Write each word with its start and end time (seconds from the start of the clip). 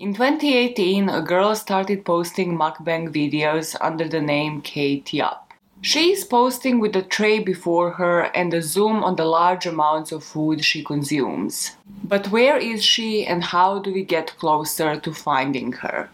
In 0.00 0.14
2018, 0.14 1.10
a 1.10 1.20
girl 1.20 1.54
started 1.54 2.06
posting 2.06 2.56
mukbang 2.56 3.12
videos 3.12 3.76
under 3.82 4.08
the 4.08 4.22
name 4.22 4.62
Kate 4.62 5.12
Yup. 5.12 5.52
She 5.82 6.12
is 6.12 6.24
posting 6.24 6.80
with 6.80 6.96
a 6.96 7.02
tray 7.02 7.38
before 7.38 7.90
her 7.90 8.34
and 8.34 8.54
a 8.54 8.62
zoom 8.62 9.04
on 9.04 9.16
the 9.16 9.26
large 9.26 9.66
amounts 9.66 10.10
of 10.10 10.24
food 10.24 10.64
she 10.64 10.82
consumes. 10.82 11.76
But 12.02 12.28
where 12.28 12.56
is 12.56 12.82
she 12.82 13.26
and 13.26 13.44
how 13.44 13.78
do 13.78 13.92
we 13.92 14.02
get 14.02 14.38
closer 14.38 14.98
to 14.98 15.12
finding 15.12 15.72
her? 15.84 16.08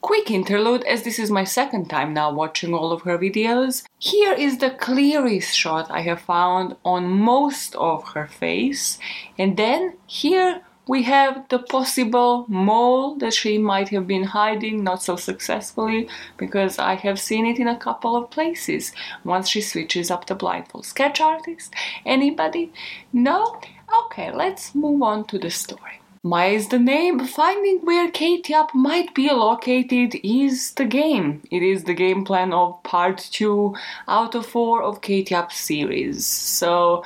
Quick 0.00 0.30
interlude 0.30 0.84
as 0.84 1.02
this 1.02 1.18
is 1.18 1.30
my 1.30 1.44
second 1.44 1.90
time 1.90 2.14
now 2.14 2.32
watching 2.32 2.72
all 2.72 2.92
of 2.92 3.02
her 3.02 3.18
videos. 3.18 3.84
Here 3.98 4.32
is 4.32 4.56
the 4.56 4.70
clearest 4.70 5.54
shot 5.54 5.90
I 5.90 6.00
have 6.00 6.22
found 6.22 6.76
on 6.82 7.10
most 7.10 7.74
of 7.74 8.08
her 8.14 8.26
face 8.26 8.98
and 9.36 9.58
then 9.58 9.98
here 10.06 10.62
we 10.88 11.02
have 11.02 11.46
the 11.50 11.58
possible 11.58 12.46
mole 12.48 13.14
that 13.16 13.34
she 13.34 13.58
might 13.58 13.90
have 13.90 14.06
been 14.06 14.24
hiding 14.24 14.82
not 14.82 15.02
so 15.02 15.16
successfully 15.16 16.08
because 16.38 16.78
I 16.78 16.94
have 16.94 17.20
seen 17.20 17.44
it 17.46 17.58
in 17.58 17.68
a 17.68 17.78
couple 17.78 18.16
of 18.16 18.30
places 18.30 18.92
once 19.22 19.48
she 19.48 19.60
switches 19.60 20.10
up 20.10 20.26
the 20.26 20.34
blindfold. 20.34 20.86
Sketch 20.86 21.20
artist? 21.20 21.74
Anybody? 22.06 22.72
No? 23.12 23.60
Okay, 24.04 24.32
let's 24.32 24.74
move 24.74 25.02
on 25.02 25.26
to 25.26 25.38
the 25.38 25.50
story. 25.50 26.00
Maja 26.24 26.56
is 26.56 26.68
the 26.68 26.78
name. 26.78 27.20
Finding 27.26 27.80
where 27.84 28.10
Yup 28.14 28.74
might 28.74 29.14
be 29.14 29.30
located 29.30 30.18
is 30.24 30.72
the 30.72 30.86
game. 30.86 31.42
It 31.50 31.62
is 31.62 31.84
the 31.84 31.94
game 31.94 32.24
plan 32.24 32.52
of 32.52 32.82
part 32.82 33.18
2 33.18 33.74
out 34.08 34.34
of 34.34 34.46
4 34.46 34.82
of 34.82 34.98
Yup 35.06 35.52
series. 35.52 36.26
So, 36.26 37.04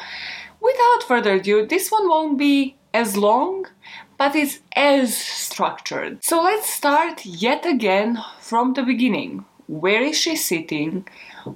without 0.61 1.03
further 1.07 1.35
ado, 1.35 1.67
this 1.67 1.91
one 1.91 2.09
won't 2.09 2.39
be 2.39 2.77
as 2.95 3.17
long, 3.17 3.67
but 4.23 4.37
it's 4.37 4.61
as 4.77 5.17
structured. 5.17 6.23
So 6.23 6.41
let's 6.41 6.73
start 6.73 7.27
yet 7.27 7.67
again 7.67 8.23
from 8.39 8.75
the 8.75 8.85
beginning. 8.85 9.45
Where 9.67 10.01
is 10.03 10.17
she 10.17 10.37
sitting? 10.37 11.09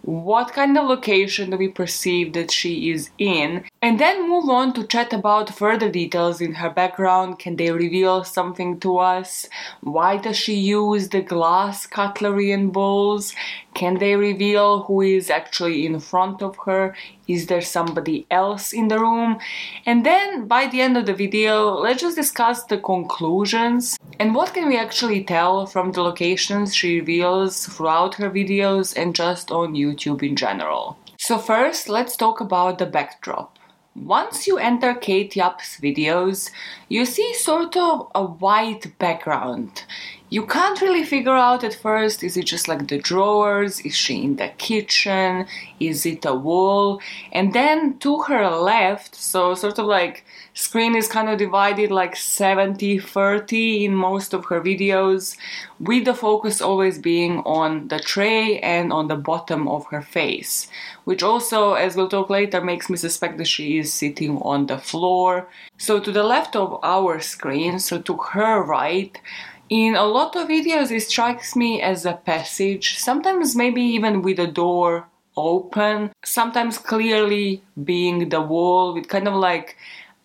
What 0.02 0.52
kind 0.52 0.76
of 0.76 0.88
location 0.88 1.50
do 1.50 1.58
we 1.58 1.68
perceive 1.68 2.32
that 2.32 2.50
she 2.50 2.90
is 2.90 3.10
in? 3.18 3.64
And 3.80 4.00
then 4.00 4.28
move 4.28 4.48
on 4.48 4.72
to 4.72 4.84
chat 4.84 5.12
about 5.12 5.54
further 5.54 5.88
details 5.88 6.40
in 6.40 6.54
her 6.54 6.70
background. 6.70 7.38
Can 7.38 7.54
they 7.54 7.70
reveal 7.70 8.24
something 8.24 8.80
to 8.80 8.98
us? 8.98 9.48
Why 9.82 10.16
does 10.16 10.36
she 10.36 10.54
use 10.54 11.10
the 11.10 11.22
glass 11.22 11.86
cutlery 11.86 12.50
and 12.50 12.72
bowls? 12.72 13.32
Can 13.76 13.98
they 13.98 14.16
reveal 14.16 14.84
who 14.84 15.02
is 15.02 15.28
actually 15.28 15.84
in 15.84 16.00
front 16.00 16.42
of 16.42 16.56
her? 16.64 16.96
Is 17.28 17.46
there 17.46 17.60
somebody 17.60 18.26
else 18.30 18.72
in 18.72 18.88
the 18.88 18.98
room? 18.98 19.38
And 19.84 20.06
then 20.06 20.48
by 20.48 20.66
the 20.66 20.80
end 20.80 20.96
of 20.96 21.04
the 21.04 21.12
video, 21.12 21.74
let's 21.74 22.00
just 22.00 22.16
discuss 22.16 22.64
the 22.64 22.78
conclusions 22.78 23.98
and 24.18 24.34
what 24.34 24.54
can 24.54 24.66
we 24.68 24.78
actually 24.78 25.22
tell 25.24 25.66
from 25.66 25.92
the 25.92 26.00
locations 26.00 26.74
she 26.74 27.00
reveals 27.00 27.66
throughout 27.66 28.14
her 28.14 28.30
videos 28.30 28.96
and 28.96 29.14
just 29.14 29.52
on 29.52 29.74
YouTube 29.74 30.22
in 30.22 30.36
general. 30.36 30.96
So 31.18 31.36
first, 31.36 31.90
let's 31.90 32.16
talk 32.16 32.40
about 32.40 32.78
the 32.78 32.86
backdrop. 32.86 33.55
Once 34.04 34.46
you 34.46 34.58
enter 34.58 34.94
Kate 34.94 35.34
Yup's 35.34 35.80
videos, 35.80 36.50
you 36.88 37.06
see 37.06 37.32
sort 37.32 37.76
of 37.78 38.10
a 38.14 38.22
white 38.22 38.96
background. 38.98 39.84
You 40.28 40.44
can't 40.44 40.80
really 40.82 41.02
figure 41.02 41.34
out 41.34 41.64
at 41.64 41.74
first 41.74 42.22
is 42.22 42.36
it 42.36 42.44
just 42.44 42.68
like 42.68 42.88
the 42.88 42.98
drawers, 42.98 43.80
is 43.80 43.94
she 43.94 44.22
in 44.22 44.36
the 44.36 44.48
kitchen, 44.58 45.46
is 45.80 46.04
it 46.04 46.26
a 46.26 46.34
wall? 46.34 47.00
And 47.32 47.54
then 47.54 47.98
to 48.00 48.20
her 48.22 48.50
left, 48.50 49.14
so 49.14 49.54
sort 49.54 49.78
of 49.78 49.86
like 49.86 50.24
screen 50.56 50.96
is 50.96 51.06
kind 51.06 51.28
of 51.28 51.38
divided 51.38 51.90
like 51.90 52.16
70 52.16 52.98
30 52.98 53.84
in 53.84 53.94
most 53.94 54.32
of 54.32 54.46
her 54.46 54.60
videos, 54.60 55.36
with 55.78 56.06
the 56.06 56.14
focus 56.14 56.62
always 56.62 56.98
being 56.98 57.40
on 57.40 57.88
the 57.88 58.00
tray 58.00 58.58
and 58.60 58.90
on 58.92 59.06
the 59.08 59.16
bottom 59.16 59.68
of 59.68 59.84
her 59.90 60.00
face, 60.00 60.68
which 61.04 61.22
also, 61.22 61.74
as 61.74 61.94
we'll 61.94 62.08
talk 62.08 62.30
later, 62.30 62.60
makes 62.60 62.88
me 62.88 62.96
suspect 62.96 63.36
that 63.36 63.46
she 63.46 63.78
is 63.78 63.92
sitting 63.92 64.38
on 64.38 64.66
the 64.66 64.78
floor. 64.78 65.46
So 65.76 66.00
to 66.00 66.10
the 66.10 66.24
left 66.24 66.56
of 66.56 66.80
our 66.82 67.20
screen, 67.20 67.78
so 67.78 68.00
to 68.00 68.16
her 68.16 68.62
right, 68.62 69.20
in 69.68 69.94
a 69.94 70.04
lot 70.06 70.36
of 70.36 70.48
videos, 70.48 70.90
it 70.90 71.00
strikes 71.00 71.54
me 71.54 71.82
as 71.82 72.06
a 72.06 72.14
passage, 72.14 72.98
sometimes 72.98 73.54
maybe 73.54 73.82
even 73.82 74.22
with 74.22 74.38
a 74.38 74.46
door 74.46 75.08
open, 75.36 76.10
sometimes 76.24 76.78
clearly 76.78 77.62
being 77.84 78.30
the 78.30 78.40
wall 78.40 78.94
with 78.94 79.08
kind 79.08 79.28
of 79.28 79.34
like 79.34 79.76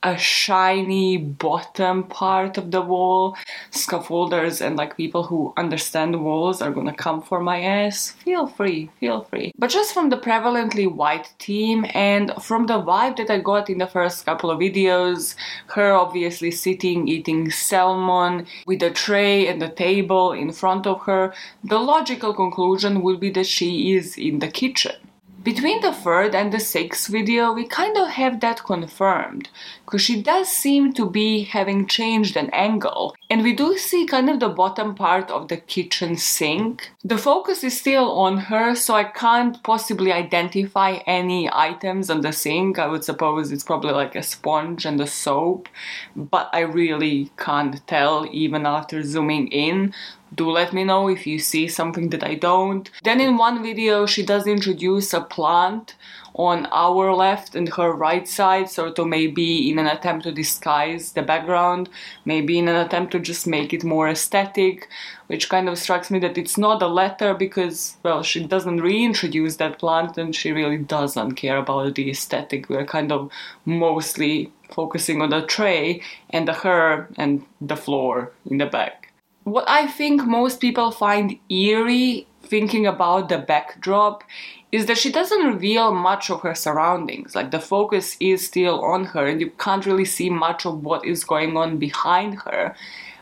a 0.03 0.17
shiny 0.17 1.17
bottom 1.17 2.03
part 2.03 2.57
of 2.57 2.71
the 2.71 2.81
wall. 2.81 3.37
Scaffolders 3.71 4.59
and 4.61 4.75
like 4.75 4.97
people 4.97 5.23
who 5.23 5.53
understand 5.57 6.23
walls 6.23 6.61
are 6.61 6.71
gonna 6.71 6.93
come 6.93 7.21
for 7.21 7.39
my 7.39 7.61
ass. 7.61 8.11
Feel 8.23 8.47
free, 8.47 8.89
feel 8.99 9.21
free. 9.21 9.51
But 9.57 9.69
just 9.69 9.93
from 9.93 10.09
the 10.09 10.17
prevalently 10.17 10.91
white 10.91 11.33
team 11.37 11.85
and 11.93 12.33
from 12.41 12.65
the 12.65 12.81
vibe 12.81 13.17
that 13.17 13.29
I 13.29 13.39
got 13.39 13.69
in 13.69 13.77
the 13.77 13.87
first 13.87 14.25
couple 14.25 14.49
of 14.49 14.59
videos, 14.59 15.35
her 15.67 15.93
obviously 15.93 16.51
sitting 16.51 17.07
eating 17.07 17.51
salmon 17.51 18.47
with 18.65 18.81
a 18.81 18.89
tray 18.89 19.47
and 19.47 19.61
a 19.61 19.69
table 19.69 20.31
in 20.33 20.51
front 20.51 20.87
of 20.87 21.01
her, 21.03 21.33
the 21.63 21.79
logical 21.79 22.33
conclusion 22.33 23.01
would 23.01 23.19
be 23.19 23.29
that 23.31 23.45
she 23.45 23.93
is 23.93 24.17
in 24.17 24.39
the 24.39 24.47
kitchen. 24.47 24.95
Between 25.43 25.81
the 25.81 25.91
third 25.91 26.35
and 26.35 26.53
the 26.53 26.59
sixth 26.59 27.07
video, 27.07 27.51
we 27.51 27.65
kind 27.65 27.97
of 27.97 28.09
have 28.09 28.41
that 28.41 28.63
confirmed, 28.63 29.49
because 29.83 30.03
she 30.03 30.21
does 30.21 30.47
seem 30.47 30.93
to 30.93 31.09
be 31.09 31.45
having 31.45 31.87
changed 31.87 32.37
an 32.37 32.51
angle, 32.51 33.15
and 33.27 33.41
we 33.41 33.53
do 33.53 33.75
see 33.75 34.05
kind 34.05 34.29
of 34.29 34.39
the 34.39 34.49
bottom 34.49 34.93
part 34.93 35.31
of 35.31 35.47
the 35.47 35.57
kitchen 35.57 36.15
sink. 36.15 36.91
The 37.03 37.17
focus 37.17 37.63
is 37.63 37.79
still 37.79 38.11
on 38.11 38.37
her, 38.37 38.75
so 38.75 38.93
I 38.93 39.05
can't 39.05 39.63
possibly 39.63 40.11
identify 40.11 40.99
any 41.07 41.49
items 41.51 42.11
on 42.11 42.21
the 42.21 42.33
sink. 42.33 42.77
I 42.77 42.85
would 42.87 43.03
suppose 43.03 43.51
it's 43.51 43.63
probably 43.63 43.93
like 43.93 44.15
a 44.15 44.21
sponge 44.21 44.85
and 44.85 45.01
a 45.01 45.07
soap, 45.07 45.69
but 46.15 46.51
I 46.53 46.59
really 46.59 47.31
can't 47.37 47.81
tell 47.87 48.27
even 48.31 48.67
after 48.67 49.01
zooming 49.01 49.47
in 49.47 49.95
do 50.33 50.49
let 50.49 50.73
me 50.73 50.83
know 50.83 51.09
if 51.09 51.27
you 51.27 51.39
see 51.39 51.67
something 51.67 52.09
that 52.09 52.23
I 52.23 52.35
don't. 52.35 52.89
Then 53.03 53.19
in 53.19 53.37
one 53.37 53.61
video 53.61 54.05
she 54.05 54.23
does 54.23 54.47
introduce 54.47 55.13
a 55.13 55.21
plant 55.21 55.95
on 56.33 56.65
our 56.71 57.13
left 57.13 57.55
and 57.55 57.67
her 57.73 57.91
right 57.91 58.27
side, 58.27 58.69
sort 58.69 58.97
of 58.97 59.07
maybe 59.07 59.69
in 59.69 59.77
an 59.77 59.87
attempt 59.87 60.23
to 60.23 60.31
disguise 60.31 61.11
the 61.11 61.21
background, 61.21 61.89
maybe 62.23 62.57
in 62.57 62.69
an 62.69 62.75
attempt 62.75 63.11
to 63.11 63.19
just 63.19 63.45
make 63.45 63.73
it 63.73 63.83
more 63.83 64.07
aesthetic, 64.07 64.87
which 65.27 65.49
kind 65.49 65.67
of 65.67 65.77
strikes 65.77 66.09
me 66.09 66.19
that 66.19 66.37
it's 66.37 66.57
not 66.57 66.81
a 66.81 66.87
letter 66.87 67.33
because, 67.33 67.97
well, 68.03 68.23
she 68.23 68.45
doesn't 68.45 68.81
reintroduce 68.81 69.57
that 69.57 69.79
plant 69.79 70.17
and 70.17 70.33
she 70.35 70.51
really 70.51 70.77
doesn't 70.77 71.33
care 71.33 71.57
about 71.57 71.95
the 71.95 72.09
aesthetic. 72.09 72.69
We're 72.69 72.85
kind 72.85 73.11
of 73.11 73.29
mostly 73.65 74.53
focusing 74.69 75.21
on 75.21 75.31
the 75.31 75.41
tray 75.41 76.01
and 76.29 76.47
the 76.47 76.53
her 76.53 77.09
and 77.17 77.45
the 77.59 77.75
floor 77.75 78.31
in 78.45 78.57
the 78.57 78.65
back 78.65 79.00
what 79.43 79.67
I 79.67 79.87
think 79.87 80.25
most 80.25 80.59
people 80.59 80.91
find 80.91 81.37
eerie 81.49 82.27
thinking 82.43 82.85
about 82.85 83.29
the 83.29 83.37
backdrop 83.37 84.23
is 84.71 84.85
that 84.85 84.97
she 84.97 85.11
doesn't 85.11 85.45
reveal 85.45 85.93
much 85.93 86.29
of 86.29 86.41
her 86.41 86.55
surroundings. 86.55 87.35
Like 87.35 87.51
the 87.51 87.59
focus 87.59 88.17
is 88.19 88.45
still 88.45 88.83
on 88.83 89.05
her 89.05 89.25
and 89.25 89.41
you 89.41 89.51
can't 89.51 89.85
really 89.85 90.05
see 90.05 90.29
much 90.29 90.65
of 90.65 90.83
what 90.83 91.05
is 91.05 91.23
going 91.23 91.57
on 91.57 91.77
behind 91.77 92.39
her. 92.41 92.75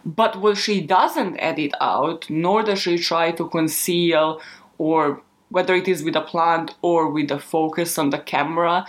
But 0.06 0.40
what 0.40 0.58
she 0.58 0.82
doesn't 0.82 1.38
edit 1.38 1.74
out, 1.82 2.30
nor 2.30 2.64
does 2.64 2.80
she 2.80 2.98
try 2.98 3.32
to 3.32 3.50
conceal 3.50 4.42
or 4.78 5.22
whether 5.50 5.74
it 5.74 5.88
is 5.88 6.04
with 6.04 6.16
a 6.16 6.22
plant 6.22 6.76
or 6.82 7.10
with 7.10 7.30
the 7.30 7.40
focus 7.40 7.98
on 7.98 8.12
the 8.12 8.20
camera, 8.20 8.86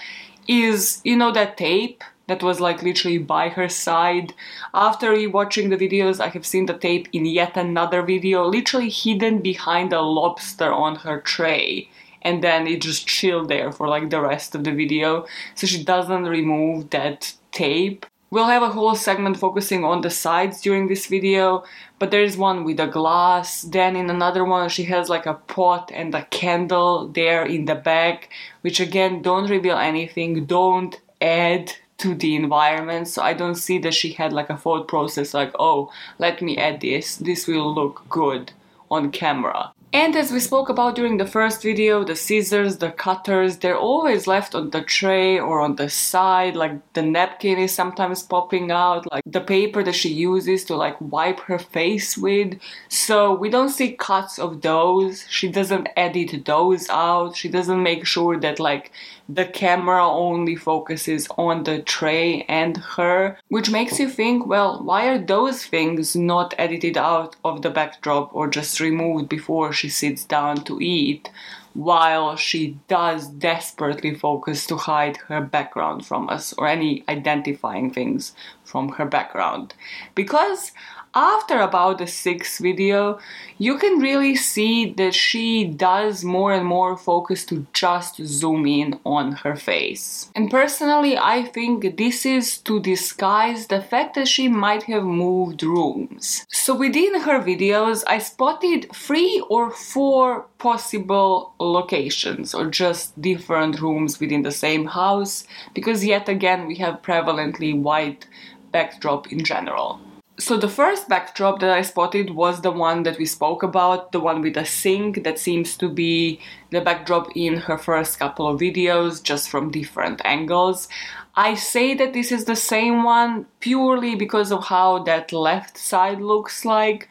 is, 0.46 1.00
you 1.04 1.16
know, 1.16 1.32
that 1.32 1.56
tape 1.56 2.04
that 2.30 2.44
was 2.44 2.60
like 2.60 2.80
literally 2.80 3.18
by 3.18 3.48
her 3.48 3.68
side. 3.68 4.32
After 4.72 5.28
watching 5.28 5.68
the 5.68 5.76
videos, 5.76 6.20
I 6.20 6.28
have 6.28 6.46
seen 6.46 6.66
the 6.66 6.78
tape 6.78 7.08
in 7.12 7.26
yet 7.26 7.56
another 7.56 8.02
video, 8.02 8.46
literally 8.46 8.88
hidden 8.88 9.40
behind 9.42 9.92
a 9.92 10.00
lobster 10.00 10.72
on 10.72 10.94
her 10.96 11.20
tray. 11.20 11.90
And 12.22 12.44
then 12.44 12.68
it 12.68 12.82
just 12.82 13.08
chilled 13.08 13.48
there 13.48 13.72
for 13.72 13.88
like 13.88 14.10
the 14.10 14.20
rest 14.20 14.54
of 14.54 14.62
the 14.62 14.70
video. 14.72 15.26
So 15.56 15.66
she 15.66 15.82
doesn't 15.82 16.24
remove 16.24 16.90
that 16.90 17.34
tape. 17.50 18.06
We'll 18.30 18.44
have 18.44 18.62
a 18.62 18.70
whole 18.70 18.94
segment 18.94 19.36
focusing 19.36 19.84
on 19.84 20.02
the 20.02 20.10
sides 20.10 20.60
during 20.60 20.86
this 20.86 21.06
video, 21.06 21.64
but 21.98 22.12
there's 22.12 22.36
one 22.36 22.62
with 22.62 22.78
a 22.78 22.86
glass. 22.86 23.62
Then 23.62 23.96
in 23.96 24.08
another 24.08 24.44
one, 24.44 24.68
she 24.68 24.84
has 24.84 25.08
like 25.08 25.26
a 25.26 25.34
pot 25.34 25.90
and 25.92 26.14
a 26.14 26.26
candle 26.26 27.08
there 27.08 27.44
in 27.44 27.64
the 27.64 27.74
back, 27.74 28.28
which 28.60 28.78
again, 28.78 29.20
don't 29.20 29.50
reveal 29.50 29.76
anything. 29.76 30.44
Don't 30.44 30.96
add 31.20 31.72
to 32.00 32.14
the 32.14 32.34
environment 32.34 33.06
so 33.08 33.22
i 33.22 33.32
don't 33.32 33.56
see 33.66 33.78
that 33.78 33.94
she 33.94 34.12
had 34.12 34.32
like 34.32 34.50
a 34.50 34.56
thought 34.56 34.88
process 34.88 35.34
like 35.34 35.52
oh 35.58 35.90
let 36.18 36.40
me 36.40 36.56
add 36.56 36.80
this 36.80 37.16
this 37.16 37.46
will 37.46 37.74
look 37.74 38.02
good 38.08 38.52
on 38.90 39.10
camera 39.10 39.72
And 39.92 40.14
as 40.14 40.30
we 40.30 40.38
spoke 40.38 40.68
about 40.68 40.94
during 40.94 41.16
the 41.16 41.26
first 41.26 41.62
video, 41.62 42.04
the 42.04 42.14
scissors, 42.14 42.76
the 42.76 42.92
cutters, 42.92 43.56
they're 43.56 43.76
always 43.76 44.28
left 44.28 44.54
on 44.54 44.70
the 44.70 44.82
tray 44.82 45.40
or 45.40 45.60
on 45.60 45.74
the 45.74 45.88
side, 45.88 46.54
like 46.54 46.92
the 46.92 47.02
napkin 47.02 47.58
is 47.58 47.74
sometimes 47.74 48.22
popping 48.22 48.70
out, 48.70 49.10
like 49.10 49.24
the 49.26 49.40
paper 49.40 49.82
that 49.82 49.96
she 49.96 50.10
uses 50.10 50.64
to 50.66 50.76
like 50.76 50.96
wipe 51.00 51.40
her 51.40 51.58
face 51.58 52.16
with. 52.16 52.60
So 52.88 53.34
we 53.34 53.50
don't 53.50 53.70
see 53.70 53.90
cuts 53.96 54.38
of 54.38 54.60
those. 54.60 55.26
She 55.28 55.48
doesn't 55.48 55.88
edit 55.96 56.44
those 56.44 56.88
out. 56.88 57.34
She 57.34 57.48
doesn't 57.48 57.82
make 57.82 58.06
sure 58.06 58.38
that 58.38 58.60
like 58.60 58.92
the 59.34 59.44
camera 59.44 60.04
only 60.06 60.56
focuses 60.56 61.28
on 61.38 61.64
the 61.64 61.82
tray 61.82 62.42
and 62.48 62.76
her, 62.76 63.38
which 63.48 63.70
makes 63.70 63.98
you 64.00 64.08
think, 64.08 64.46
well, 64.46 64.82
why 64.82 65.06
are 65.06 65.18
those 65.18 65.64
things 65.64 66.16
not 66.16 66.54
edited 66.58 66.96
out 66.96 67.36
of 67.44 67.62
the 67.62 67.70
backdrop 67.70 68.34
or 68.34 68.48
just 68.48 68.80
removed 68.80 69.28
before 69.28 69.72
she 69.72 69.88
sits 69.88 70.24
down 70.24 70.64
to 70.64 70.80
eat? 70.80 71.30
While 71.72 72.34
she 72.34 72.78
does 72.88 73.28
desperately 73.28 74.14
focus 74.14 74.66
to 74.66 74.76
hide 74.76 75.18
her 75.28 75.40
background 75.40 76.04
from 76.04 76.28
us 76.28 76.52
or 76.54 76.66
any 76.66 77.04
identifying 77.08 77.92
things 77.92 78.34
from 78.64 78.88
her 78.90 79.06
background. 79.06 79.74
Because 80.16 80.72
after 81.14 81.60
about 81.60 81.98
the 81.98 82.06
sixth 82.06 82.60
video, 82.60 83.18
you 83.58 83.78
can 83.78 83.98
really 83.98 84.36
see 84.36 84.92
that 84.92 85.14
she 85.14 85.64
does 85.64 86.24
more 86.24 86.52
and 86.52 86.64
more 86.64 86.96
focus 86.96 87.44
to 87.46 87.66
just 87.72 88.16
zoom 88.24 88.66
in 88.66 88.98
on 89.04 89.32
her 89.32 89.56
face. 89.56 90.30
And 90.36 90.50
personally, 90.50 91.18
I 91.18 91.42
think 91.42 91.96
this 91.96 92.24
is 92.24 92.58
to 92.58 92.80
disguise 92.80 93.66
the 93.66 93.80
fact 93.80 94.14
that 94.14 94.28
she 94.28 94.48
might 94.48 94.84
have 94.84 95.04
moved 95.04 95.62
rooms. 95.62 96.46
So 96.48 96.74
within 96.74 97.20
her 97.20 97.40
videos, 97.40 98.04
I 98.06 98.18
spotted 98.18 98.86
three 98.94 99.42
or 99.48 99.70
four 99.70 100.46
possible 100.58 101.54
locations 101.58 102.54
or 102.54 102.66
just 102.66 103.20
different 103.20 103.80
rooms 103.80 104.20
within 104.20 104.42
the 104.42 104.52
same 104.52 104.86
house 104.86 105.44
because 105.74 106.04
yet 106.04 106.28
again 106.28 106.66
we 106.66 106.76
have 106.76 107.02
prevalently 107.02 107.78
white 107.78 108.26
backdrop 108.72 109.32
in 109.32 109.44
general. 109.44 110.00
So 110.40 110.56
the 110.56 110.70
first 110.70 111.06
backdrop 111.06 111.60
that 111.60 111.68
I 111.68 111.82
spotted 111.82 112.30
was 112.30 112.62
the 112.62 112.70
one 112.70 113.02
that 113.02 113.18
we 113.18 113.26
spoke 113.26 113.62
about, 113.62 114.10
the 114.10 114.20
one 114.20 114.40
with 114.40 114.54
the 114.54 114.64
sink 114.64 115.22
that 115.22 115.38
seems 115.38 115.76
to 115.76 115.90
be 115.90 116.40
the 116.70 116.80
backdrop 116.80 117.28
in 117.36 117.58
her 117.58 117.76
first 117.76 118.18
couple 118.18 118.48
of 118.48 118.58
videos, 118.58 119.22
just 119.22 119.50
from 119.50 119.70
different 119.70 120.22
angles. 120.24 120.88
I 121.34 121.56
say 121.56 121.92
that 121.92 122.14
this 122.14 122.32
is 122.32 122.46
the 122.46 122.56
same 122.56 123.04
one 123.04 123.48
purely 123.60 124.14
because 124.14 124.50
of 124.50 124.64
how 124.64 125.00
that 125.00 125.30
left 125.30 125.76
side 125.76 126.22
looks 126.22 126.64
like 126.64 127.10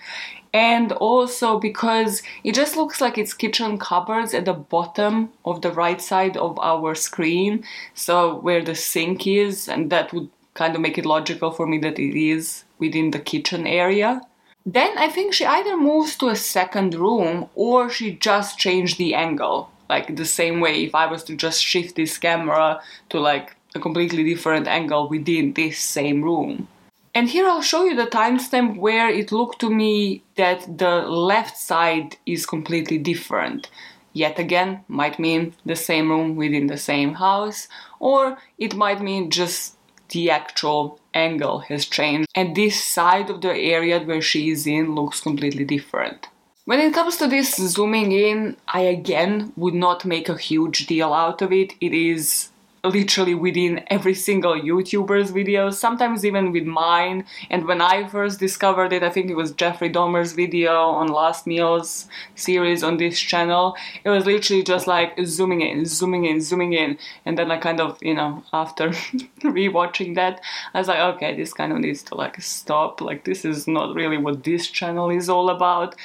and 0.51 0.91
also 0.93 1.59
because 1.59 2.23
it 2.43 2.55
just 2.55 2.75
looks 2.75 2.99
like 2.99 3.19
it's 3.19 3.35
kitchen 3.35 3.77
cupboards 3.77 4.33
at 4.33 4.45
the 4.45 4.53
bottom 4.53 5.29
of 5.45 5.61
the 5.61 5.71
right 5.71 6.01
side 6.01 6.35
of 6.35 6.57
our 6.57 6.95
screen 6.95 7.63
so 7.93 8.39
where 8.39 8.63
the 8.63 8.73
sink 8.73 9.27
is 9.27 9.69
and 9.69 9.91
that 9.91 10.11
would 10.11 10.29
kind 10.59 10.75
of 10.75 10.81
make 10.81 10.97
it 10.97 11.05
logical 11.05 11.51
for 11.51 11.65
me 11.65 11.77
that 11.79 11.97
it 11.97 12.15
is 12.33 12.65
within 12.79 13.11
the 13.11 13.25
kitchen 13.31 13.65
area. 13.65 14.21
Then 14.65 14.97
I 14.97 15.07
think 15.09 15.33
she 15.33 15.45
either 15.45 15.77
moves 15.77 16.17
to 16.17 16.27
a 16.27 16.35
second 16.35 16.93
room 16.93 17.49
or 17.55 17.89
she 17.89 18.07
just 18.29 18.59
changed 18.59 18.97
the 18.97 19.15
angle. 19.15 19.71
Like 19.89 20.15
the 20.15 20.25
same 20.25 20.59
way 20.59 20.83
if 20.83 20.93
I 20.93 21.05
was 21.07 21.23
to 21.23 21.35
just 21.35 21.63
shift 21.63 21.95
this 21.95 22.17
camera 22.17 22.81
to 23.11 23.19
like 23.19 23.55
a 23.73 23.79
completely 23.79 24.23
different 24.23 24.67
angle 24.67 25.07
within 25.07 25.53
this 25.53 25.79
same 25.79 26.21
room. 26.21 26.67
And 27.15 27.29
here 27.29 27.47
I'll 27.47 27.69
show 27.71 27.85
you 27.85 27.95
the 27.95 28.15
timestamp 28.19 28.77
where 28.77 29.09
it 29.09 29.31
looked 29.31 29.59
to 29.61 29.69
me 29.69 30.23
that 30.35 30.77
the 30.77 30.95
left 31.31 31.57
side 31.57 32.17
is 32.25 32.45
completely 32.45 32.97
different. 32.97 33.69
Yet 34.13 34.37
again, 34.39 34.83
might 34.87 35.19
mean 35.19 35.53
the 35.65 35.75
same 35.75 36.09
room 36.09 36.35
within 36.35 36.67
the 36.67 36.77
same 36.91 37.13
house, 37.15 37.67
or 37.99 38.37
it 38.57 38.75
might 38.75 39.01
mean 39.01 39.29
just 39.29 39.78
the 40.09 40.29
actual 40.29 40.99
angle 41.13 41.59
has 41.59 41.85
changed 41.85 42.27
and 42.35 42.55
this 42.55 42.83
side 42.83 43.29
of 43.29 43.41
the 43.41 43.53
area 43.53 43.99
where 43.99 44.21
she 44.21 44.49
is 44.49 44.67
in 44.67 44.95
looks 44.95 45.19
completely 45.21 45.65
different. 45.65 46.27
When 46.65 46.79
it 46.79 46.93
comes 46.93 47.17
to 47.17 47.27
this 47.27 47.55
zooming 47.55 48.11
in, 48.11 48.55
I 48.67 48.81
again 48.81 49.53
would 49.55 49.73
not 49.73 50.05
make 50.05 50.29
a 50.29 50.37
huge 50.37 50.85
deal 50.85 51.13
out 51.13 51.41
of 51.41 51.51
it. 51.51 51.73
It 51.81 51.93
is 51.93 52.49
literally 52.83 53.35
within 53.35 53.83
every 53.87 54.13
single 54.13 54.53
YouTuber's 54.53 55.31
video, 55.31 55.69
sometimes 55.69 56.25
even 56.25 56.51
with 56.51 56.65
mine. 56.65 57.25
And 57.49 57.65
when 57.65 57.81
I 57.81 58.07
first 58.07 58.39
discovered 58.39 58.93
it, 58.93 59.03
I 59.03 59.09
think 59.09 59.29
it 59.29 59.35
was 59.35 59.51
Jeffrey 59.51 59.89
Dahmer's 59.89 60.33
video 60.33 60.73
on 60.73 61.07
Last 61.07 61.45
Meals 61.45 62.07
series 62.35 62.83
on 62.83 62.97
this 62.97 63.19
channel. 63.19 63.75
It 64.03 64.09
was 64.09 64.25
literally 64.25 64.63
just 64.63 64.87
like 64.87 65.17
zooming 65.25 65.61
in, 65.61 65.85
zooming 65.85 66.25
in, 66.25 66.41
zooming 66.41 66.73
in. 66.73 66.97
And 67.25 67.37
then 67.37 67.51
I 67.51 67.57
kind 67.57 67.81
of, 67.81 67.97
you 68.01 68.13
know, 68.13 68.43
after 68.53 68.89
rewatching 69.41 70.15
that, 70.15 70.41
I 70.73 70.79
was 70.79 70.87
like, 70.87 70.99
okay, 71.15 71.35
this 71.35 71.53
kind 71.53 71.71
of 71.71 71.79
needs 71.79 72.03
to 72.03 72.15
like 72.15 72.41
stop. 72.41 73.01
Like, 73.01 73.25
this 73.25 73.45
is 73.45 73.67
not 73.67 73.95
really 73.95 74.17
what 74.17 74.43
this 74.43 74.67
channel 74.67 75.09
is 75.09 75.29
all 75.29 75.49
about 75.49 75.95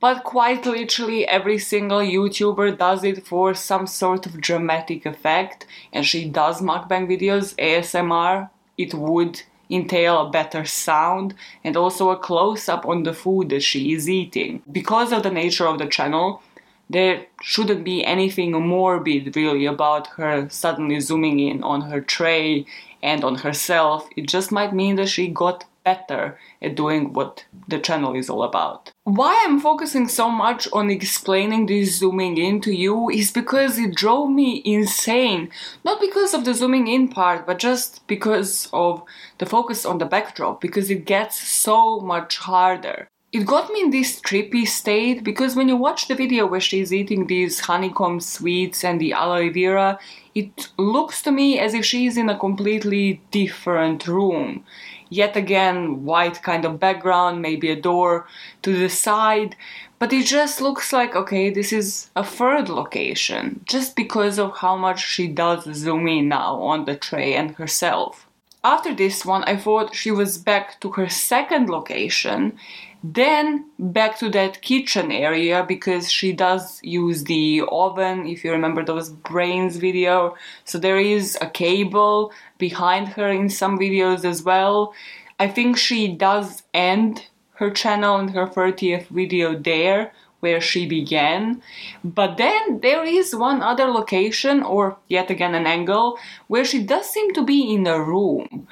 but 0.00 0.24
quite 0.24 0.66
literally 0.66 1.26
every 1.26 1.58
single 1.58 2.00
YouTuber 2.00 2.78
does 2.78 3.04
it 3.04 3.26
for 3.26 3.54
some 3.54 3.86
sort 3.86 4.26
of 4.26 4.40
dramatic 4.40 5.06
effect 5.06 5.66
and 5.92 6.04
she 6.04 6.28
does 6.28 6.60
mukbang 6.60 7.06
videos, 7.08 7.54
ASMR, 7.56 8.50
it 8.76 8.94
would 8.94 9.42
entail 9.70 10.26
a 10.26 10.30
better 10.30 10.64
sound 10.64 11.34
and 11.64 11.76
also 11.76 12.10
a 12.10 12.18
close-up 12.18 12.86
on 12.86 13.02
the 13.02 13.12
food 13.12 13.48
that 13.48 13.62
she 13.62 13.92
is 13.92 14.08
eating. 14.08 14.62
Because 14.70 15.12
of 15.12 15.22
the 15.22 15.30
nature 15.30 15.66
of 15.66 15.78
the 15.78 15.86
channel, 15.86 16.42
there 16.88 17.26
shouldn't 17.42 17.84
be 17.84 18.04
anything 18.04 18.52
morbid 18.52 19.34
really 19.34 19.66
about 19.66 20.06
her 20.18 20.48
suddenly 20.50 21.00
zooming 21.00 21.40
in 21.40 21.64
on 21.64 21.80
her 21.82 22.00
tray 22.00 22.64
and 23.02 23.24
on 23.24 23.36
herself. 23.36 24.08
It 24.16 24.28
just 24.28 24.52
might 24.52 24.72
mean 24.72 24.96
that 24.96 25.08
she 25.08 25.28
got 25.28 25.64
better 25.86 26.36
at 26.60 26.74
doing 26.74 27.12
what 27.12 27.44
the 27.68 27.78
channel 27.78 28.14
is 28.16 28.28
all 28.28 28.42
about. 28.42 28.92
Why 29.04 29.32
I'm 29.44 29.60
focusing 29.60 30.08
so 30.08 30.28
much 30.28 30.68
on 30.72 30.90
explaining 30.90 31.66
this 31.66 31.96
zooming 31.98 32.36
in 32.36 32.60
to 32.62 32.72
you 32.72 33.08
is 33.08 33.30
because 33.30 33.78
it 33.78 33.94
drove 33.94 34.28
me 34.30 34.62
insane. 34.64 35.48
Not 35.84 36.00
because 36.00 36.34
of 36.34 36.44
the 36.44 36.54
zooming 36.54 36.88
in 36.88 37.06
part, 37.08 37.46
but 37.46 37.60
just 37.60 38.06
because 38.08 38.68
of 38.72 39.02
the 39.38 39.46
focus 39.46 39.86
on 39.86 39.98
the 39.98 40.12
backdrop, 40.14 40.60
because 40.60 40.90
it 40.90 41.04
gets 41.04 41.38
so 41.38 42.00
much 42.00 42.38
harder. 42.38 43.08
It 43.32 43.46
got 43.46 43.70
me 43.72 43.82
in 43.82 43.90
this 43.90 44.20
trippy 44.20 44.66
state 44.66 45.22
because 45.22 45.54
when 45.54 45.68
you 45.68 45.76
watch 45.76 46.08
the 46.08 46.14
video 46.14 46.46
where 46.46 46.66
she's 46.68 46.92
eating 46.92 47.26
these 47.26 47.60
honeycomb 47.60 48.20
sweets 48.20 48.82
and 48.82 49.00
the 49.00 49.12
aloe 49.12 49.50
vera, 49.52 49.98
it 50.34 50.68
looks 50.78 51.22
to 51.22 51.30
me 51.30 51.58
as 51.58 51.74
if 51.74 51.84
she's 51.84 52.16
in 52.16 52.28
a 52.30 52.38
completely 52.38 53.20
different 53.30 54.06
room 54.06 54.64
yet 55.08 55.36
again 55.36 56.04
white 56.04 56.42
kind 56.42 56.64
of 56.64 56.80
background, 56.80 57.42
maybe 57.42 57.70
a 57.70 57.80
door 57.80 58.26
to 58.62 58.76
the 58.76 58.88
side, 58.88 59.56
but 59.98 60.12
it 60.12 60.26
just 60.26 60.60
looks 60.60 60.92
like 60.92 61.14
okay, 61.14 61.50
this 61.50 61.72
is 61.72 62.10
a 62.16 62.24
third 62.24 62.68
location 62.68 63.60
just 63.64 63.96
because 63.96 64.38
of 64.38 64.58
how 64.58 64.76
much 64.76 65.06
she 65.06 65.28
does 65.28 65.64
zoom 65.74 66.06
in 66.08 66.28
now 66.28 66.60
on 66.60 66.84
the 66.84 66.96
tray 66.96 67.34
and 67.34 67.52
herself. 67.56 68.26
After 68.62 68.92
this 68.94 69.24
one, 69.24 69.44
I 69.44 69.56
thought 69.56 69.94
she 69.94 70.10
was 70.10 70.38
back 70.38 70.80
to 70.80 70.90
her 70.92 71.08
second 71.08 71.70
location 71.70 72.58
then 73.14 73.66
back 73.78 74.18
to 74.18 74.28
that 74.30 74.62
kitchen 74.62 75.12
area 75.12 75.64
because 75.66 76.10
she 76.10 76.32
does 76.32 76.80
use 76.82 77.24
the 77.24 77.62
oven, 77.70 78.26
if 78.26 78.44
you 78.44 78.50
remember 78.50 78.84
those 78.84 79.10
brains 79.10 79.76
video. 79.76 80.34
So 80.64 80.78
there 80.78 80.98
is 80.98 81.36
a 81.40 81.48
cable 81.48 82.32
behind 82.58 83.08
her 83.10 83.28
in 83.28 83.48
some 83.50 83.78
videos 83.78 84.24
as 84.24 84.42
well. 84.42 84.94
I 85.38 85.48
think 85.48 85.76
she 85.76 86.08
does 86.08 86.62
end 86.72 87.26
her 87.54 87.70
channel 87.70 88.16
and 88.16 88.30
her 88.30 88.46
30th 88.46 89.06
video 89.08 89.58
there 89.58 90.12
where 90.40 90.60
she 90.60 90.86
began. 90.86 91.62
But 92.04 92.36
then 92.36 92.80
there 92.80 93.04
is 93.04 93.34
one 93.34 93.62
other 93.62 93.86
location, 93.86 94.62
or 94.62 94.98
yet 95.08 95.30
again 95.30 95.54
an 95.54 95.66
angle, 95.66 96.18
where 96.46 96.64
she 96.64 96.82
does 96.82 97.08
seem 97.10 97.32
to 97.34 97.42
be 97.42 97.72
in 97.74 97.86
a 97.86 98.00
room. 98.00 98.68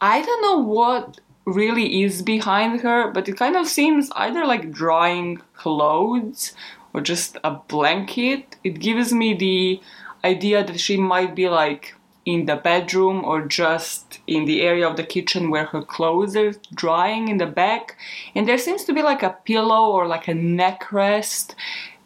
I 0.00 0.22
don't 0.22 0.42
know 0.42 0.58
what 0.58 1.20
really 1.44 2.02
is 2.02 2.22
behind 2.22 2.80
her, 2.82 3.10
but 3.10 3.28
it 3.28 3.36
kind 3.36 3.56
of 3.56 3.66
seems 3.66 4.10
either 4.16 4.46
like 4.46 4.72
drying 4.72 5.40
clothes 5.54 6.54
or 6.94 7.00
just 7.00 7.36
a 7.44 7.52
blanket. 7.52 8.56
It 8.64 8.78
gives 8.78 9.12
me 9.12 9.34
the 9.34 9.80
idea 10.24 10.64
that 10.64 10.78
she 10.78 10.96
might 10.96 11.34
be 11.34 11.48
like 11.48 11.94
in 12.24 12.46
the 12.46 12.56
bedroom 12.56 13.24
or 13.24 13.44
just 13.44 14.20
in 14.26 14.44
the 14.44 14.62
area 14.62 14.88
of 14.88 14.96
the 14.96 15.02
kitchen 15.02 15.50
where 15.50 15.64
her 15.66 15.82
clothes 15.82 16.36
are 16.36 16.52
drying 16.74 17.28
in 17.28 17.38
the 17.38 17.46
back. 17.46 17.96
And 18.34 18.46
there 18.46 18.58
seems 18.58 18.84
to 18.84 18.92
be 18.92 19.02
like 19.02 19.22
a 19.22 19.36
pillow 19.44 19.90
or 19.90 20.06
like 20.06 20.28
a 20.28 20.34
neck 20.34 20.92
rest, 20.92 21.56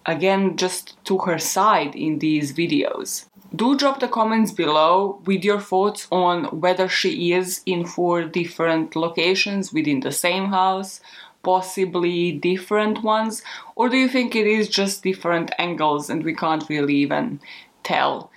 again, 0.07 0.57
just 0.57 0.97
to 1.05 1.19
her 1.19 1.39
side 1.39 1.95
in 1.95 2.19
these 2.21 2.53
videos. 2.53 3.27
Do 3.55 3.77
drop 3.77 4.01
the 4.01 4.09
comments 4.09 4.51
below 4.51 5.21
with 5.25 5.45
your 5.45 5.61
thoughts 5.61 6.09
on 6.11 6.45
whether 6.47 6.89
she 6.89 7.33
is 7.33 7.63
in 7.65 7.87
four 7.87 8.25
different 8.25 8.97
locations 8.97 9.73
within 9.73 10.01
the 10.01 10.13
same 10.13 10.47
house, 10.47 11.01
possibly 11.43 12.33
different 12.33 13.03
ones? 13.03 13.43
Or 13.77 13.89
do 13.89 13.97
you 13.97 14.09
think 14.09 14.35
it 14.35 14.47
is 14.47 14.69
just 14.69 15.03
different 15.03 15.53
angles 15.59 16.11
and 16.11 16.25
we 16.25 16.35
can't 16.35 16.69
really 16.69 16.97
even 16.97 17.41
tell? 17.85 18.31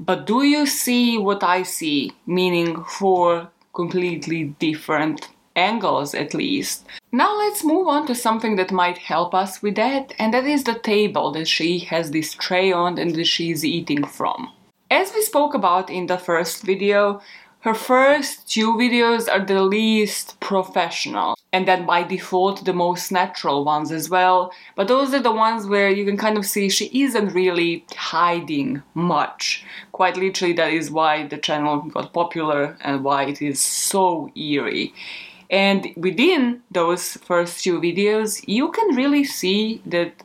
But 0.00 0.26
do 0.26 0.42
you 0.42 0.66
see 0.66 1.18
what 1.18 1.42
I 1.42 1.62
see? 1.62 2.12
Meaning 2.26 2.82
four 2.84 3.50
completely 3.74 4.44
different 4.58 5.28
angles 5.56 6.14
at 6.14 6.34
least. 6.34 6.84
Now 7.12 7.36
let's 7.36 7.64
move 7.64 7.88
on 7.88 8.06
to 8.06 8.14
something 8.14 8.56
that 8.56 8.72
might 8.72 8.98
help 8.98 9.34
us 9.34 9.62
with 9.62 9.76
that, 9.76 10.12
and 10.18 10.34
that 10.34 10.44
is 10.44 10.64
the 10.64 10.78
table 10.78 11.32
that 11.32 11.48
she 11.48 11.78
has 11.80 12.10
this 12.10 12.34
tray 12.34 12.72
on 12.72 12.98
and 12.98 13.14
that 13.14 13.26
she's 13.26 13.64
eating 13.64 14.04
from. 14.04 14.52
As 14.90 15.12
we 15.14 15.22
spoke 15.22 15.54
about 15.54 15.90
in 15.90 16.06
the 16.06 16.18
first 16.18 16.62
video, 16.62 17.20
her 17.60 17.74
first 17.74 18.46
two 18.46 18.74
videos 18.74 19.26
are 19.26 19.42
the 19.42 19.62
least 19.62 20.38
professional, 20.38 21.34
and 21.50 21.66
then 21.66 21.86
by 21.86 22.02
default 22.02 22.62
the 22.64 22.74
most 22.74 23.10
natural 23.10 23.64
ones 23.64 23.90
as 23.90 24.10
well. 24.10 24.52
But 24.76 24.88
those 24.88 25.14
are 25.14 25.22
the 25.22 25.32
ones 25.32 25.66
where 25.66 25.88
you 25.88 26.04
can 26.04 26.18
kind 26.18 26.36
of 26.36 26.44
see 26.44 26.68
she 26.68 26.90
isn't 27.02 27.32
really 27.32 27.86
hiding 27.96 28.82
much. 28.92 29.64
Quite 29.92 30.18
literally, 30.18 30.52
that 30.54 30.74
is 30.74 30.90
why 30.90 31.26
the 31.26 31.38
channel 31.38 31.80
got 31.80 32.12
popular 32.12 32.76
and 32.82 33.02
why 33.02 33.24
it 33.24 33.40
is 33.40 33.62
so 33.62 34.28
eerie. 34.36 34.92
And 35.50 35.92
within 35.96 36.62
those 36.70 37.14
first 37.18 37.64
two 37.64 37.80
videos, 37.80 38.42
you 38.46 38.70
can 38.70 38.94
really 38.94 39.24
see 39.24 39.82
that 39.86 40.22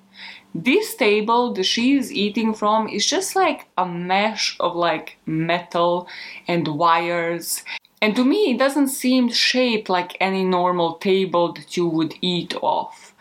this 0.56 0.96
table 0.96 1.54
that 1.54 1.64
she's 1.64 2.12
eating 2.12 2.54
from 2.54 2.88
is 2.88 3.06
just 3.06 3.36
like 3.36 3.68
a 3.78 3.86
mesh 3.86 4.58
of 4.60 4.76
like 4.76 5.18
metal 5.26 6.08
and 6.48 6.68
wires. 6.68 7.64
And 8.02 8.16
to 8.16 8.26
me, 8.26 8.52
it 8.52 8.58
doesn't 8.58 8.88
seem 8.88 9.30
shaped 9.30 9.90
like 9.90 10.18
any 10.20 10.44
normal 10.44 10.96
table 10.96 11.54
that 11.54 11.78
you 11.78 11.88
would 11.88 12.16
eat 12.22 12.56
off. 12.62 13.14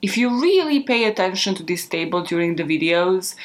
If 0.00 0.16
you 0.16 0.42
really 0.42 0.80
pay 0.80 1.04
attention 1.04 1.54
to 1.56 1.62
this 1.62 1.86
table 1.86 2.22
during 2.22 2.56
the 2.56 2.64
videos, 2.64 3.36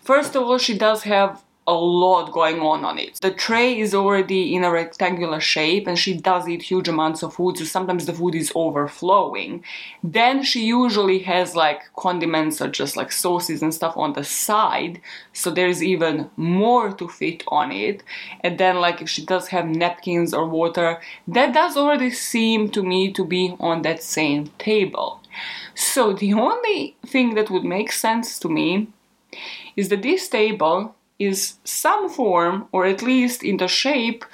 first 0.00 0.36
of 0.36 0.42
all, 0.44 0.58
she 0.58 0.78
does 0.78 1.02
have 1.02 1.42
a 1.66 1.74
lot 1.74 2.30
going 2.32 2.60
on 2.60 2.84
on 2.84 2.98
it. 2.98 3.18
The 3.22 3.30
tray 3.30 3.78
is 3.78 3.94
already 3.94 4.54
in 4.54 4.64
a 4.64 4.70
rectangular 4.70 5.40
shape 5.40 5.86
and 5.86 5.98
she 5.98 6.14
does 6.14 6.46
eat 6.46 6.62
huge 6.62 6.88
amounts 6.88 7.22
of 7.22 7.34
food, 7.34 7.56
so 7.56 7.64
sometimes 7.64 8.04
the 8.04 8.12
food 8.12 8.34
is 8.34 8.52
overflowing. 8.54 9.64
Then 10.02 10.42
she 10.42 10.66
usually 10.66 11.20
has 11.20 11.56
like 11.56 11.82
condiments 11.96 12.60
or 12.60 12.68
just 12.68 12.96
like 12.96 13.12
sauces 13.12 13.62
and 13.62 13.72
stuff 13.72 13.96
on 13.96 14.12
the 14.12 14.24
side, 14.24 15.00
so 15.32 15.50
there's 15.50 15.82
even 15.82 16.30
more 16.36 16.92
to 16.92 17.08
fit 17.08 17.42
on 17.48 17.72
it. 17.72 18.02
And 18.40 18.58
then, 18.58 18.76
like, 18.76 19.00
if 19.00 19.08
she 19.08 19.24
does 19.24 19.48
have 19.48 19.66
napkins 19.66 20.34
or 20.34 20.46
water, 20.46 21.00
that 21.28 21.54
does 21.54 21.76
already 21.76 22.10
seem 22.10 22.68
to 22.70 22.82
me 22.82 23.12
to 23.12 23.24
be 23.24 23.56
on 23.58 23.82
that 23.82 24.02
same 24.02 24.48
table. 24.58 25.20
So, 25.74 26.12
the 26.12 26.34
only 26.48 26.96
thing 27.06 27.34
that 27.34 27.50
would 27.50 27.64
make 27.64 27.90
sense 27.90 28.38
to 28.40 28.48
me 28.48 28.88
is 29.76 29.88
that 29.88 30.02
this 30.02 30.28
table 30.28 30.94
is 31.24 31.58
some 31.64 32.08
form, 32.08 32.68
or 32.72 32.86
at 32.86 33.02
least 33.02 33.42
in 33.42 33.56
the 33.56 33.68
shape, 33.68 34.24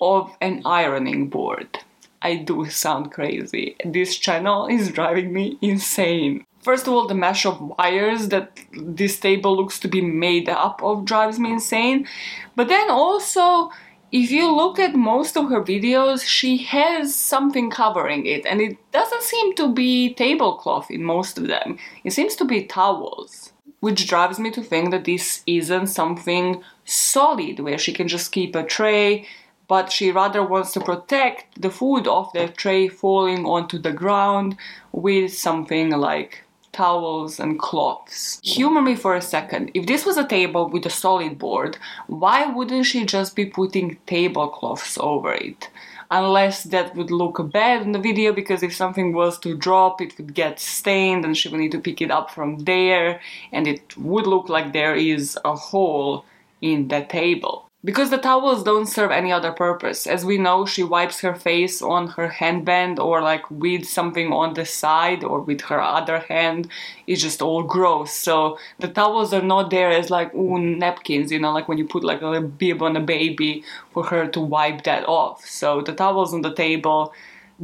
of 0.00 0.36
an 0.40 0.62
ironing 0.64 1.28
board. 1.28 1.78
I 2.22 2.36
do 2.36 2.68
sound 2.70 3.12
crazy. 3.12 3.76
This 3.84 4.16
channel 4.16 4.66
is 4.66 4.90
driving 4.90 5.32
me 5.32 5.58
insane. 5.60 6.44
First 6.62 6.86
of 6.86 6.94
all, 6.94 7.06
the 7.06 7.14
mesh 7.14 7.44
of 7.44 7.60
wires 7.60 8.28
that 8.28 8.58
this 8.72 9.20
table 9.20 9.54
looks 9.54 9.78
to 9.80 9.88
be 9.88 10.00
made 10.00 10.48
up 10.48 10.82
of 10.82 11.04
drives 11.04 11.38
me 11.38 11.52
insane. 11.52 12.08
But 12.56 12.68
then 12.68 12.90
also, 12.90 13.70
if 14.10 14.30
you 14.30 14.54
look 14.54 14.78
at 14.78 14.94
most 14.94 15.36
of 15.36 15.50
her 15.50 15.62
videos, 15.62 16.24
she 16.24 16.56
has 16.58 17.14
something 17.14 17.68
covering 17.68 18.24
it, 18.24 18.46
and 18.46 18.60
it 18.60 18.78
doesn't 18.92 19.22
seem 19.22 19.54
to 19.56 19.72
be 19.72 20.14
tablecloth 20.14 20.90
in 20.90 21.04
most 21.04 21.36
of 21.36 21.48
them. 21.48 21.78
It 22.04 22.12
seems 22.12 22.36
to 22.36 22.44
be 22.46 22.64
towels 22.64 23.53
which 23.84 24.08
drives 24.08 24.38
me 24.38 24.50
to 24.50 24.62
think 24.62 24.90
that 24.90 25.04
this 25.04 25.42
isn't 25.46 25.88
something 25.88 26.62
solid 26.86 27.60
where 27.60 27.76
she 27.76 27.92
can 27.92 28.08
just 28.08 28.32
keep 28.32 28.56
a 28.56 28.62
tray, 28.62 29.26
but 29.68 29.92
she 29.92 30.10
rather 30.10 30.42
wants 30.42 30.72
to 30.72 30.80
protect 30.80 31.60
the 31.60 31.68
food 31.68 32.06
off 32.06 32.32
the 32.32 32.48
tray 32.48 32.88
falling 32.88 33.44
onto 33.44 33.78
the 33.78 33.92
ground 33.92 34.56
with 34.90 35.30
something 35.34 35.90
like 35.90 36.44
towels 36.72 37.38
and 37.38 37.58
cloths. 37.58 38.40
Humor 38.42 38.80
me 38.80 38.94
for 38.96 39.14
a 39.14 39.20
second. 39.20 39.70
If 39.74 39.84
this 39.86 40.06
was 40.06 40.16
a 40.16 40.26
table 40.26 40.66
with 40.70 40.86
a 40.86 40.90
solid 41.04 41.38
board, 41.38 41.76
why 42.06 42.46
wouldn't 42.46 42.86
she 42.86 43.04
just 43.04 43.36
be 43.36 43.44
putting 43.44 43.98
tablecloths 44.06 44.96
over 44.98 45.34
it? 45.34 45.68
Unless 46.10 46.64
that 46.64 46.94
would 46.94 47.10
look 47.10 47.50
bad 47.52 47.82
in 47.82 47.92
the 47.92 47.98
video 47.98 48.32
because 48.32 48.62
if 48.62 48.74
something 48.74 49.12
was 49.12 49.38
to 49.38 49.56
drop 49.56 50.00
it 50.00 50.16
would 50.18 50.34
get 50.34 50.60
stained 50.60 51.24
and 51.24 51.36
she 51.36 51.48
would 51.48 51.60
need 51.60 51.72
to 51.72 51.80
pick 51.80 52.00
it 52.00 52.10
up 52.10 52.30
from 52.30 52.58
there 52.60 53.20
and 53.52 53.66
it 53.66 53.96
would 53.96 54.26
look 54.26 54.48
like 54.48 54.72
there 54.72 54.94
is 54.94 55.38
a 55.44 55.54
hole 55.54 56.24
in 56.60 56.88
the 56.88 57.02
table. 57.02 57.68
Because 57.84 58.08
the 58.08 58.16
towels 58.16 58.62
don't 58.62 58.86
serve 58.86 59.10
any 59.10 59.30
other 59.30 59.52
purpose. 59.52 60.06
As 60.06 60.24
we 60.24 60.38
know, 60.38 60.64
she 60.64 60.82
wipes 60.82 61.20
her 61.20 61.34
face 61.34 61.82
on 61.82 62.08
her 62.08 62.28
handband 62.30 62.98
or 62.98 63.20
like 63.20 63.50
with 63.50 63.84
something 63.84 64.32
on 64.32 64.54
the 64.54 64.64
side 64.64 65.22
or 65.22 65.40
with 65.40 65.60
her 65.62 65.82
other 65.82 66.20
hand. 66.20 66.68
It's 67.06 67.20
just 67.20 67.42
all 67.42 67.62
gross. 67.62 68.10
So 68.10 68.58
the 68.78 68.88
towels 68.88 69.34
are 69.34 69.42
not 69.42 69.68
there 69.68 69.90
as 69.90 70.08
like 70.08 70.34
ooh 70.34 70.58
napkins, 70.58 71.30
you 71.30 71.38
know, 71.38 71.52
like 71.52 71.68
when 71.68 71.76
you 71.76 71.86
put 71.86 72.04
like 72.04 72.22
a 72.22 72.40
bib 72.40 72.82
on 72.82 72.96
a 72.96 73.00
baby 73.00 73.62
for 73.92 74.04
her 74.04 74.28
to 74.28 74.40
wipe 74.40 74.84
that 74.84 75.06
off. 75.06 75.44
So 75.44 75.82
the 75.82 75.92
towels 75.92 76.32
on 76.32 76.40
the 76.40 76.54
table 76.54 77.12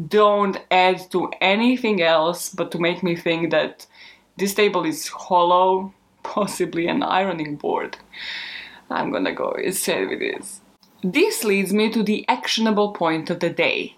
don't 0.09 0.59
add 0.71 1.11
to 1.13 1.33
anything 1.41 2.03
else 2.03 2.51
but 2.51 2.71
to 2.73 2.79
make 2.79 3.03
me 3.03 3.17
think 3.17 3.51
that 3.53 3.87
this 4.37 4.53
table 4.53 4.85
is 4.85 5.09
hollow, 5.09 5.95
possibly 6.23 6.89
an 6.89 7.03
ironing 7.03 7.57
board. 7.57 7.97
I'm 8.91 9.13
gonna 9.13 9.35
go 9.35 9.53
instead 9.53 10.09
with 10.11 10.21
this. 10.21 10.61
This 11.03 11.45
leads 11.45 11.73
me 11.73 11.91
to 11.91 12.03
the 12.03 12.27
actionable 12.29 12.93
point 12.93 13.31
of 13.31 13.41
the 13.41 13.51
day. 13.51 13.97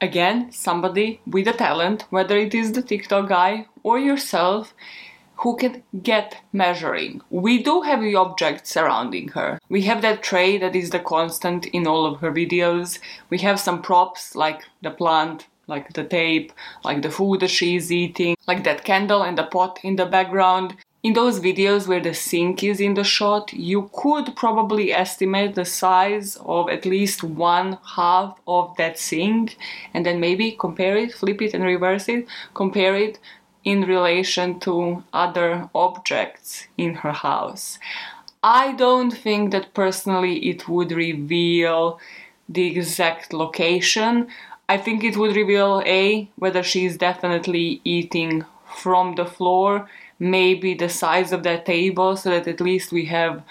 Again, 0.00 0.52
somebody 0.52 1.20
with 1.26 1.48
a 1.48 1.52
talent, 1.52 2.04
whether 2.10 2.36
it 2.36 2.54
is 2.54 2.72
the 2.72 2.82
TikTok 2.82 3.28
guy 3.28 3.66
or 3.82 3.98
yourself, 3.98 4.72
who 5.38 5.56
can 5.56 5.82
get 6.02 6.36
measuring. 6.52 7.20
We 7.30 7.62
do 7.62 7.82
have 7.82 8.00
the 8.00 8.14
object 8.16 8.66
surrounding 8.66 9.28
her. 9.28 9.58
We 9.68 9.82
have 9.82 10.02
that 10.02 10.22
tray 10.22 10.58
that 10.58 10.74
is 10.74 10.90
the 10.90 10.98
constant 10.98 11.66
in 11.66 11.86
all 11.86 12.06
of 12.06 12.20
her 12.20 12.32
videos. 12.32 12.98
We 13.30 13.38
have 13.38 13.60
some 13.60 13.82
props 13.82 14.34
like 14.34 14.62
the 14.82 14.90
plant, 14.90 15.46
like 15.68 15.92
the 15.92 16.04
tape, 16.04 16.52
like 16.82 17.02
the 17.02 17.10
food 17.10 17.40
that 17.40 17.50
she's 17.50 17.92
eating, 17.92 18.36
like 18.48 18.64
that 18.64 18.84
candle 18.84 19.22
and 19.22 19.38
the 19.38 19.44
pot 19.44 19.78
in 19.84 19.96
the 19.96 20.06
background. 20.06 20.76
In 21.00 21.12
those 21.12 21.38
videos 21.38 21.86
where 21.86 22.00
the 22.00 22.12
sink 22.12 22.64
is 22.64 22.80
in 22.80 22.94
the 22.94 23.04
shot, 23.04 23.52
you 23.52 23.88
could 23.92 24.34
probably 24.34 24.92
estimate 24.92 25.54
the 25.54 25.64
size 25.64 26.36
of 26.44 26.68
at 26.68 26.84
least 26.84 27.22
one 27.22 27.78
half 27.94 28.36
of 28.48 28.76
that 28.78 28.98
sink 28.98 29.56
and 29.94 30.04
then 30.04 30.18
maybe 30.18 30.50
compare 30.50 30.96
it, 30.96 31.14
flip 31.14 31.40
it 31.40 31.54
and 31.54 31.62
reverse 31.62 32.08
it, 32.08 32.26
compare 32.52 32.96
it 32.96 33.20
in 33.62 33.82
relation 33.82 34.58
to 34.58 35.04
other 35.12 35.70
objects 35.72 36.66
in 36.76 36.94
her 36.94 37.12
house. 37.12 37.78
I 38.42 38.72
don't 38.72 39.12
think 39.12 39.52
that 39.52 39.74
personally 39.74 40.48
it 40.48 40.68
would 40.68 40.90
reveal 40.90 42.00
the 42.48 42.66
exact 42.66 43.32
location. 43.32 44.26
I 44.68 44.78
think 44.78 45.04
it 45.04 45.16
would 45.16 45.36
reveal 45.36 45.80
A, 45.86 46.28
whether 46.34 46.64
she's 46.64 46.96
definitely 46.96 47.80
eating 47.84 48.44
from 48.66 49.14
the 49.14 49.26
floor 49.26 49.88
maybe 50.18 50.74
the 50.74 50.88
size 50.88 51.32
of 51.32 51.42
that 51.44 51.66
table 51.66 52.16
so 52.16 52.30
that 52.30 52.48
at 52.48 52.60
least 52.60 52.92
we 52.92 53.06
have 53.06 53.42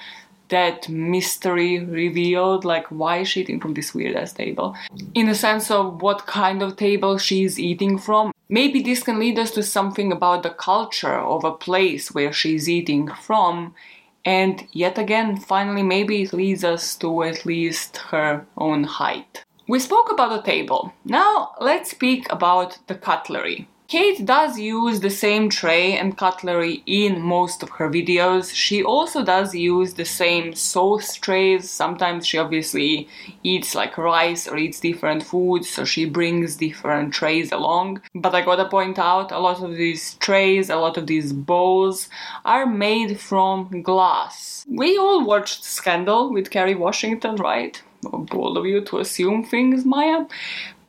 that 0.50 0.88
mystery 0.88 1.80
revealed 1.80 2.64
like 2.64 2.88
why 2.88 3.18
is 3.18 3.28
she 3.28 3.42
eating 3.42 3.60
from 3.60 3.74
this 3.74 3.94
weird 3.94 4.16
ass 4.16 4.34
table? 4.34 4.76
In 5.14 5.28
the 5.28 5.36
sense 5.36 5.70
of 5.70 6.02
what 6.02 6.26
kind 6.26 6.62
of 6.62 6.78
table 6.78 7.18
she's 7.18 7.60
eating 7.60 7.98
from 7.98 8.32
maybe 8.50 8.82
this 8.82 9.04
can 9.04 9.20
lead 9.20 9.38
us 9.38 9.52
to 9.52 9.64
something 9.64 10.12
about 10.12 10.44
the 10.44 10.50
culture 10.50 11.20
of 11.20 11.44
a 11.44 11.52
place 11.52 12.14
where 12.14 12.32
she's 12.32 12.70
eating 12.70 13.10
from. 13.10 13.76
And 14.24 14.68
yet 14.72 14.98
again 14.98 15.38
finally 15.38 15.84
maybe 15.84 16.22
it 16.22 16.34
leads 16.34 16.64
us 16.64 16.96
to 16.98 17.24
at 17.24 17.46
least 17.46 17.98
her 17.98 18.46
own 18.58 18.84
height. 18.86 19.44
We 19.68 19.80
spoke 19.80 20.10
about 20.10 20.30
the 20.30 20.50
table. 20.50 20.94
Now 21.04 21.52
let's 21.60 21.92
speak 21.92 22.32
about 22.32 22.78
the 22.88 22.96
cutlery 22.96 23.68
Kate 23.88 24.26
does 24.26 24.60
use 24.60 25.00
the 25.00 25.10
same 25.10 25.50
tray 25.50 25.98
and 25.98 26.18
cutlery 26.18 26.84
in 26.86 27.22
most 27.22 27.64
of 27.64 27.70
her 27.70 27.90
videos. 27.90 28.54
She 28.54 28.84
also 28.84 29.24
does 29.24 29.56
use 29.56 29.94
the 29.94 30.04
same 30.04 30.54
sauce 30.56 31.16
trays. 31.16 31.70
Sometimes 31.70 32.28
she 32.28 32.38
obviously 32.38 33.08
eats 33.44 33.76
like 33.76 33.98
rice 33.98 34.46
or 34.46 34.58
eats 34.58 34.82
different 34.82 35.24
foods, 35.24 35.70
so 35.70 35.86
she 35.86 36.04
brings 36.04 36.58
different 36.58 37.14
trays 37.14 37.54
along. 37.54 38.02
But 38.14 38.36
I 38.36 38.42
gotta 38.42 38.68
point 38.68 39.00
out, 39.00 39.32
a 39.32 39.40
lot 39.40 39.64
of 39.64 39.78
these 39.78 40.16
trays, 40.16 40.70
a 40.70 40.76
lot 40.76 40.98
of 40.98 41.08
these 41.08 41.32
bowls 41.32 42.10
are 42.44 42.66
made 42.66 43.22
from 43.22 43.84
glass. 43.84 44.66
We 44.70 44.98
all 44.98 45.26
watched 45.26 45.64
Scandal 45.64 46.34
with 46.34 46.50
Kerry 46.50 46.76
Washington, 46.76 47.38
right? 47.38 47.82
Bold 48.02 48.58
of 48.58 48.66
you 48.66 48.82
to 48.82 49.00
assume 49.00 49.46
things, 49.46 49.86
Maja. 49.86 50.28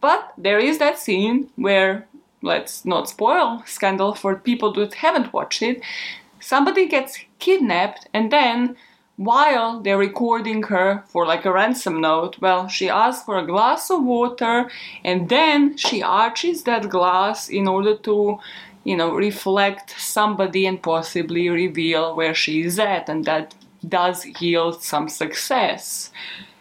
But 0.00 0.32
there 0.36 0.58
is 0.58 0.78
that 0.78 0.98
scene 0.98 1.50
where 1.54 2.07
let's 2.42 2.84
not 2.84 3.08
spoil 3.08 3.62
scandal 3.66 4.14
for 4.14 4.34
people 4.36 4.72
that 4.74 4.94
haven't 4.94 5.32
watched 5.32 5.62
it. 5.62 5.82
Somebody 6.40 6.86
gets 6.86 7.18
kidnapped 7.38 8.08
and 8.12 8.30
then 8.32 8.76
while 9.18 9.80
they're 9.80 9.98
recording 9.98 10.62
her 10.62 11.02
for 11.08 11.26
like 11.26 11.44
a 11.44 11.52
ransom 11.52 12.00
note, 12.00 12.40
well, 12.40 12.68
she 12.68 12.88
asks 12.88 13.24
for 13.24 13.36
a 13.36 13.46
glass 13.46 13.90
of 13.90 14.04
water 14.04 14.70
and 15.04 15.28
then 15.28 15.76
she 15.76 16.02
arches 16.02 16.62
that 16.62 16.88
glass 16.88 17.48
in 17.48 17.66
order 17.66 17.96
to, 17.96 18.38
you 18.84 18.96
know, 18.96 19.12
reflect 19.12 19.90
somebody 19.98 20.66
and 20.66 20.80
possibly 20.80 21.48
reveal 21.48 22.14
where 22.14 22.32
she 22.32 22.62
is 22.62 22.78
at, 22.78 23.08
and 23.08 23.24
that 23.24 23.56
does 23.86 24.24
yield 24.40 24.82
some 24.84 25.08
success. 25.08 26.12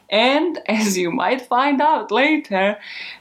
And 0.10 0.60
as 0.68 0.98
you 0.98 1.12
might 1.12 1.42
find 1.42 1.82
out 1.82 2.12
later, 2.12 2.78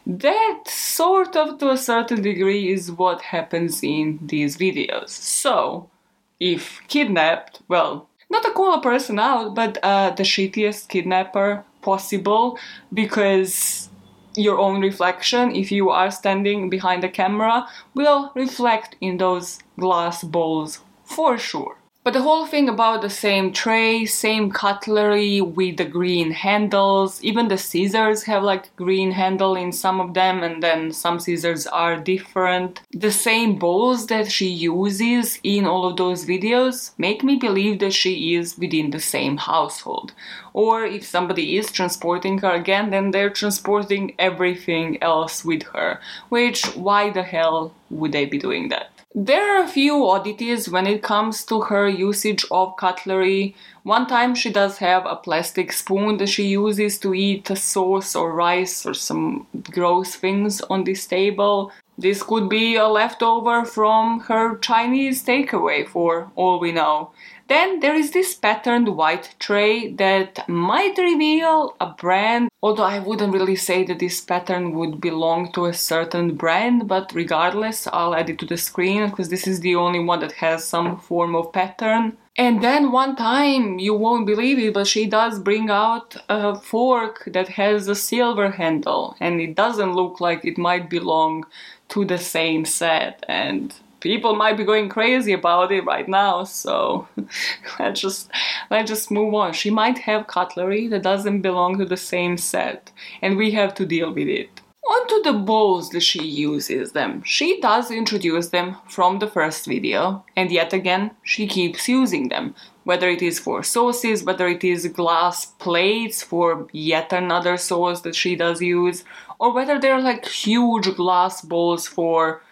that 0.07 0.63
sort 0.67 1.37
of 1.37 1.59
to 1.59 1.71
a 1.71 1.77
certain 1.77 2.23
degree 2.23 2.73
is 2.73 2.93
what 2.93 3.23
happens 3.23 3.83
in 3.83 4.19
these 4.23 4.57
videos. 4.57 5.11
So, 5.11 5.91
if 6.39 6.81
kidnapped, 6.89 7.63
well, 7.69 8.09
not 8.29 8.43
to 8.43 8.51
call 8.53 8.75
a 8.75 8.83
person 8.83 9.19
out, 9.19 9.55
but 9.55 9.79
uh, 9.83 10.11
the 10.11 10.25
shittiest 10.25 10.89
kidnapper 10.89 11.65
possible 11.83 12.59
because 12.93 13.89
your 14.37 14.59
own 14.59 14.81
reflection, 14.81 15.55
if 15.55 15.73
you 15.73 15.91
are 15.91 16.11
standing 16.11 16.69
behind 16.69 17.03
the 17.03 17.09
camera, 17.09 17.67
will 17.95 18.33
reflect 18.35 18.97
in 19.01 19.17
those 19.17 19.61
glass 19.79 20.23
balls 20.23 20.81
for 21.05 21.39
sure. 21.39 21.76
But 22.07 22.13
the 22.13 22.23
whole 22.23 22.47
thing 22.47 22.69
about 22.69 23.03
the 23.03 23.11
same 23.11 23.53
tray, 23.53 24.07
same 24.07 24.53
cutlery 24.53 25.41
with 25.41 25.79
the 25.79 25.85
green 25.85 26.31
handles, 26.31 27.21
even 27.25 27.49
the 27.49 27.59
scissors 27.59 28.23
have 28.23 28.45
like 28.45 28.77
green 28.77 29.11
handle 29.11 29.57
in 29.57 29.73
some 29.73 30.01
of 30.01 30.15
them 30.15 30.45
and 30.45 30.63
then 30.63 30.93
some 30.93 31.19
scissors 31.19 31.67
are 31.67 31.97
different. 31.97 32.81
The 32.93 33.11
same 33.11 33.59
bowls 33.59 34.07
that 34.07 34.31
she 34.31 34.47
uses 34.47 35.41
in 35.43 35.67
all 35.67 35.85
of 35.85 35.97
those 35.97 36.25
videos 36.25 36.93
make 36.97 37.25
me 37.25 37.35
believe 37.35 37.81
that 37.81 37.93
she 37.93 38.37
is 38.37 38.57
within 38.57 38.93
the 38.93 39.01
same 39.01 39.39
household. 39.39 40.13
Or 40.53 40.85
if 40.85 41.05
somebody 41.05 41.57
is 41.57 41.73
transporting 41.73 42.39
her 42.39 42.53
again, 42.53 42.91
then 42.91 43.11
they're 43.11 43.31
transporting 43.31 44.15
everything 44.17 45.03
else 45.03 45.45
with 45.45 45.65
her. 45.75 45.99
Which, 46.29 46.67
why 46.77 47.11
the 47.11 47.25
hell 47.25 47.75
would 47.91 48.13
they 48.13 48.27
be 48.27 48.39
doing 48.39 48.69
that? 48.69 48.96
There 49.19 49.57
are 49.57 49.65
a 49.65 49.67
few 49.67 50.07
oddities 50.07 50.69
when 50.69 50.87
it 50.87 51.03
comes 51.03 51.43
to 51.47 51.63
her 51.63 51.89
usage 51.89 52.45
of 52.51 52.77
cutlery. 52.77 53.55
One 53.83 54.07
time 54.07 54.35
she 54.35 54.53
does 54.53 54.77
have 54.77 55.07
a 55.07 55.17
plastic 55.17 55.73
spoon 55.73 56.19
that 56.19 56.29
she 56.29 56.49
uses 56.49 56.99
to 56.99 57.15
eat 57.15 57.49
sauce 57.57 58.15
or 58.15 58.35
rice 58.35 58.85
or 58.85 58.93
some 58.93 59.47
gross 59.71 60.17
things 60.17 60.61
on 60.69 60.85
this 60.85 61.07
table. 61.07 61.73
This 61.97 62.23
could 62.23 62.51
be 62.51 62.77
a 62.77 62.89
leftover 62.89 63.65
from 63.65 64.21
her 64.29 64.59
Chinese 64.59 65.25
takeaway 65.25 65.89
for 65.89 66.31
all 66.37 66.61
we 66.61 66.73
know. 66.73 67.13
Then 67.49 67.79
there 67.79 67.95
is 67.95 68.11
this 68.11 68.35
patterned 68.35 68.97
white 68.97 69.37
tray 69.39 69.93
that 69.93 70.49
might 70.49 70.99
reveal 70.99 71.77
a 71.81 71.87
brand, 71.87 72.49
although 72.61 72.83
I 72.83 72.99
wouldn't 72.99 73.33
really 73.33 73.55
say 73.55 73.85
that 73.85 74.01
this 74.01 74.21
pattern 74.21 74.73
would 74.73 75.01
belong 75.01 75.53
to 75.53 75.67
a 75.67 75.73
certain 75.73 76.35
brand, 76.35 76.89
but 76.89 77.13
regardless, 77.15 77.87
I'll 77.87 78.17
add 78.17 78.31
it 78.31 78.41
to 78.41 78.47
the 78.47 78.57
screen 78.57 79.09
because 79.09 79.29
this 79.29 79.47
is 79.47 79.61
the 79.61 79.77
only 79.77 80.01
one 80.01 80.21
that 80.21 80.33
has 80.33 80.65
some 80.65 80.99
form 80.99 81.37
of 81.37 81.53
pattern. 81.53 82.17
And 82.37 82.63
then 82.63 82.93
one 82.93 83.17
time, 83.17 83.79
you 83.79 83.95
won't 83.95 84.27
believe 84.27 84.59
it, 84.59 84.75
but 84.75 84.87
she 84.87 85.07
does 85.07 85.39
bring 85.39 85.71
out 85.71 86.17
a 86.29 86.59
fork 86.59 87.23
that 87.29 87.49
has 87.51 87.89
a 87.89 87.95
silver 87.95 88.51
handle, 88.51 89.17
and 89.21 89.41
it 89.41 89.55
doesn't 89.55 89.95
look 89.95 90.21
like 90.21 90.45
it 90.45 90.59
might 90.59 90.91
belong 90.91 91.47
to 91.91 92.05
the 92.05 92.19
same 92.19 92.65
set. 92.65 93.25
And 93.29 93.73
people 94.01 94.35
might 94.35 94.57
be 94.57 94.65
going 94.65 94.89
crazy 94.89 95.33
about 95.33 95.73
it 95.73 95.85
right 95.85 96.09
now 96.09 96.45
so 96.45 97.09
let's 97.79 98.01
just 98.01 98.31
let's 98.71 98.89
just 98.89 99.11
move 99.11 99.35
on. 99.35 99.53
She 99.53 99.71
might 99.71 99.99
have 99.99 100.27
cutlery 100.27 100.89
that 100.89 101.03
doesn't 101.03 101.43
belong 101.43 101.79
to 101.79 101.85
the 101.85 101.97
same 101.97 102.37
set 102.37 102.93
and 103.23 103.37
we 103.37 103.53
have 103.53 103.75
to 103.75 103.87
deal 103.87 104.13
with 104.13 104.29
it. 104.29 104.61
Onto 104.89 105.23
the 105.25 105.33
bowls 105.33 105.91
that 105.91 106.03
she 106.03 106.25
uses 106.25 106.93
them. 106.93 107.23
She 107.25 107.61
does 107.61 107.91
introduce 107.91 108.51
them 108.51 108.77
from 108.89 109.19
the 109.19 109.27
first 109.27 109.67
video 109.67 110.25
and 110.37 110.51
yet 110.53 110.73
again 110.73 111.11
she 111.23 111.47
keeps 111.47 111.89
using 111.89 112.29
them. 112.29 112.55
Whether 112.85 113.09
it 113.09 113.23
is 113.23 113.41
for 113.41 113.63
sauces 113.63 114.23
whether 114.23 114.47
it 114.47 114.63
is 114.63 114.87
glass 114.87 115.47
plates 115.47 116.23
for 116.23 116.69
yet 116.73 117.13
another 117.13 117.57
sauce 117.57 118.03
that 118.03 118.15
she 118.15 118.37
does 118.37 118.61
use 118.63 119.03
or 119.39 119.53
whether 119.53 119.79
they're 119.79 120.01
like 120.01 120.25
huge 120.27 120.95
glass 120.95 121.43
bowls 121.43 121.87
for 121.87 122.43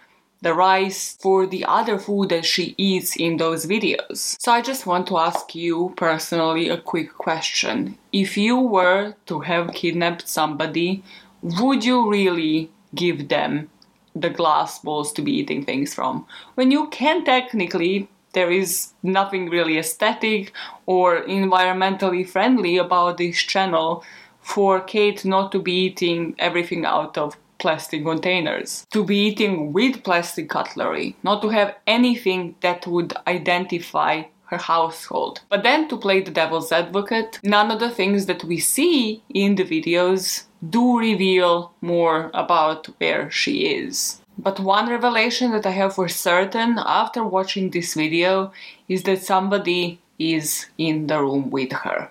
the 0.44 0.54
rice 0.54 1.16
for 1.20 1.46
the 1.46 1.64
other 1.64 1.98
food 1.98 2.28
that 2.28 2.44
she 2.44 2.74
eats 2.76 3.16
in 3.16 3.38
those 3.38 3.64
videos. 3.64 4.36
So 4.38 4.52
I 4.52 4.60
just 4.60 4.86
want 4.86 5.06
to 5.08 5.16
ask 5.16 5.54
you 5.54 5.94
personally 5.96 6.68
a 6.68 6.76
quick 6.76 7.14
question. 7.14 7.98
If 8.12 8.36
you 8.36 8.58
were 8.58 9.14
to 9.26 9.40
have 9.40 9.72
kidnapped 9.72 10.28
somebody, 10.28 11.02
would 11.42 11.82
you 11.82 12.10
really 12.10 12.70
give 12.94 13.28
them 13.28 13.70
the 14.14 14.28
glass 14.28 14.78
bowls 14.78 15.12
to 15.14 15.22
be 15.22 15.32
eating 15.32 15.64
things 15.64 15.94
from? 15.94 16.26
When 16.56 16.70
you 16.70 16.88
can 16.88 17.24
technically 17.24 18.08
there 18.34 18.50
is 18.50 18.92
nothing 19.02 19.48
really 19.48 19.78
aesthetic 19.78 20.52
or 20.86 21.22
environmentally 21.22 22.28
friendly 22.28 22.76
about 22.76 23.16
this 23.16 23.38
channel 23.38 24.04
for 24.40 24.80
Kate 24.80 25.24
not 25.24 25.52
to 25.52 25.58
be 25.58 25.86
eating 25.86 26.34
everything 26.38 26.84
out 26.84 27.16
of 27.16 27.36
plastic 27.64 28.04
containers, 28.04 28.86
to 28.92 29.02
be 29.02 29.16
eating 29.28 29.72
with 29.72 30.04
plastic 30.04 30.50
cutlery, 30.50 31.16
not 31.22 31.40
to 31.40 31.48
have 31.48 31.74
anything 31.86 32.54
that 32.60 32.86
would 32.86 33.14
identify 33.26 34.24
her 34.50 34.58
household. 34.58 35.40
But 35.48 35.62
then 35.62 35.88
to 35.88 35.96
play 35.96 36.20
the 36.20 36.30
devil's 36.30 36.72
advocate, 36.72 37.40
none 37.42 37.70
of 37.70 37.80
the 37.80 37.88
things 37.98 38.26
that 38.26 38.44
we 38.44 38.58
see 38.58 39.22
in 39.32 39.54
the 39.54 39.64
videos 39.64 40.44
do 40.76 40.98
reveal 40.98 41.72
more 41.80 42.30
about 42.34 42.80
where 42.98 43.30
she 43.30 43.54
is. 43.82 44.20
But 44.36 44.60
one 44.60 44.90
revelation 44.90 45.52
that 45.52 45.64
I 45.64 45.70
have 45.70 45.94
for 45.94 46.08
certain 46.08 46.78
after 46.78 47.24
watching 47.24 47.70
this 47.70 47.94
video 47.94 48.52
is 48.88 49.04
that 49.04 49.22
somebody 49.22 50.00
is 50.18 50.66
in 50.76 51.06
the 51.06 51.18
room 51.18 51.48
with 51.50 51.72
her 51.72 52.10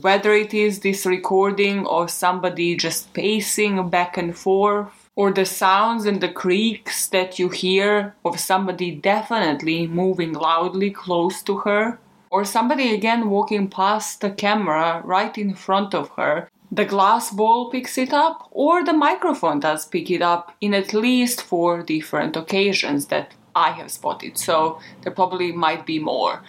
whether 0.00 0.32
it 0.32 0.52
is 0.52 0.80
this 0.80 1.06
recording 1.06 1.86
or 1.86 2.08
somebody 2.08 2.74
just 2.74 3.12
pacing 3.14 3.88
back 3.90 4.16
and 4.16 4.36
forth, 4.36 5.08
or 5.14 5.30
the 5.32 5.44
sounds 5.44 6.04
and 6.04 6.20
the 6.20 6.28
creaks 6.28 7.06
that 7.06 7.38
you 7.38 7.48
hear 7.48 8.16
of 8.24 8.40
somebody 8.40 8.90
definitely 8.90 9.86
moving 9.86 10.32
loudly 10.32 10.90
close 10.90 11.42
to 11.44 11.58
her, 11.58 12.00
or 12.28 12.44
somebody 12.44 12.92
again 12.92 13.30
walking 13.30 13.70
past 13.70 14.20
the 14.20 14.30
camera 14.30 15.00
right 15.04 15.38
in 15.38 15.54
front 15.54 15.94
of 15.94 16.08
her. 16.16 16.50
The 16.72 16.84
glass 16.84 17.30
ball 17.30 17.70
picks 17.70 17.96
it 17.96 18.12
up, 18.12 18.48
or 18.50 18.84
the 18.84 18.92
microphone 18.92 19.60
does 19.60 19.86
pick 19.86 20.10
it 20.10 20.22
up 20.22 20.56
in 20.60 20.74
at 20.74 20.92
least 20.92 21.40
four 21.40 21.84
different 21.84 22.34
occasions 22.34 23.06
that 23.06 23.32
I 23.56 23.70
have 23.70 23.90
spotted, 23.90 24.36
so 24.36 24.80
there 25.02 25.12
probably 25.12 25.52
might 25.52 25.86
be 25.86 25.98
more. 25.98 26.42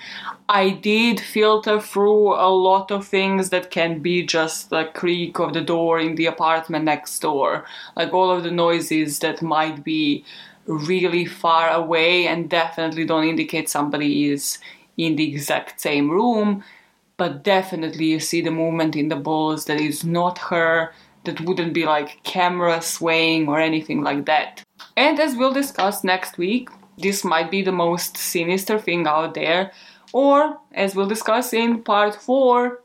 I 0.50 0.72
did 0.72 1.20
filter 1.20 1.80
through 1.80 2.34
a 2.34 2.50
lot 2.50 2.92
of 2.92 3.08
things 3.08 3.50
that 3.52 3.70
can 3.70 4.00
be 4.00 4.24
just 4.26 4.70
the 4.70 4.86
creak 4.94 5.40
of 5.40 5.54
the 5.54 5.62
door 5.62 6.00
in 6.00 6.16
the 6.16 6.26
apartment 6.26 6.86
next 6.86 7.20
door, 7.20 7.66
like 7.96 8.14
all 8.14 8.32
of 8.32 8.44
the 8.44 8.52
noises 8.52 9.20
that 9.20 9.42
might 9.42 9.84
be 9.84 10.26
really 10.66 11.26
far 11.26 11.70
away 11.70 12.28
and 12.28 12.50
definitely 12.50 13.06
don't 13.06 13.28
indicate 13.28 13.70
somebody 13.70 14.30
is 14.30 14.58
in 14.98 15.16
the 15.16 15.30
exact 15.30 15.80
same 15.80 16.10
room, 16.10 16.64
but 17.18 17.44
definitely 17.44 18.06
you 18.06 18.20
see 18.20 18.42
the 18.42 18.52
movement 18.52 18.96
in 18.96 19.10
the 19.10 19.16
balls 19.16 19.66
that 19.66 19.80
is 19.80 20.04
not 20.04 20.38
her, 20.40 20.92
that 21.26 21.42
wouldn't 21.42 21.74
be 21.74 21.86
like 21.86 22.24
camera 22.24 22.82
swaying 22.82 23.48
or 23.48 23.60
anything 23.60 24.02
like 24.02 24.26
that. 24.26 24.64
And 24.96 25.20
as 25.20 25.36
we'll 25.36 25.54
discuss 25.54 26.04
next 26.04 26.38
week, 26.38 26.70
this 26.98 27.24
might 27.24 27.52
be 27.52 27.62
the 27.62 27.72
most 27.72 28.18
sinister 28.18 28.80
thing 28.80 29.08
out 29.08 29.34
there, 29.34 29.72
or 30.14 30.60
as 30.74 30.96
we'll 30.96 31.08
discuss 31.08 31.54
in 31.54 31.84
part 31.84 32.16
4, 32.16 32.80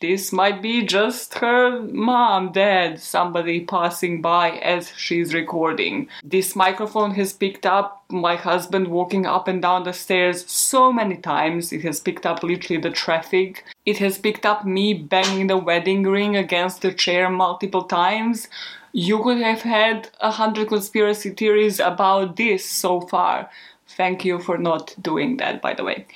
this 0.00 0.32
might 0.32 0.62
be 0.62 0.84
just 0.84 1.34
her 1.38 1.82
mom, 1.82 2.52
dad, 2.52 3.00
somebody 3.00 3.64
passing 3.64 4.22
by 4.22 4.50
as 4.50 4.92
she's 4.96 5.34
recording. 5.34 6.08
This 6.22 6.54
microphone 6.54 7.12
has 7.16 7.32
picked 7.32 7.66
up 7.66 8.04
my 8.08 8.36
husband 8.36 8.88
walking 8.88 9.26
up 9.26 9.48
and 9.48 9.60
down 9.60 9.82
the 9.82 9.92
stairs 9.92 10.48
so 10.48 10.92
many 10.92 11.16
times. 11.16 11.72
It 11.72 11.82
has 11.82 11.98
picked 11.98 12.26
up 12.26 12.44
literally 12.44 12.80
the 12.80 12.90
traffic. 12.90 13.64
It 13.84 13.98
has 13.98 14.18
picked 14.18 14.46
up 14.46 14.64
me 14.64 14.94
banging 14.94 15.48
the 15.48 15.56
wedding 15.56 16.04
ring 16.04 16.36
against 16.36 16.82
the 16.82 16.92
chair 16.92 17.28
multiple 17.28 17.82
times 17.82 18.46
you 18.92 19.22
could 19.22 19.38
have 19.38 19.62
had 19.62 20.08
a 20.20 20.30
hundred 20.30 20.68
conspiracy 20.68 21.30
theories 21.30 21.80
about 21.80 22.36
this 22.36 22.64
so 22.68 23.00
far. 23.02 23.50
Thank 23.96 24.24
you 24.24 24.38
for 24.38 24.58
not 24.58 24.94
doing 25.00 25.36
that, 25.38 25.62
by 25.62 25.74
the 25.74 25.84
way. 25.84 26.06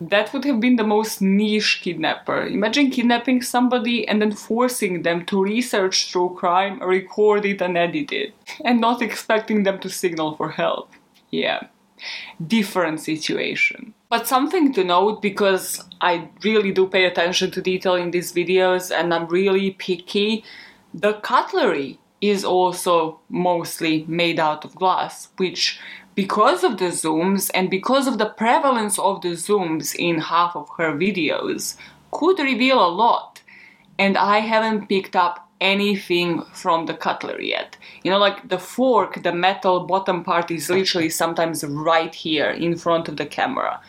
that 0.00 0.32
would 0.32 0.44
have 0.44 0.60
been 0.60 0.76
the 0.76 0.84
most 0.84 1.20
niche 1.20 1.80
kidnapper. 1.82 2.46
Imagine 2.46 2.90
kidnapping 2.90 3.42
somebody 3.42 4.06
and 4.06 4.22
then 4.22 4.32
forcing 4.32 5.02
them 5.02 5.24
to 5.26 5.42
research 5.42 6.10
true 6.12 6.34
crime, 6.38 6.80
record 6.82 7.44
it, 7.44 7.60
and 7.60 7.76
edit 7.76 8.12
it, 8.12 8.34
and 8.64 8.80
not 8.80 9.02
expecting 9.02 9.64
them 9.64 9.78
to 9.80 9.88
signal 9.88 10.36
for 10.36 10.50
help. 10.50 10.92
Yeah, 11.30 11.66
different 12.46 13.00
situation. 13.00 13.94
But 14.08 14.26
something 14.28 14.72
to 14.74 14.84
note 14.84 15.20
because 15.20 15.82
I 16.00 16.28
really 16.44 16.72
do 16.72 16.86
pay 16.86 17.04
attention 17.04 17.50
to 17.52 17.60
detail 17.62 17.94
in 17.96 18.10
these 18.10 18.32
videos 18.32 18.90
and 18.96 19.12
I'm 19.12 19.26
really 19.26 19.72
picky. 19.72 20.44
The 20.94 21.14
cutlery 21.14 21.98
is 22.20 22.44
also 22.44 23.20
mostly 23.28 24.04
made 24.08 24.40
out 24.40 24.64
of 24.64 24.74
glass, 24.74 25.28
which 25.36 25.78
because 26.14 26.64
of 26.64 26.78
the 26.78 26.86
zooms 26.86 27.50
and 27.54 27.70
because 27.70 28.08
of 28.08 28.18
the 28.18 28.26
prevalence 28.26 28.98
of 28.98 29.20
the 29.22 29.30
zooms 29.30 29.94
in 29.94 30.18
half 30.18 30.56
of 30.56 30.68
her 30.76 30.92
videos 30.92 31.76
could 32.10 32.38
reveal 32.40 32.84
a 32.84 32.90
lot. 32.90 33.42
And 33.98 34.16
I 34.16 34.40
haven't 34.40 34.88
picked 34.88 35.14
up 35.14 35.48
anything 35.60 36.42
from 36.52 36.86
the 36.86 36.94
cutlery 36.94 37.50
yet. 37.50 37.76
You 38.02 38.10
know, 38.10 38.18
like 38.18 38.48
the 38.48 38.58
fork, 38.58 39.22
the 39.22 39.32
metal 39.32 39.80
bottom 39.80 40.24
part 40.24 40.50
is 40.50 40.70
literally 40.70 41.10
sometimes 41.10 41.64
right 41.64 42.14
here 42.14 42.50
in 42.50 42.76
front 42.76 43.08
of 43.08 43.16
the 43.16 43.26
camera. 43.26 43.80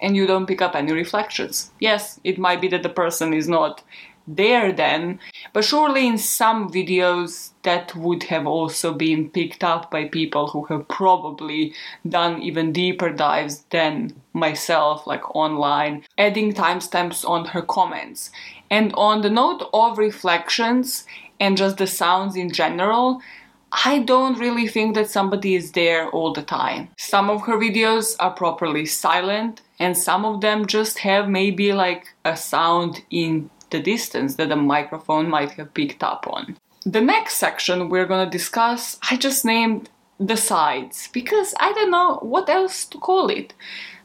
And 0.00 0.16
you 0.16 0.26
don't 0.26 0.46
pick 0.46 0.60
up 0.60 0.74
any 0.74 0.92
reflections. 0.92 1.70
Yes, 1.80 2.20
it 2.24 2.38
might 2.38 2.60
be 2.60 2.68
that 2.68 2.82
the 2.82 2.88
person 2.88 3.32
is 3.32 3.48
not 3.48 3.82
there 4.26 4.72
then, 4.72 5.18
but 5.52 5.64
surely 5.64 6.06
in 6.06 6.18
some 6.18 6.70
videos 6.70 7.50
that 7.62 7.94
would 7.94 8.24
have 8.24 8.46
also 8.46 8.92
been 8.92 9.30
picked 9.30 9.62
up 9.62 9.90
by 9.90 10.04
people 10.06 10.48
who 10.48 10.64
have 10.64 10.88
probably 10.88 11.74
done 12.08 12.42
even 12.42 12.72
deeper 12.72 13.10
dives 13.10 13.64
than 13.70 14.14
myself, 14.32 15.06
like 15.06 15.34
online, 15.34 16.02
adding 16.18 16.52
timestamps 16.52 17.28
on 17.28 17.46
her 17.46 17.62
comments. 17.62 18.30
And 18.70 18.92
on 18.94 19.20
the 19.20 19.30
note 19.30 19.68
of 19.72 19.98
reflections 19.98 21.04
and 21.38 21.56
just 21.56 21.76
the 21.76 21.86
sounds 21.86 22.36
in 22.36 22.50
general, 22.50 23.20
I 23.84 23.98
don't 24.00 24.38
really 24.38 24.68
think 24.68 24.94
that 24.94 25.10
somebody 25.10 25.56
is 25.56 25.72
there 25.72 26.08
all 26.10 26.32
the 26.32 26.42
time. 26.42 26.90
Some 26.96 27.28
of 27.28 27.42
her 27.42 27.58
videos 27.58 28.14
are 28.20 28.30
properly 28.30 28.86
silent, 28.86 29.62
and 29.80 29.98
some 29.98 30.24
of 30.24 30.40
them 30.40 30.66
just 30.66 30.98
have 30.98 31.28
maybe 31.28 31.72
like 31.72 32.14
a 32.24 32.36
sound 32.36 33.02
in 33.10 33.50
the 33.74 33.80
distance 33.80 34.36
that 34.36 34.50
the 34.50 34.56
microphone 34.74 35.28
might 35.28 35.52
have 35.58 35.74
picked 35.74 36.02
up 36.04 36.26
on. 36.36 36.56
The 36.86 37.00
next 37.00 37.38
section 37.38 37.88
we're 37.88 38.06
gonna 38.06 38.30
discuss, 38.30 38.98
I 39.10 39.16
just 39.16 39.44
named 39.44 39.90
the 40.20 40.36
sides 40.36 41.08
because 41.12 41.54
I 41.58 41.72
don't 41.72 41.90
know 41.90 42.18
what 42.22 42.48
else 42.48 42.84
to 42.90 42.98
call 42.98 43.26
it. 43.30 43.52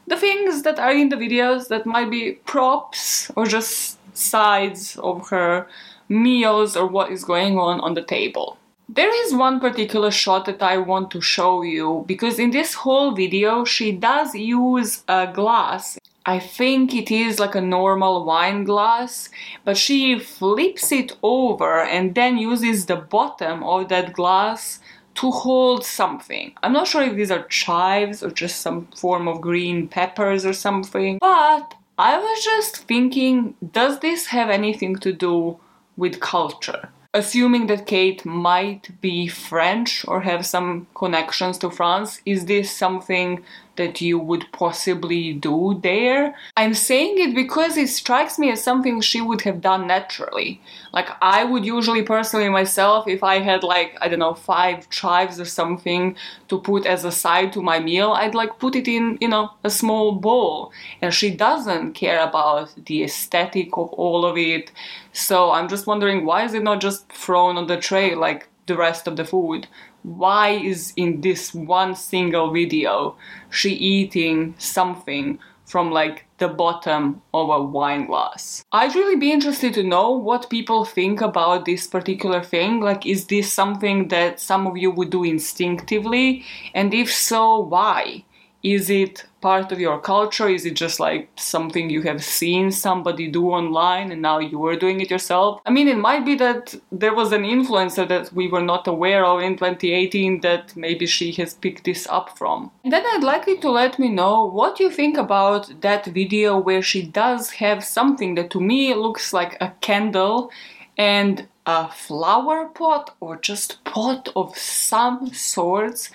The 0.08 0.16
things 0.16 0.62
that 0.64 0.80
are 0.80 0.92
in 0.92 1.08
the 1.10 1.22
videos 1.24 1.68
that 1.68 1.86
might 1.86 2.10
be 2.10 2.32
props 2.52 3.30
or 3.36 3.46
just 3.46 3.98
sides 4.16 4.96
of 4.96 5.28
her 5.28 5.68
meals 6.08 6.76
or 6.76 6.86
what 6.86 7.12
is 7.12 7.22
going 7.24 7.56
on 7.56 7.80
on 7.80 7.94
the 7.94 8.02
table. 8.02 8.58
There 8.88 9.14
is 9.24 9.32
one 9.32 9.60
particular 9.60 10.10
shot 10.10 10.46
that 10.46 10.60
I 10.60 10.78
want 10.78 11.12
to 11.12 11.20
show 11.20 11.62
you 11.62 12.02
because 12.08 12.40
in 12.40 12.50
this 12.50 12.74
whole 12.74 13.12
video 13.12 13.64
she 13.64 13.92
does 13.92 14.34
use 14.34 15.04
a 15.06 15.28
glass 15.32 15.99
I 16.26 16.38
think 16.38 16.94
it 16.94 17.10
is 17.10 17.38
like 17.38 17.54
a 17.54 17.60
normal 17.60 18.24
wine 18.24 18.64
glass, 18.64 19.30
but 19.64 19.76
she 19.76 20.18
flips 20.18 20.92
it 20.92 21.16
over 21.22 21.80
and 21.80 22.14
then 22.14 22.36
uses 22.36 22.86
the 22.86 22.96
bottom 22.96 23.62
of 23.62 23.88
that 23.88 24.12
glass 24.12 24.80
to 25.14 25.30
hold 25.30 25.84
something. 25.84 26.52
I'm 26.62 26.72
not 26.72 26.88
sure 26.88 27.02
if 27.02 27.16
these 27.16 27.30
are 27.30 27.44
chives 27.44 28.22
or 28.22 28.30
just 28.30 28.60
some 28.60 28.86
form 28.88 29.28
of 29.28 29.40
green 29.40 29.88
peppers 29.88 30.44
or 30.44 30.52
something, 30.52 31.18
but 31.20 31.74
I 31.98 32.18
was 32.18 32.44
just 32.44 32.76
thinking 32.86 33.54
does 33.72 34.00
this 34.00 34.26
have 34.26 34.50
anything 34.50 34.96
to 34.96 35.12
do 35.12 35.58
with 35.96 36.20
culture? 36.20 36.90
Assuming 37.12 37.66
that 37.66 37.86
Kate 37.86 38.24
might 38.24 39.00
be 39.00 39.26
French 39.26 40.04
or 40.06 40.20
have 40.20 40.46
some 40.46 40.86
connections 40.94 41.58
to 41.58 41.70
France, 41.70 42.20
is 42.24 42.46
this 42.46 42.70
something 42.70 43.44
that 43.80 44.02
you 44.02 44.18
would 44.18 44.44
possibly 44.52 45.32
do 45.32 45.80
there. 45.82 46.34
I'm 46.54 46.74
saying 46.74 47.14
it 47.18 47.34
because 47.34 47.78
it 47.78 47.88
strikes 47.88 48.38
me 48.38 48.52
as 48.52 48.62
something 48.62 49.00
she 49.00 49.22
would 49.22 49.40
have 49.40 49.62
done 49.62 49.86
naturally. 49.86 50.60
Like, 50.92 51.08
I 51.22 51.44
would 51.44 51.64
usually 51.64 52.02
personally 52.02 52.50
myself, 52.50 53.08
if 53.08 53.22
I 53.24 53.38
had 53.38 53.62
like, 53.62 53.96
I 54.02 54.08
don't 54.08 54.18
know, 54.18 54.34
five 54.34 54.90
chives 54.90 55.40
or 55.40 55.46
something 55.46 56.14
to 56.48 56.60
put 56.60 56.84
as 56.84 57.06
a 57.06 57.12
side 57.24 57.54
to 57.54 57.62
my 57.62 57.78
meal, 57.80 58.10
I'd 58.12 58.34
like 58.34 58.58
put 58.58 58.76
it 58.76 58.86
in, 58.86 59.16
you 59.18 59.28
know, 59.28 59.50
a 59.64 59.70
small 59.70 60.12
bowl. 60.12 60.72
And 61.00 61.14
she 61.14 61.30
doesn't 61.30 61.94
care 61.94 62.22
about 62.22 62.74
the 62.84 63.02
aesthetic 63.04 63.78
of 63.78 63.88
all 63.94 64.26
of 64.26 64.36
it. 64.36 64.72
So 65.14 65.52
I'm 65.52 65.68
just 65.70 65.86
wondering 65.86 66.26
why 66.26 66.44
is 66.44 66.52
it 66.52 66.62
not 66.62 66.82
just 66.82 67.08
thrown 67.08 67.56
on 67.56 67.66
the 67.66 67.78
tray 67.78 68.14
like 68.14 68.48
the 68.66 68.76
rest 68.76 69.06
of 69.06 69.16
the 69.16 69.24
food? 69.24 69.66
Why 70.02 70.50
is 70.50 70.92
in 70.96 71.20
this 71.20 71.54
one 71.54 71.94
single 71.94 72.52
video 72.52 73.16
she 73.50 73.70
eating 73.70 74.54
something 74.58 75.38
from 75.70 75.90
like 75.92 76.26
the 76.38 76.48
bottom 76.48 77.22
of 77.32 77.48
a 77.48 77.62
wine 77.62 78.06
glass. 78.06 78.64
I'd 78.72 78.94
really 78.94 79.16
be 79.16 79.30
interested 79.30 79.72
to 79.74 79.84
know 79.84 80.10
what 80.10 80.50
people 80.50 80.84
think 80.84 81.20
about 81.20 81.64
this 81.64 81.86
particular 81.86 82.42
thing. 82.42 82.80
Like, 82.80 83.06
is 83.06 83.26
this 83.26 83.52
something 83.52 84.08
that 84.08 84.40
some 84.40 84.66
of 84.66 84.76
you 84.76 84.90
would 84.90 85.10
do 85.10 85.22
instinctively? 85.22 86.44
And 86.74 86.92
if 86.92 87.12
so, 87.12 87.60
why? 87.60 88.24
Is 88.62 88.90
it 88.90 89.24
part 89.40 89.72
of 89.72 89.80
your 89.80 89.98
culture? 89.98 90.48
Is 90.48 90.66
it 90.66 90.74
just 90.74 91.00
like 91.00 91.30
something 91.36 91.88
you 91.88 92.02
have 92.02 92.22
seen 92.22 92.70
somebody 92.70 93.26
do 93.28 93.48
online 93.48 94.12
and 94.12 94.20
now 94.20 94.38
you 94.38 94.64
are 94.66 94.76
doing 94.76 95.00
it 95.00 95.10
yourself? 95.10 95.62
I 95.64 95.70
mean, 95.70 95.88
it 95.88 95.96
might 95.96 96.26
be 96.26 96.34
that 96.36 96.74
there 96.92 97.14
was 97.14 97.32
an 97.32 97.44
influencer 97.44 98.06
that 98.08 98.32
we 98.34 98.48
were 98.48 98.60
not 98.60 98.86
aware 98.86 99.24
of 99.24 99.40
in 99.40 99.56
2018 99.56 100.42
that 100.42 100.76
maybe 100.76 101.06
she 101.06 101.32
has 101.32 101.54
picked 101.54 101.84
this 101.84 102.06
up 102.08 102.36
from. 102.36 102.70
Then 102.84 103.04
I'd 103.06 103.24
like 103.24 103.46
you 103.46 103.58
to 103.60 103.70
let 103.70 103.98
me 103.98 104.08
know 104.08 104.44
what 104.44 104.78
you 104.78 104.90
think 104.90 105.16
about 105.16 105.80
that 105.80 106.04
video 106.06 106.58
where 106.58 106.82
she 106.82 107.02
does 107.02 107.50
have 107.52 107.82
something 107.82 108.34
that 108.34 108.50
to 108.50 108.60
me 108.60 108.94
looks 108.94 109.32
like 109.32 109.56
a 109.60 109.72
candle 109.80 110.50
and 110.98 111.48
a 111.64 111.88
flower 111.88 112.66
pot 112.66 113.14
or 113.20 113.36
just 113.36 113.82
pot 113.84 114.28
of 114.36 114.56
some 114.58 115.32
sorts 115.32 116.10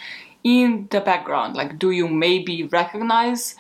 in 0.46 0.88
the 0.92 1.02
background? 1.02 1.56
Like, 1.56 1.78
do 1.78 1.92
you 1.92 2.08
maybe 2.08 2.64
recognize 2.64 3.56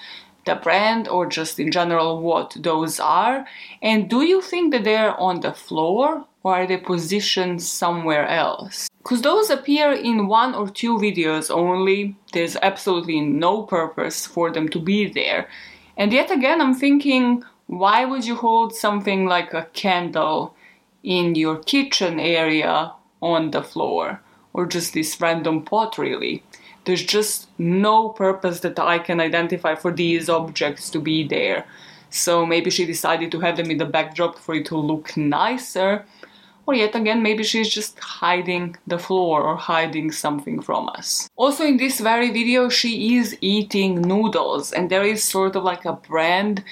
the 0.46 0.56
brand 0.56 1.08
or 1.08 1.26
just 1.26 1.60
in 1.60 1.72
general 1.72 2.22
what 2.22 2.56
those 2.60 3.00
are? 3.00 3.46
And 3.82 4.10
do 4.10 4.22
you 4.22 4.42
think 4.42 4.72
that 4.72 4.84
they're 4.84 5.20
on 5.20 5.42
the 5.42 5.52
floor 5.52 6.26
or 6.44 6.56
are 6.56 6.68
they 6.68 6.78
positioned 6.78 7.64
somewhere 7.64 8.28
else? 8.28 8.88
Because 9.00 9.24
those 9.24 9.50
appear 9.50 9.92
in 9.92 10.28
one 10.28 10.54
or 10.54 10.70
two 10.70 10.98
videos 10.98 11.50
only, 11.50 12.16
there's 12.34 12.56
absolutely 12.62 13.20
no 13.20 13.64
purpose 13.64 14.28
for 14.28 14.52
them 14.52 14.70
to 14.70 14.80
be 14.80 15.10
there. 15.10 15.50
And 15.98 16.14
yet 16.14 16.30
again, 16.30 16.62
I'm 16.62 16.76
thinking, 16.76 17.44
why 17.66 18.06
would 18.06 18.26
you 18.26 18.36
hold 18.36 18.76
something 18.76 19.26
like 19.26 19.54
a 19.54 19.70
candle 19.74 20.56
in 21.02 21.34
your 21.34 21.58
kitchen 21.58 22.20
area 22.20 22.94
on 23.22 23.50
the 23.50 23.64
floor? 23.64 24.22
Or 24.54 24.66
just 24.66 24.94
this 24.94 25.20
random 25.20 25.66
pot, 25.66 25.98
really? 25.98 26.44
There's 26.86 27.04
just 27.04 27.48
no 27.58 28.10
purpose 28.10 28.60
that 28.62 28.80
I 28.80 29.00
can 29.00 29.20
identify 29.20 29.76
for 29.76 29.92
these 29.92 30.30
objects 30.30 30.90
to 30.92 31.00
be 31.00 31.28
there. 31.28 31.66
So 32.10 32.46
maybe 32.46 32.70
she 32.70 32.86
decided 32.86 33.32
to 33.32 33.40
have 33.42 33.58
them 33.58 33.72
in 33.72 33.78
the 33.78 33.86
backdrop 33.86 34.38
for 34.38 34.56
it 34.56 34.66
to 34.68 34.78
look 34.78 35.18
nicer. 35.18 36.06
Or 36.68 36.74
yet 36.74 36.96
again, 36.96 37.22
maybe 37.22 37.44
she's 37.44 37.70
just 37.70 38.00
hiding 38.00 38.76
the 38.88 38.98
floor 38.98 39.44
or 39.44 39.56
hiding 39.56 40.12
something 40.12 40.62
from 40.62 40.90
us. 40.90 41.30
Also 41.36 41.64
in 41.64 41.78
this 41.78 42.00
very 42.00 42.32
video, 42.32 42.70
she 42.70 43.18
is 43.18 43.38
eating 43.42 44.02
noodles 44.02 44.72
and 44.72 44.90
there 44.90 45.04
is 45.04 45.24
sort 45.24 45.56
of 45.56 45.64
like 45.64 45.86
a 45.86 45.94
brand 45.94 46.64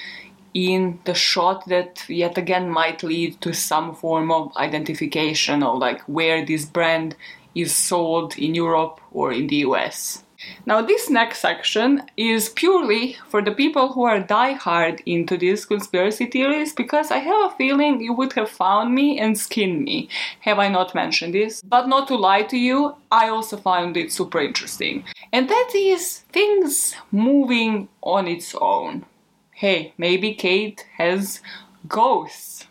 in 0.52 1.00
the 1.04 1.14
shot 1.14 1.68
that 1.68 2.08
yet 2.08 2.38
again 2.38 2.70
might 2.70 3.02
lead 3.02 3.40
to 3.40 3.52
some 3.52 3.94
form 3.94 4.30
of 4.30 4.56
identification 4.56 5.62
of 5.62 5.78
like 5.78 6.00
where 6.02 6.44
this 6.44 6.64
brand 6.64 7.16
is 7.54 7.74
sold 7.74 8.36
in 8.38 8.54
Europe 8.54 9.00
or 9.12 9.32
in 9.32 9.46
the 9.46 9.56
US. 9.56 10.24
Now, 10.66 10.82
this 10.82 11.10
next 11.10 11.40
section 11.40 12.02
is 12.16 12.48
purely 12.48 13.16
for 13.28 13.42
the 13.42 13.52
people 13.52 13.92
who 13.92 14.04
are 14.04 14.20
die-hard 14.20 15.02
into 15.06 15.36
these 15.36 15.64
conspiracy 15.64 16.26
theories 16.26 16.72
because 16.72 17.10
I 17.10 17.18
have 17.18 17.52
a 17.52 17.54
feeling 17.56 18.00
you 18.00 18.12
would 18.12 18.32
have 18.34 18.50
found 18.50 18.94
me 18.94 19.18
and 19.18 19.38
skinned 19.38 19.84
me 19.84 20.08
have 20.40 20.58
I 20.58 20.68
not 20.68 20.94
mentioned 20.94 21.34
this. 21.34 21.62
But 21.62 21.88
not 21.88 22.08
to 22.08 22.16
lie 22.16 22.42
to 22.42 22.56
you, 22.56 22.96
I 23.10 23.28
also 23.28 23.56
found 23.56 23.96
it 23.96 24.12
super 24.12 24.40
interesting. 24.40 25.04
And 25.32 25.48
that 25.48 25.70
is 25.74 26.20
things 26.32 26.94
moving 27.10 27.88
on 28.02 28.26
its 28.26 28.54
own. 28.54 29.04
Hey, 29.52 29.94
maybe 29.96 30.34
Kate 30.34 30.84
has 30.96 31.40
ghosts 31.86 32.66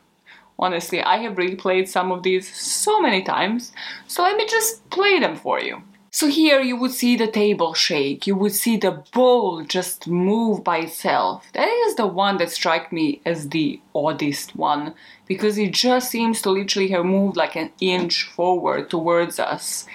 Honestly, 0.64 1.02
I 1.02 1.18
have 1.18 1.36
replayed 1.36 1.90
some 1.90 2.10
of 2.10 2.24
these 2.24 2.48
so 2.56 3.02
many 3.02 3.22
times, 3.22 3.74
so 4.08 4.24
let 4.24 4.38
me 4.38 4.46
just 4.48 4.90
play 4.90 5.20
them 5.20 5.36
for 5.36 5.60
you. 5.60 5.84
So 6.10 6.28
here 6.28 6.62
you 6.62 6.78
would 6.78 6.92
see 6.92 7.18
the 7.18 7.28
table 7.28 7.74
shake, 7.74 8.26
you 8.28 8.38
would 8.38 8.54
see 8.54 8.78
the 8.78 9.04
bowl 9.14 9.64
just 9.64 10.08
move 10.08 10.64
by 10.64 10.78
itself. 10.78 11.48
That 11.52 11.68
is 11.68 11.96
the 11.96 12.08
one 12.08 12.38
that 12.38 12.52
struck 12.52 12.94
me 12.94 13.20
as 13.26 13.50
the 13.50 13.82
oddest 13.94 14.56
one 14.56 14.94
because 15.28 15.58
it 15.58 15.74
just 15.74 16.10
seems 16.10 16.42
to 16.44 16.52
literally 16.52 16.90
have 16.90 17.04
moved 17.04 17.36
like 17.36 17.58
an 17.58 17.72
inch 17.82 18.24
forward 18.24 18.90
towards 18.90 19.40
us. 19.40 19.86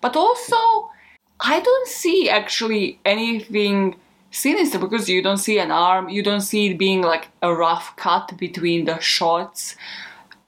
But 0.00 0.14
also, 0.14 0.90
I 1.40 1.58
don't 1.58 1.88
see 1.88 2.28
actually 2.28 3.00
anything 3.04 3.96
sinister 4.30 4.78
because 4.78 5.08
you 5.08 5.22
don't 5.22 5.38
see 5.38 5.58
an 5.58 5.70
arm, 5.70 6.08
you 6.08 6.22
don't 6.22 6.40
see 6.40 6.68
it 6.68 6.78
being 6.78 7.02
like 7.02 7.28
a 7.42 7.54
rough 7.54 7.94
cut 7.96 8.36
between 8.36 8.84
the 8.86 8.98
shots. 9.00 9.76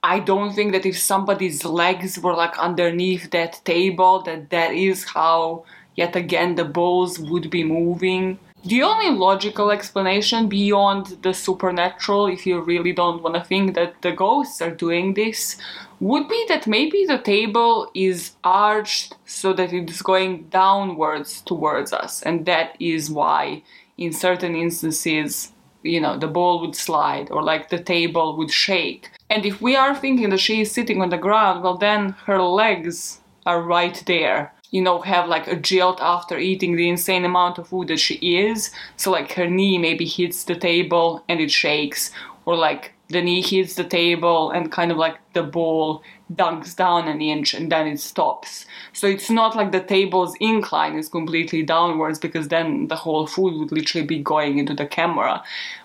I 0.05 0.19
don't 0.19 0.53
think 0.53 0.73
that 0.73 0.85
if 0.85 0.99
somebody's 0.99 1.65
legs 1.65 2.19
were 2.19 2.35
like 2.35 2.59
underneath 2.59 3.31
that 3.31 3.63
table, 3.65 4.21
that 4.25 4.51
that 4.51 4.75
is 4.75 5.05
how 5.05 5.65
yet 5.97 6.15
again 6.15 6.57
the 6.57 6.67
balls 6.67 7.19
would 7.19 7.49
be 7.49 7.65
moving. 7.65 8.39
The 8.67 8.83
only 8.83 9.09
logical 9.09 9.71
explanation 9.71 10.51
beyond 10.51 11.17
the 11.23 11.33
supernatural, 11.33 12.27
if 12.27 12.45
you 12.45 12.61
really 12.61 12.93
don't 12.93 13.23
want 13.23 13.35
to 13.37 13.45
think 13.45 13.75
that 13.77 14.03
the 14.03 14.13
ghosts 14.13 14.61
are 14.61 14.71
doing 14.71 15.15
this, 15.15 15.57
would 16.01 16.29
be 16.29 16.45
that 16.49 16.67
maybe 16.67 17.07
the 17.07 17.19
table 17.19 17.91
is 17.95 18.33
arched 18.45 19.17
so 19.25 19.55
that 19.55 19.73
it's 19.73 20.03
going 20.03 20.49
downwards 20.51 21.41
towards 21.41 21.95
us, 21.95 22.23
and 22.23 22.45
that 22.45 22.77
is 22.79 23.11
why, 23.11 23.63
in 23.97 24.13
certain 24.13 24.55
instances, 24.55 25.54
you 25.85 26.01
know, 26.01 26.19
the 26.19 26.27
ball 26.27 26.61
would 26.61 26.75
slide 26.75 27.31
or 27.31 27.43
like 27.43 27.69
the 27.69 27.79
table 27.79 28.37
would 28.37 28.51
shake. 28.51 29.11
And 29.31 29.47
if 29.47 29.61
we 29.61 29.77
are 29.77 29.95
thinking 29.95 30.31
that 30.31 30.41
she 30.41 30.61
is 30.63 30.73
sitting 30.73 31.03
on 31.03 31.11
the 31.11 31.19
ground, 31.19 31.63
well, 31.63 31.77
then 31.77 32.11
her 32.27 32.43
legs 32.43 33.21
are 33.47 33.63
right 33.63 34.03
there. 34.07 34.53
You 34.71 34.83
know, 34.83 35.01
have 35.03 35.29
like 35.29 35.47
a 35.47 35.57
jilt 35.57 36.01
after 36.01 36.37
eating 36.37 36.75
the 36.75 36.89
insane 36.89 37.25
amount 37.25 37.59
of 37.59 37.69
food 37.69 37.89
that 37.89 38.01
she 38.01 38.15
is. 38.15 38.73
So, 38.97 39.13
like, 39.13 39.33
her 39.33 39.47
knee 39.47 39.79
maybe 39.79 40.05
hits 40.05 40.43
the 40.45 40.57
table 40.57 41.23
and 41.29 41.39
it 41.39 41.53
shakes, 41.53 42.11
or 42.45 42.57
like 42.57 42.94
the 43.09 43.21
knee 43.21 43.43
hits 43.43 43.75
the 43.75 43.85
table 43.85 44.51
and 44.51 44.73
kind 44.73 44.91
of 44.91 44.97
like 44.97 45.19
the 45.35 45.43
ball 45.43 46.03
dunks 46.33 46.75
down 46.75 47.07
an 47.07 47.21
inch 47.21 47.53
and 47.53 47.71
then 47.71 47.87
it 47.87 48.01
stops. 48.01 48.65
So 48.93 49.07
it's 49.07 49.31
not 49.31 49.55
like 49.57 49.73
the 49.73 49.83
table's 49.83 50.35
incline 50.41 50.97
is 50.97 51.09
completely 51.09 51.63
downwards 51.63 52.19
because 52.19 52.49
then 52.49 52.89
the 52.89 52.97
whole 52.97 53.27
food 53.27 53.59
would 53.59 53.73
literally 53.73 54.07
be 54.07 54.23
going 54.23 54.59
into 54.59 54.75
the 54.75 54.87
camera. 54.87 55.43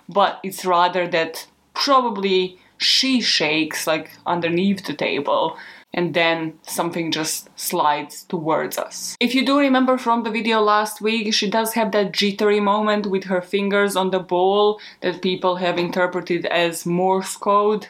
But 0.07 0.39
it's 0.43 0.65
rather 0.65 1.07
that 1.07 1.45
probably 1.73 2.57
she 2.77 3.19
shakes 3.19 3.85
like 3.85 4.11
underneath 4.25 4.85
the 4.85 4.93
table 4.93 5.57
and 5.93 6.13
then 6.13 6.53
something 6.63 7.11
just 7.11 7.49
slides 7.59 8.23
towards 8.23 8.77
us. 8.77 9.15
If 9.19 9.33
you 9.33 9.45
do 9.45 9.57
remember 9.59 9.97
from 9.97 10.23
the 10.23 10.29
video 10.29 10.61
last 10.61 11.01
week, 11.01 11.33
she 11.33 11.49
does 11.49 11.73
have 11.73 11.91
that 11.91 12.11
jittery 12.11 12.59
moment 12.59 13.07
with 13.07 13.25
her 13.25 13.41
fingers 13.41 13.95
on 13.95 14.11
the 14.11 14.19
ball 14.19 14.79
that 15.01 15.21
people 15.21 15.55
have 15.57 15.77
interpreted 15.77 16.45
as 16.45 16.85
Morse 16.85 17.35
code. 17.35 17.87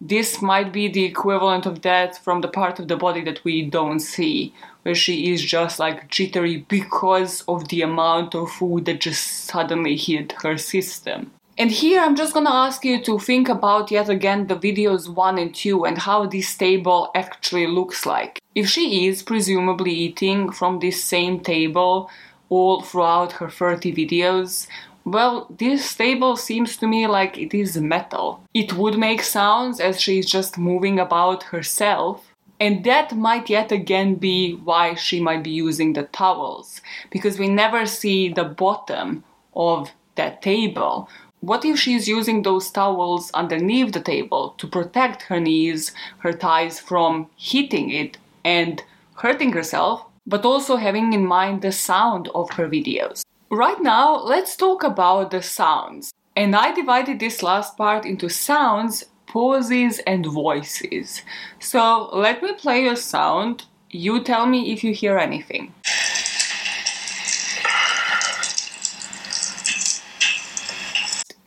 This 0.00 0.40
might 0.40 0.72
be 0.72 0.86
the 0.88 1.04
equivalent 1.04 1.66
of 1.66 1.82
that 1.82 2.16
from 2.22 2.40
the 2.40 2.48
part 2.48 2.78
of 2.78 2.86
the 2.86 2.96
body 2.96 3.22
that 3.24 3.42
we 3.42 3.62
don't 3.62 3.98
see, 3.98 4.54
where 4.82 4.94
she 4.94 5.32
is 5.32 5.42
just 5.42 5.80
like 5.80 6.08
jittery 6.08 6.64
because 6.68 7.42
of 7.48 7.68
the 7.68 7.82
amount 7.82 8.34
of 8.36 8.48
food 8.50 8.84
that 8.84 9.00
just 9.00 9.26
suddenly 9.44 9.96
hit 9.96 10.32
her 10.42 10.56
system. 10.56 11.32
And 11.60 11.72
here 11.72 12.00
I'm 12.00 12.14
just 12.14 12.34
gonna 12.34 12.54
ask 12.54 12.84
you 12.84 13.02
to 13.02 13.18
think 13.18 13.48
about 13.48 13.90
yet 13.90 14.08
again 14.08 14.46
the 14.46 14.54
videos 14.54 15.08
1 15.08 15.38
and 15.38 15.52
2 15.52 15.86
and 15.86 15.98
how 15.98 16.24
this 16.24 16.56
table 16.56 17.10
actually 17.16 17.66
looks 17.66 18.06
like. 18.06 18.38
If 18.54 18.68
she 18.68 19.08
is 19.08 19.24
presumably 19.24 19.90
eating 19.90 20.52
from 20.52 20.78
this 20.78 21.02
same 21.02 21.40
table 21.40 22.10
all 22.48 22.82
throughout 22.82 23.32
her 23.32 23.50
30 23.50 23.92
videos, 23.92 24.68
well, 25.04 25.48
this 25.50 25.96
table 25.96 26.36
seems 26.36 26.76
to 26.76 26.86
me 26.86 27.08
like 27.08 27.36
it 27.36 27.52
is 27.52 27.76
metal. 27.76 28.40
It 28.54 28.74
would 28.74 28.96
make 28.96 29.22
sounds 29.22 29.80
as 29.80 30.00
she 30.00 30.20
is 30.20 30.30
just 30.30 30.58
moving 30.58 31.00
about 31.00 31.42
herself, 31.42 32.32
and 32.60 32.84
that 32.84 33.16
might 33.16 33.50
yet 33.50 33.72
again 33.72 34.14
be 34.14 34.52
why 34.52 34.94
she 34.94 35.20
might 35.20 35.42
be 35.42 35.50
using 35.50 35.94
the 35.94 36.04
towels, 36.04 36.80
because 37.10 37.36
we 37.36 37.48
never 37.48 37.84
see 37.84 38.28
the 38.28 38.44
bottom 38.44 39.24
of 39.56 39.90
that 40.14 40.40
table 40.40 41.08
what 41.40 41.64
if 41.64 41.78
she's 41.78 42.08
using 42.08 42.42
those 42.42 42.70
towels 42.70 43.30
underneath 43.32 43.92
the 43.92 44.00
table 44.00 44.54
to 44.58 44.66
protect 44.66 45.22
her 45.22 45.40
knees, 45.40 45.92
her 46.18 46.32
thighs 46.32 46.80
from 46.80 47.28
hitting 47.36 47.90
it 47.90 48.18
and 48.44 48.82
hurting 49.14 49.52
herself, 49.52 50.04
but 50.26 50.44
also 50.44 50.76
having 50.76 51.12
in 51.12 51.26
mind 51.26 51.62
the 51.62 51.72
sound 51.72 52.28
of 52.34 52.50
her 52.52 52.68
videos? 52.68 53.24
Right 53.50 53.80
now, 53.80 54.16
let's 54.16 54.56
talk 54.56 54.82
about 54.82 55.30
the 55.30 55.42
sounds. 55.42 56.12
And 56.36 56.54
I 56.54 56.72
divided 56.72 57.18
this 57.18 57.42
last 57.42 57.76
part 57.76 58.04
into 58.04 58.28
sounds, 58.28 59.04
pauses, 59.26 60.00
and 60.00 60.26
voices. 60.26 61.22
So 61.58 62.10
let 62.12 62.42
me 62.42 62.52
play 62.54 62.86
a 62.86 62.96
sound. 62.96 63.64
You 63.90 64.22
tell 64.22 64.46
me 64.46 64.72
if 64.72 64.84
you 64.84 64.92
hear 64.92 65.18
anything. 65.18 65.72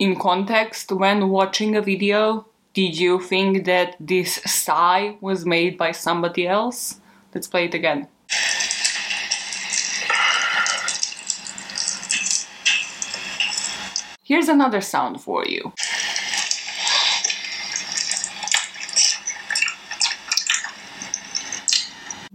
In 0.02 0.16
context 0.16 0.92
when 0.92 1.30
watching 1.30 1.76
a 1.76 1.82
video 1.82 2.44
did 2.74 2.98
you 2.98 3.22
think 3.22 3.66
that 3.66 3.98
this 4.00 4.42
sigh 4.46 5.16
was 5.22 5.46
made 5.46 5.78
by 5.78 5.92
somebody 5.92 6.48
else? 6.48 7.00
Let's 7.36 7.48
play 7.48 7.66
it 7.66 7.76
again. 7.76 8.08
Here's 14.24 14.48
another 14.48 14.82
sound 14.82 15.22
for 15.22 15.46
you. 15.46 15.72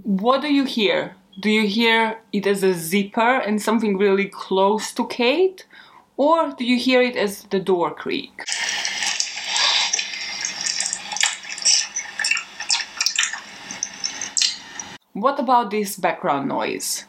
What 0.04 0.42
do 0.42 0.52
you 0.52 0.64
hear? 0.64 1.16
Do 1.40 1.50
you 1.50 1.66
hear 1.66 2.18
it 2.32 2.46
as 2.46 2.62
a 2.62 2.74
zipper 2.74 3.40
and 3.40 3.60
something 3.60 3.98
really 3.98 4.26
close 4.26 4.92
to 4.92 5.06
Kate? 5.08 5.66
Or 6.16 6.52
do 6.52 6.64
you 6.64 6.78
hear 6.78 7.02
it 7.02 7.14
as 7.14 7.42
the 7.44 7.60
door 7.60 7.94
creak? 7.94 8.32
What 15.12 15.38
about 15.38 15.70
this 15.70 15.96
background 15.96 16.48
noise? 16.48 17.04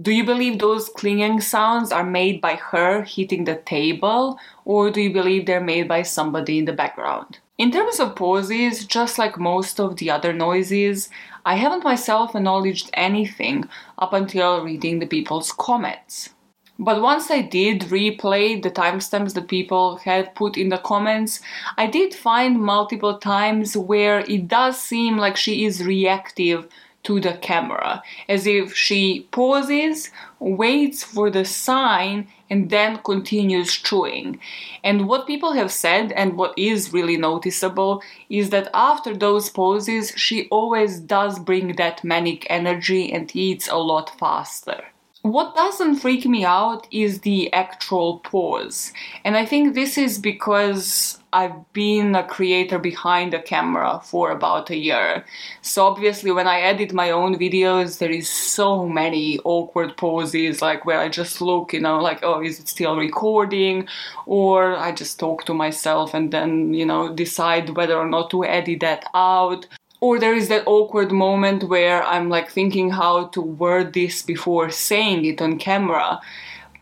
Do 0.00 0.12
you 0.12 0.24
believe 0.24 0.58
those 0.58 0.88
clinging 0.88 1.40
sounds 1.40 1.92
are 1.92 2.04
made 2.04 2.40
by 2.40 2.56
her 2.56 3.02
hitting 3.02 3.44
the 3.44 3.56
table, 3.56 4.38
or 4.64 4.90
do 4.90 5.00
you 5.00 5.12
believe 5.12 5.44
they're 5.44 5.60
made 5.60 5.88
by 5.88 6.02
somebody 6.02 6.58
in 6.58 6.64
the 6.66 6.72
background? 6.72 7.40
In 7.58 7.72
terms 7.72 7.98
of 7.98 8.14
pauses, 8.14 8.84
just 8.84 9.18
like 9.18 9.36
most 9.36 9.80
of 9.80 9.96
the 9.96 10.10
other 10.12 10.32
noises, 10.32 11.10
I 11.44 11.56
haven't 11.56 11.82
myself 11.82 12.36
acknowledged 12.36 12.88
anything 12.94 13.68
up 13.98 14.12
until 14.12 14.62
reading 14.62 15.00
the 15.00 15.06
people's 15.06 15.50
comments. 15.50 16.30
But 16.78 17.02
once 17.02 17.32
I 17.32 17.42
did 17.42 17.80
replay 17.90 18.62
the 18.62 18.70
timestamps 18.70 19.34
that 19.34 19.48
people 19.48 19.96
had 19.96 20.36
put 20.36 20.56
in 20.56 20.68
the 20.68 20.78
comments, 20.78 21.40
I 21.76 21.88
did 21.88 22.14
find 22.14 22.60
multiple 22.60 23.18
times 23.18 23.76
where 23.76 24.20
it 24.20 24.46
does 24.46 24.80
seem 24.80 25.16
like 25.16 25.36
she 25.36 25.64
is 25.64 25.84
reactive 25.84 26.68
to 27.02 27.18
the 27.18 27.32
camera, 27.38 28.04
as 28.28 28.46
if 28.46 28.72
she 28.76 29.26
pauses, 29.32 30.12
waits 30.40 31.02
for 31.02 31.30
the 31.30 31.44
sign, 31.44 32.28
and 32.50 32.70
then 32.70 32.98
continues 32.98 33.74
chewing. 33.74 34.40
And 34.82 35.08
what 35.08 35.26
people 35.26 35.52
have 35.52 35.70
said, 35.70 36.12
and 36.12 36.36
what 36.36 36.54
is 36.56 36.92
really 36.92 37.16
noticeable, 37.16 38.02
is 38.30 38.50
that 38.50 38.70
after 38.72 39.14
those 39.14 39.50
pauses, 39.50 40.12
she 40.16 40.48
always 40.48 41.00
does 41.00 41.38
bring 41.38 41.76
that 41.76 42.04
manic 42.04 42.46
energy 42.48 43.12
and 43.12 43.34
eats 43.34 43.68
a 43.68 43.76
lot 43.76 44.18
faster. 44.18 44.84
What 45.22 45.56
doesn't 45.56 45.96
freak 45.96 46.24
me 46.26 46.44
out 46.44 46.86
is 46.90 47.20
the 47.20 47.52
actual 47.52 48.20
pause. 48.20 48.92
And 49.24 49.36
I 49.36 49.44
think 49.44 49.74
this 49.74 49.98
is 49.98 50.18
because 50.18 51.17
I've 51.32 51.72
been 51.72 52.14
a 52.14 52.26
creator 52.26 52.78
behind 52.78 53.32
the 53.32 53.38
camera 53.38 54.00
for 54.02 54.30
about 54.30 54.70
a 54.70 54.76
year. 54.76 55.24
So 55.62 55.86
obviously 55.86 56.30
when 56.30 56.46
I 56.46 56.60
edit 56.60 56.92
my 56.92 57.10
own 57.10 57.36
videos, 57.36 57.98
there 57.98 58.10
is 58.10 58.28
so 58.28 58.88
many 58.88 59.38
awkward 59.44 59.96
poses, 59.96 60.62
like 60.62 60.84
where 60.86 61.00
I 61.00 61.08
just 61.08 61.40
look, 61.40 61.72
you 61.72 61.80
know, 61.80 62.00
like, 62.00 62.20
oh, 62.22 62.42
is 62.42 62.58
it 62.60 62.68
still 62.68 62.96
recording? 62.96 63.88
Or 64.26 64.76
I 64.76 64.92
just 64.92 65.18
talk 65.18 65.44
to 65.44 65.54
myself 65.54 66.14
and 66.14 66.32
then, 66.32 66.72
you 66.72 66.86
know, 66.86 67.12
decide 67.12 67.70
whether 67.70 67.96
or 67.96 68.08
not 68.08 68.30
to 68.30 68.44
edit 68.44 68.80
that 68.80 69.04
out 69.14 69.66
or 70.00 70.18
there 70.18 70.34
is 70.34 70.48
that 70.48 70.66
awkward 70.66 71.10
moment 71.10 71.64
where 71.64 72.04
I'm 72.04 72.28
like 72.28 72.50
thinking 72.50 72.90
how 72.90 73.26
to 73.28 73.40
word 73.40 73.94
this 73.94 74.22
before 74.22 74.70
saying 74.70 75.24
it 75.24 75.42
on 75.42 75.58
camera. 75.58 76.20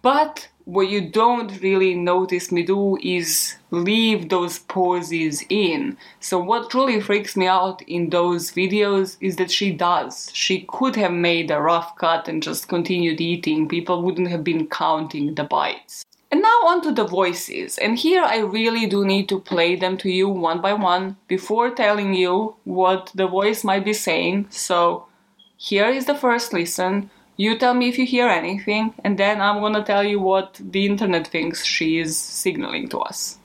But 0.03 0.49
what 0.67 0.89
you 0.89 1.01
don't 1.01 1.63
really 1.63 1.95
notice 1.95 2.51
me 2.51 2.65
do 2.65 2.99
is 3.01 3.55
leave 3.71 4.29
those 4.29 4.59
pauses 4.59 5.45
in. 5.49 5.97
So, 6.19 6.41
what 6.41 6.71
truly 6.71 7.01
freaks 7.01 7.37
me 7.37 7.47
out 7.47 7.83
in 7.83 8.11
those 8.11 8.51
videos 8.51 9.17
is 9.21 9.37
that 9.37 9.53
she 9.53 9.71
does. 9.71 10.29
She 10.35 10.67
could 10.69 10.97
have 10.97 11.13
made 11.13 11.53
a 11.53 11.61
rough 11.61 11.97
cut 11.97 12.27
and 12.27 12.43
just 12.43 12.67
continued 12.69 13.21
eating, 13.21 13.69
people 13.69 14.03
wouldn't 14.03 14.29
have 14.29 14.43
been 14.43 14.67
counting 14.67 15.37
the 15.37 15.45
bites. 15.45 16.05
And 16.33 16.43
now 16.43 16.67
on 16.67 16.83
to 16.83 16.93
the 16.93 17.07
voices, 17.07 17.79
and 17.79 17.97
here 17.97 18.25
I 18.25 18.39
really 18.39 18.87
do 18.87 19.05
need 19.05 19.29
to 19.29 19.39
play 19.39 19.77
them 19.77 19.97
to 19.99 20.11
you 20.11 20.29
one 20.29 20.61
by 20.61 20.73
one 20.73 21.17
before 21.29 21.71
telling 21.71 22.13
you 22.13 22.57
what 22.65 23.13
the 23.15 23.29
voice 23.29 23.63
might 23.63 23.85
be 23.85 23.93
saying. 23.93 24.49
So, 24.51 25.07
here 25.57 25.89
is 25.89 26.07
the 26.07 26.17
first 26.17 26.53
listen. 26.53 27.09
You 27.39 27.59
tell 27.59 27.75
me 27.75 27.89
if 27.91 27.99
you 27.99 28.07
hear 28.07 28.29
anything, 28.29 28.95
and 29.05 29.19
then 29.19 29.43
I'm 29.43 29.61
gonna 29.61 29.85
tell 29.85 30.03
you 30.03 30.19
what 30.19 30.59
the 30.59 30.87
internet 30.87 31.27
thinks 31.27 31.67
she 31.67 31.99
is 31.99 32.17
signaling 32.17 32.89
to 32.89 33.01
us. 33.01 33.39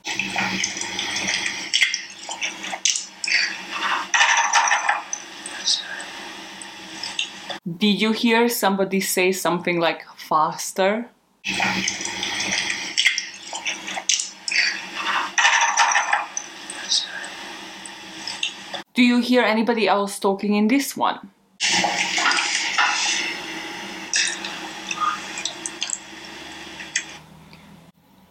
Did 7.78 8.00
you 8.00 8.12
hear 8.12 8.48
somebody 8.48 9.00
say 9.00 9.30
something 9.30 9.78
like 9.78 10.04
faster? 10.16 11.10
Do 18.94 19.02
you 19.02 19.20
hear 19.20 19.42
anybody 19.42 19.86
else 19.86 20.18
talking 20.18 20.54
in 20.54 20.68
this 20.68 20.96
one? 20.96 21.30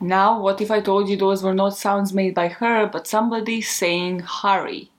Now, 0.04 0.42
what 0.42 0.60
if 0.60 0.72
I 0.72 0.82
told 0.82 1.10
you 1.10 1.16
those 1.16 1.44
were 1.44 1.54
not 1.54 1.78
sounds 1.78 2.12
made 2.12 2.34
by 2.34 2.48
her, 2.48 2.88
but 2.88 3.06
somebody 3.06 3.62
saying 3.62 4.22
hurry? 4.22 4.90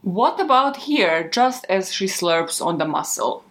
What 0.00 0.40
about 0.40 0.78
here, 0.78 1.28
just 1.28 1.66
as 1.68 1.92
she 1.92 2.06
slurps 2.06 2.64
on 2.64 2.78
the 2.78 2.86
mussel? 2.86 3.44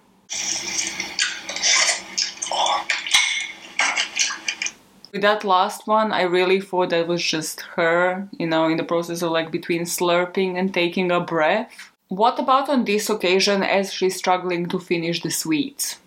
With 5.11 5.21
that 5.21 5.43
last 5.43 5.85
one, 5.85 6.11
I 6.11 6.23
really 6.23 6.59
thought 6.59 6.89
that 6.89 7.07
was 7.07 7.23
just 7.23 7.61
her, 7.75 8.27
you 8.39 8.47
know, 8.47 8.67
in 8.67 8.77
the 8.77 8.83
process 8.83 9.21
of 9.21 9.31
like 9.31 9.51
between 9.51 9.83
slurping 9.83 10.57
and 10.57 10.73
taking 10.73 11.11
a 11.11 11.19
breath. 11.19 11.90
What 12.11 12.39
about 12.39 12.67
on 12.67 12.83
this 12.83 13.09
occasion 13.09 13.63
as 13.63 13.93
she's 13.93 14.17
struggling 14.17 14.67
to 14.67 14.79
finish 14.79 15.21
the 15.21 15.31
sweets? 15.31 15.97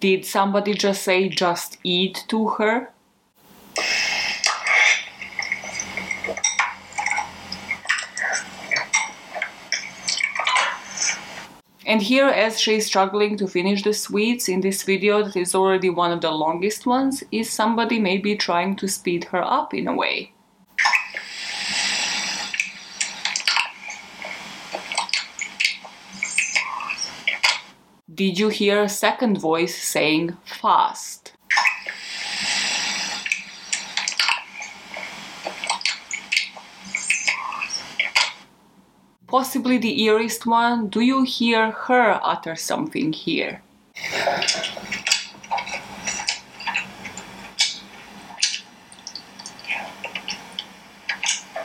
Did 0.00 0.26
somebody 0.26 0.74
just 0.74 1.02
say 1.02 1.30
just 1.30 1.78
eat 1.82 2.26
to 2.28 2.48
her? 2.48 2.90
And 11.88 12.02
here, 12.02 12.26
as 12.26 12.60
she's 12.60 12.84
struggling 12.84 13.38
to 13.38 13.48
finish 13.48 13.82
the 13.82 13.94
sweets 13.94 14.46
in 14.50 14.60
this 14.60 14.82
video 14.82 15.22
that 15.22 15.36
is 15.36 15.54
already 15.54 15.88
one 15.88 16.12
of 16.12 16.20
the 16.20 16.30
longest 16.30 16.84
ones, 16.84 17.24
is 17.32 17.48
somebody 17.48 17.98
maybe 17.98 18.36
trying 18.36 18.76
to 18.76 18.86
speed 18.86 19.24
her 19.24 19.42
up 19.42 19.72
in 19.72 19.88
a 19.88 19.94
way. 19.94 20.34
Did 28.14 28.38
you 28.38 28.50
hear 28.50 28.82
a 28.82 28.88
second 28.90 29.38
voice 29.40 29.74
saying 29.82 30.36
fast? 30.44 31.17
Possibly 39.28 39.78
the 39.78 39.96
eeriest 40.00 40.46
one, 40.46 40.88
do 40.88 41.00
you 41.00 41.22
hear 41.22 41.70
her 41.70 42.18
utter 42.22 42.56
something 42.56 43.12
here? 43.12 43.62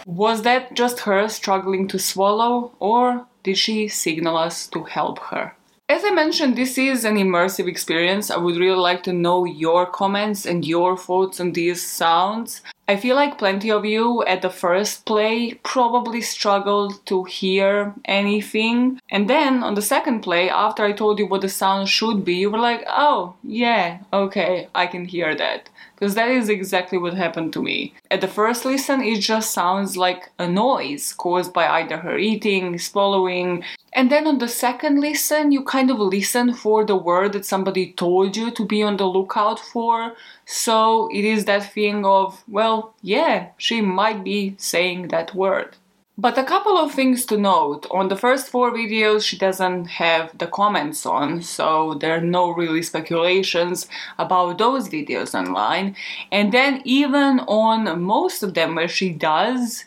Was 0.06 0.41
that 0.43 0.76
just 0.76 0.99
her 1.02 1.28
struggling 1.30 1.88
to 1.88 1.97
swallow, 1.97 2.73
or 2.80 3.26
did 3.41 3.58
she 3.58 3.88
signal 3.88 4.38
us 4.38 4.67
to 4.67 4.84
help 4.84 5.19
her? 5.19 5.56
As 5.89 6.04
I 6.04 6.12
mentioned, 6.12 6.56
this 6.56 6.78
is 6.78 7.06
an 7.06 7.15
immersive 7.15 7.67
experience. 7.67 8.30
I 8.30 8.38
would 8.38 8.58
really 8.58 8.80
like 8.80 9.04
to 9.04 9.13
know 9.13 9.45
your 9.45 9.86
comments 9.86 10.45
and 10.45 10.65
your 10.65 10.97
thoughts 10.97 11.39
on 11.39 11.54
these 11.54 11.86
sounds. 11.86 12.62
I 12.86 12.98
feel 12.98 13.15
like 13.15 13.38
plenty 13.38 13.72
of 13.72 13.86
you 13.86 14.24
at 14.26 14.41
the 14.41 14.50
first 14.50 15.06
play 15.06 15.54
probably 15.63 16.22
struggled 16.22 17.06
to 17.06 17.24
hear 17.24 17.93
anything. 18.04 19.00
And 19.10 19.30
then 19.30 19.63
on 19.63 19.76
the 19.76 19.82
second 19.82 20.19
play, 20.22 20.50
after 20.50 20.84
I 20.84 20.91
told 20.91 21.17
you 21.17 21.26
what 21.26 21.41
the 21.41 21.50
sound 21.50 21.88
should 21.88 22.26
be, 22.26 22.36
you 22.36 22.52
were 22.52 22.60
like, 22.60 22.84
oh, 22.88 23.36
yeah, 23.41 24.00
okay, 24.12 24.67
I 24.76 24.88
can 24.88 25.06
hear 25.06 25.34
that. 25.34 25.69
Because 26.04 26.16
that 26.16 26.28
is 26.28 26.50
exactly 26.50 26.98
what 26.98 27.13
happened 27.13 27.54
to 27.54 27.63
me. 27.63 27.94
At 28.12 28.20
the 28.20 28.28
first 28.28 28.66
listen, 28.66 29.02
it 29.02 29.22
just 29.22 29.54
sounds 29.54 29.96
like 29.96 30.32
a 30.38 30.46
noise 30.46 31.13
caused 31.13 31.54
by 31.54 31.66
either 31.66 31.96
her 31.96 32.18
eating, 32.18 32.78
swallowing, 32.78 33.63
and 33.94 34.12
then 34.12 34.28
on 34.28 34.39
the 34.39 34.50
second 34.50 35.00
listen, 35.00 35.54
you 35.54 35.63
kind 35.63 35.89
of 35.89 36.00
listen 36.00 36.54
for 36.56 36.84
the 36.84 36.98
word 36.98 37.32
that 37.32 37.46
somebody 37.46 37.94
told 37.94 38.36
you 38.36 38.52
to 38.52 38.66
be 38.66 38.84
on 38.84 38.98
the 38.98 39.06
lookout 39.06 39.62
for. 39.62 40.12
So 40.46 41.08
it 41.13 41.24
is 41.24 41.46
that 41.46 41.72
thing 41.72 42.06
of, 42.06 42.44
well, 42.50 42.96
yeah, 43.02 43.52
she 43.56 43.80
might 43.80 44.26
be 44.26 44.56
saying 44.58 45.08
that 45.08 45.34
word. 45.34 45.78
But 46.15 46.38
a 46.38 46.43
couple 46.43 46.78
of 46.78 46.93
things 46.93 47.26
to 47.26 47.38
note. 47.38 47.88
On 47.89 48.08
the 48.08 48.15
first 48.15 48.49
four 48.49 48.71
videos, 48.71 49.26
she 49.26 49.36
doesn't 49.36 49.86
have 49.86 50.38
the 50.38 50.45
comments 50.45 51.08
on, 51.08 51.41
so 51.41 51.95
there 51.95 52.15
are 52.15 52.21
no 52.21 52.52
really 52.52 52.84
speculations 52.84 53.88
about 54.19 54.60
those 54.60 54.89
videos 54.89 55.34
online. 55.34 55.95
And 56.32 56.52
then, 56.52 56.84
even 56.86 57.39
on 57.47 57.99
most 57.99 58.43
of 58.43 58.54
them 58.54 58.76
where 58.76 58.88
she 58.88 59.10
does, 59.10 59.86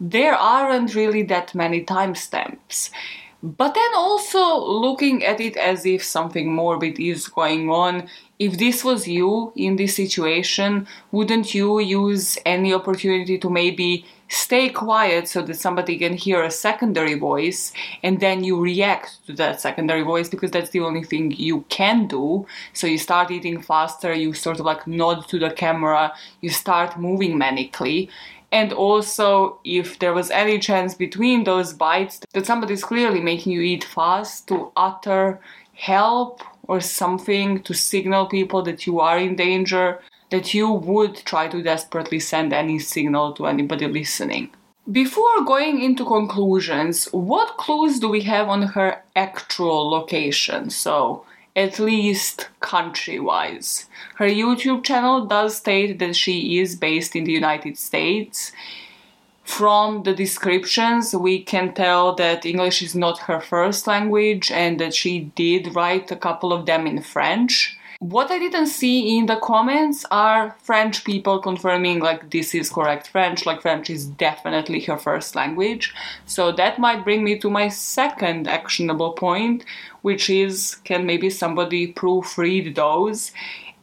there 0.00 0.34
aren't 0.34 0.96
really 0.96 1.22
that 1.24 1.54
many 1.54 1.84
timestamps. 1.84 2.90
But 3.40 3.74
then 3.74 3.94
also 3.94 4.58
looking 4.58 5.24
at 5.24 5.40
it 5.40 5.56
as 5.56 5.86
if 5.86 6.02
something 6.02 6.52
morbid 6.52 6.98
is 6.98 7.28
going 7.28 7.70
on. 7.70 8.08
If 8.40 8.58
this 8.58 8.82
was 8.82 9.06
you 9.06 9.52
in 9.54 9.76
this 9.76 9.94
situation, 9.94 10.88
wouldn't 11.12 11.54
you 11.54 11.78
use 11.78 12.36
any 12.44 12.74
opportunity 12.74 13.38
to 13.38 13.48
maybe 13.48 14.04
stay 14.28 14.68
quiet 14.68 15.28
so 15.28 15.42
that 15.42 15.54
somebody 15.54 15.98
can 15.98 16.14
hear 16.14 16.42
a 16.42 16.50
secondary 16.50 17.14
voice 17.14 17.72
and 18.02 18.20
then 18.20 18.44
you 18.44 18.60
react 18.60 19.24
to 19.26 19.32
that 19.32 19.60
secondary 19.60 20.02
voice 20.02 20.28
because 20.28 20.50
that's 20.50 20.70
the 20.70 20.80
only 20.80 21.02
thing 21.02 21.32
you 21.32 21.64
can 21.68 22.06
do. 22.06 22.46
So 22.72 22.86
you 22.86 22.98
start 22.98 23.30
eating 23.30 23.60
faster, 23.60 24.12
you 24.12 24.34
sort 24.34 24.60
of 24.60 24.66
like 24.66 24.86
nod 24.86 25.28
to 25.28 25.38
the 25.38 25.50
camera, 25.50 26.12
you 26.40 26.50
start 26.50 26.98
moving 26.98 27.38
manically 27.38 28.08
and 28.50 28.72
also 28.72 29.58
if 29.64 29.98
there 29.98 30.14
was 30.14 30.30
any 30.30 30.58
chance 30.58 30.94
between 30.94 31.44
those 31.44 31.72
bites 31.72 32.20
that 32.32 32.46
somebody's 32.46 32.84
clearly 32.84 33.20
making 33.20 33.52
you 33.52 33.60
eat 33.60 33.84
fast 33.84 34.48
to 34.48 34.72
utter 34.76 35.40
help 35.74 36.42
or 36.66 36.80
something 36.80 37.62
to 37.62 37.74
signal 37.74 38.26
people 38.26 38.62
that 38.62 38.86
you 38.86 39.00
are 39.00 39.18
in 39.18 39.36
danger, 39.36 40.00
that 40.30 40.54
you 40.54 40.70
would 40.70 41.16
try 41.24 41.48
to 41.48 41.62
desperately 41.62 42.20
send 42.20 42.52
any 42.52 42.78
signal 42.78 43.32
to 43.34 43.46
anybody 43.46 43.86
listening. 43.86 44.50
Before 44.90 45.44
going 45.44 45.82
into 45.82 46.04
conclusions, 46.04 47.06
what 47.12 47.56
clues 47.58 48.00
do 48.00 48.08
we 48.08 48.22
have 48.22 48.48
on 48.48 48.62
her 48.62 49.02
actual 49.14 49.90
location? 49.90 50.70
So, 50.70 51.24
at 51.54 51.78
least 51.78 52.48
country 52.60 53.18
wise. 53.18 53.86
Her 54.16 54.28
YouTube 54.28 54.84
channel 54.84 55.26
does 55.26 55.56
state 55.56 55.98
that 55.98 56.16
she 56.16 56.58
is 56.58 56.76
based 56.76 57.16
in 57.16 57.24
the 57.24 57.32
United 57.32 57.76
States. 57.76 58.52
From 59.44 60.02
the 60.02 60.14
descriptions, 60.14 61.14
we 61.14 61.42
can 61.42 61.72
tell 61.74 62.14
that 62.14 62.44
English 62.44 62.82
is 62.82 62.94
not 62.94 63.20
her 63.20 63.40
first 63.40 63.86
language 63.86 64.50
and 64.50 64.78
that 64.78 64.94
she 64.94 65.30
did 65.34 65.74
write 65.74 66.10
a 66.10 66.16
couple 66.16 66.52
of 66.52 66.66
them 66.66 66.86
in 66.86 67.02
French. 67.02 67.77
What 68.00 68.30
I 68.30 68.38
didn't 68.38 68.68
see 68.68 69.18
in 69.18 69.26
the 69.26 69.40
comments 69.40 70.06
are 70.12 70.56
French 70.62 71.02
people 71.02 71.40
confirming 71.40 71.98
like 71.98 72.30
this 72.30 72.54
is 72.54 72.70
correct 72.70 73.08
French, 73.08 73.44
like 73.44 73.60
French 73.60 73.90
is 73.90 74.06
definitely 74.06 74.78
her 74.82 74.96
first 74.96 75.34
language. 75.34 75.92
So 76.24 76.52
that 76.52 76.78
might 76.78 77.02
bring 77.02 77.24
me 77.24 77.40
to 77.40 77.50
my 77.50 77.66
second 77.66 78.46
actionable 78.46 79.14
point, 79.14 79.64
which 80.02 80.30
is 80.30 80.76
can 80.84 81.06
maybe 81.06 81.28
somebody 81.28 81.92
proofread 81.92 82.76
those 82.76 83.32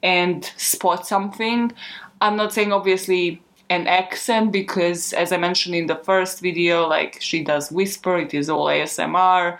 and 0.01 0.45
spot 0.55 1.05
something? 1.05 1.73
I'm 2.21 2.37
not 2.37 2.53
saying 2.53 2.71
obviously 2.71 3.41
an 3.69 3.85
accent 3.85 4.53
because 4.53 5.11
as 5.11 5.33
I 5.33 5.37
mentioned 5.37 5.75
in 5.75 5.87
the 5.87 5.97
first 5.97 6.39
video, 6.39 6.87
like 6.87 7.17
she 7.19 7.43
does 7.43 7.69
whisper, 7.69 8.17
it 8.19 8.33
is 8.33 8.49
all 8.49 8.67
ASMR. 8.67 9.59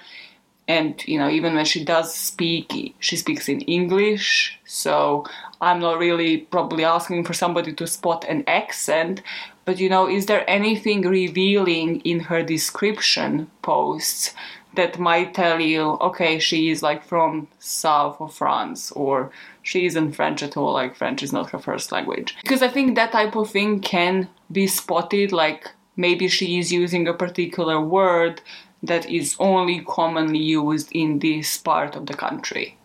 And 0.67 1.01
you 1.07 1.19
know, 1.19 1.29
even 1.29 1.55
when 1.55 1.65
she 1.65 1.83
does 1.83 2.13
speak, 2.13 2.95
she 2.99 3.15
speaks 3.15 3.47
in 3.47 3.61
English. 3.61 4.57
So 4.65 5.25
I'm 5.61 5.79
not 5.79 5.99
really 5.99 6.37
probably 6.37 6.83
asking 6.83 7.25
for 7.25 7.33
somebody 7.33 7.73
to 7.73 7.87
spot 7.87 8.25
an 8.27 8.43
accent, 8.47 9.21
but 9.65 9.79
you 9.79 9.89
know, 9.89 10.07
is 10.07 10.25
there 10.25 10.47
anything 10.49 11.01
revealing 11.01 12.01
in 12.01 12.21
her 12.21 12.43
description 12.43 13.49
posts 13.61 14.33
that 14.75 14.99
might 14.99 15.33
tell 15.33 15.59
you, 15.59 15.97
okay, 16.01 16.37
she 16.37 16.69
is 16.69 16.83
like 16.83 17.03
from 17.03 17.47
south 17.59 18.19
of 18.19 18.33
France 18.33 18.91
or 18.91 19.31
she 19.63 19.85
isn't 19.85 20.11
French 20.13 20.43
at 20.43 20.57
all, 20.57 20.73
like 20.73 20.95
French 20.95 21.23
is 21.23 21.33
not 21.33 21.49
her 21.49 21.59
first 21.59 21.91
language. 21.91 22.35
Because 22.41 22.61
I 22.61 22.67
think 22.67 22.95
that 22.95 23.11
type 23.11 23.35
of 23.35 23.49
thing 23.49 23.79
can 23.79 24.29
be 24.51 24.67
spotted, 24.67 25.31
like 25.31 25.71
maybe 25.95 26.27
she 26.27 26.59
is 26.59 26.71
using 26.71 27.07
a 27.07 27.13
particular 27.13 27.79
word 27.79 28.41
that 28.85 29.09
is 29.09 29.35
only 29.39 29.81
commonly 29.81 30.39
used 30.39 30.91
in 30.91 31.19
this 31.19 31.57
part 31.57 31.95
of 31.95 32.05
the 32.05 32.13
country. 32.13 32.77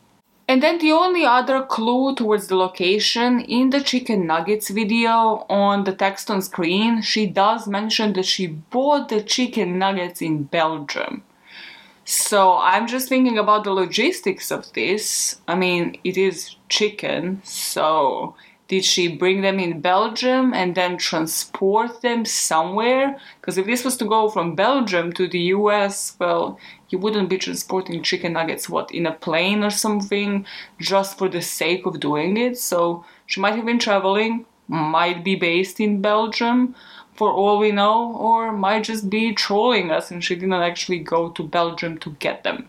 And 0.48 0.62
then 0.62 0.78
the 0.78 0.90
only 0.90 1.24
other 1.24 1.62
clue 1.62 2.14
towards 2.16 2.48
the 2.48 2.56
location 2.56 3.40
in 3.42 3.70
the 3.70 3.80
chicken 3.80 4.26
nuggets 4.26 4.68
video 4.68 5.46
on 5.48 5.84
the 5.84 5.92
text 5.92 6.28
on 6.28 6.42
screen, 6.42 7.02
she 7.02 7.26
does 7.26 7.68
mention 7.68 8.14
that 8.14 8.26
she 8.26 8.48
bought 8.48 9.10
the 9.10 9.22
chicken 9.22 9.78
nuggets 9.78 10.20
in 10.20 10.42
Belgium. 10.42 11.22
So 12.04 12.56
I'm 12.56 12.88
just 12.88 13.08
thinking 13.08 13.38
about 13.38 13.62
the 13.62 13.72
logistics 13.72 14.50
of 14.50 14.72
this. 14.72 15.40
I 15.46 15.54
mean, 15.54 15.96
it 16.02 16.16
is 16.16 16.56
chicken, 16.68 17.40
so 17.44 18.34
did 18.70 18.84
she 18.84 19.08
bring 19.08 19.40
them 19.40 19.58
in 19.58 19.80
Belgium 19.80 20.54
and 20.54 20.76
then 20.76 20.96
transport 20.96 22.02
them 22.02 22.24
somewhere? 22.24 23.18
Because 23.40 23.58
if 23.58 23.66
this 23.66 23.84
was 23.84 23.96
to 23.96 24.04
go 24.04 24.30
from 24.30 24.54
Belgium 24.54 25.12
to 25.14 25.26
the 25.26 25.40
US, 25.56 26.14
well, 26.20 26.56
you 26.88 26.96
wouldn't 26.96 27.28
be 27.28 27.36
transporting 27.36 28.00
chicken 28.04 28.34
nuggets, 28.34 28.68
what, 28.68 28.92
in 28.92 29.06
a 29.06 29.12
plane 29.12 29.64
or 29.64 29.70
something, 29.70 30.46
just 30.78 31.18
for 31.18 31.28
the 31.28 31.42
sake 31.42 31.84
of 31.84 31.98
doing 31.98 32.36
it. 32.36 32.58
So 32.58 33.04
she 33.26 33.40
might 33.40 33.56
have 33.56 33.66
been 33.66 33.80
traveling, 33.80 34.46
might 34.68 35.24
be 35.24 35.34
based 35.34 35.80
in 35.80 36.00
Belgium 36.00 36.76
for 37.16 37.32
all 37.32 37.58
we 37.58 37.72
know, 37.72 38.14
or 38.14 38.52
might 38.52 38.84
just 38.84 39.10
be 39.10 39.34
trolling 39.34 39.90
us 39.90 40.12
and 40.12 40.22
she 40.22 40.36
didn't 40.36 40.52
actually 40.52 41.00
go 41.00 41.30
to 41.30 41.42
Belgium 41.42 41.98
to 41.98 42.10
get 42.20 42.44
them. 42.44 42.68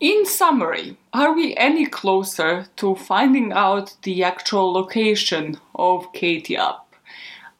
In 0.00 0.24
summary, 0.24 0.96
are 1.12 1.34
we 1.34 1.54
any 1.56 1.84
closer 1.84 2.64
to 2.76 2.94
finding 2.94 3.52
out 3.52 3.96
the 4.02 4.24
actual 4.24 4.72
location 4.72 5.60
of 5.74 6.10
Kate 6.14 6.48
Yup? 6.48 6.90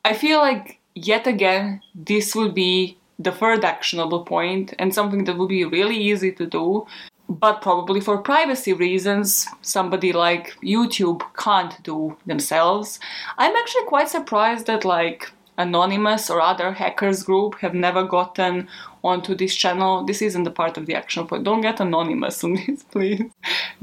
I 0.07 0.14
feel 0.14 0.38
like 0.38 0.78
yet 0.95 1.26
again 1.26 1.82
this 1.95 2.34
will 2.34 2.51
be 2.51 2.97
the 3.18 3.30
third 3.30 3.62
actionable 3.62 4.24
point 4.24 4.72
and 4.78 4.95
something 4.95 5.24
that 5.24 5.36
would 5.36 5.51
be 5.51 5.66
really 5.66 5.99
easy 5.99 6.32
to 6.32 6.47
do, 6.47 6.86
but 7.28 7.61
probably 7.61 8.01
for 8.01 8.16
privacy 8.16 8.72
reasons, 8.72 9.47
somebody 9.61 10.11
like 10.11 10.57
YouTube 10.62 11.20
can't 11.36 11.82
do 11.82 12.16
themselves. 12.24 13.01
I'm 13.36 13.55
actually 13.55 13.84
quite 13.84 14.09
surprised 14.09 14.66
that 14.66 14.86
like 14.86 15.30
Anonymous 15.59 16.30
or 16.30 16.41
other 16.41 16.72
hackers 16.72 17.22
group 17.22 17.57
have 17.57 17.74
never 17.74 18.03
gotten 18.03 18.66
onto 19.03 19.34
this 19.34 19.55
channel. 19.55 20.05
This 20.05 20.22
isn't 20.22 20.44
the 20.44 20.51
part 20.51 20.76
of 20.76 20.86
the 20.86 20.94
action 20.94 21.26
point. 21.26 21.44
Don't 21.44 21.61
get 21.61 21.80
anonymous 21.80 22.42
on 22.44 22.55
this, 22.55 22.82
please. 22.82 23.22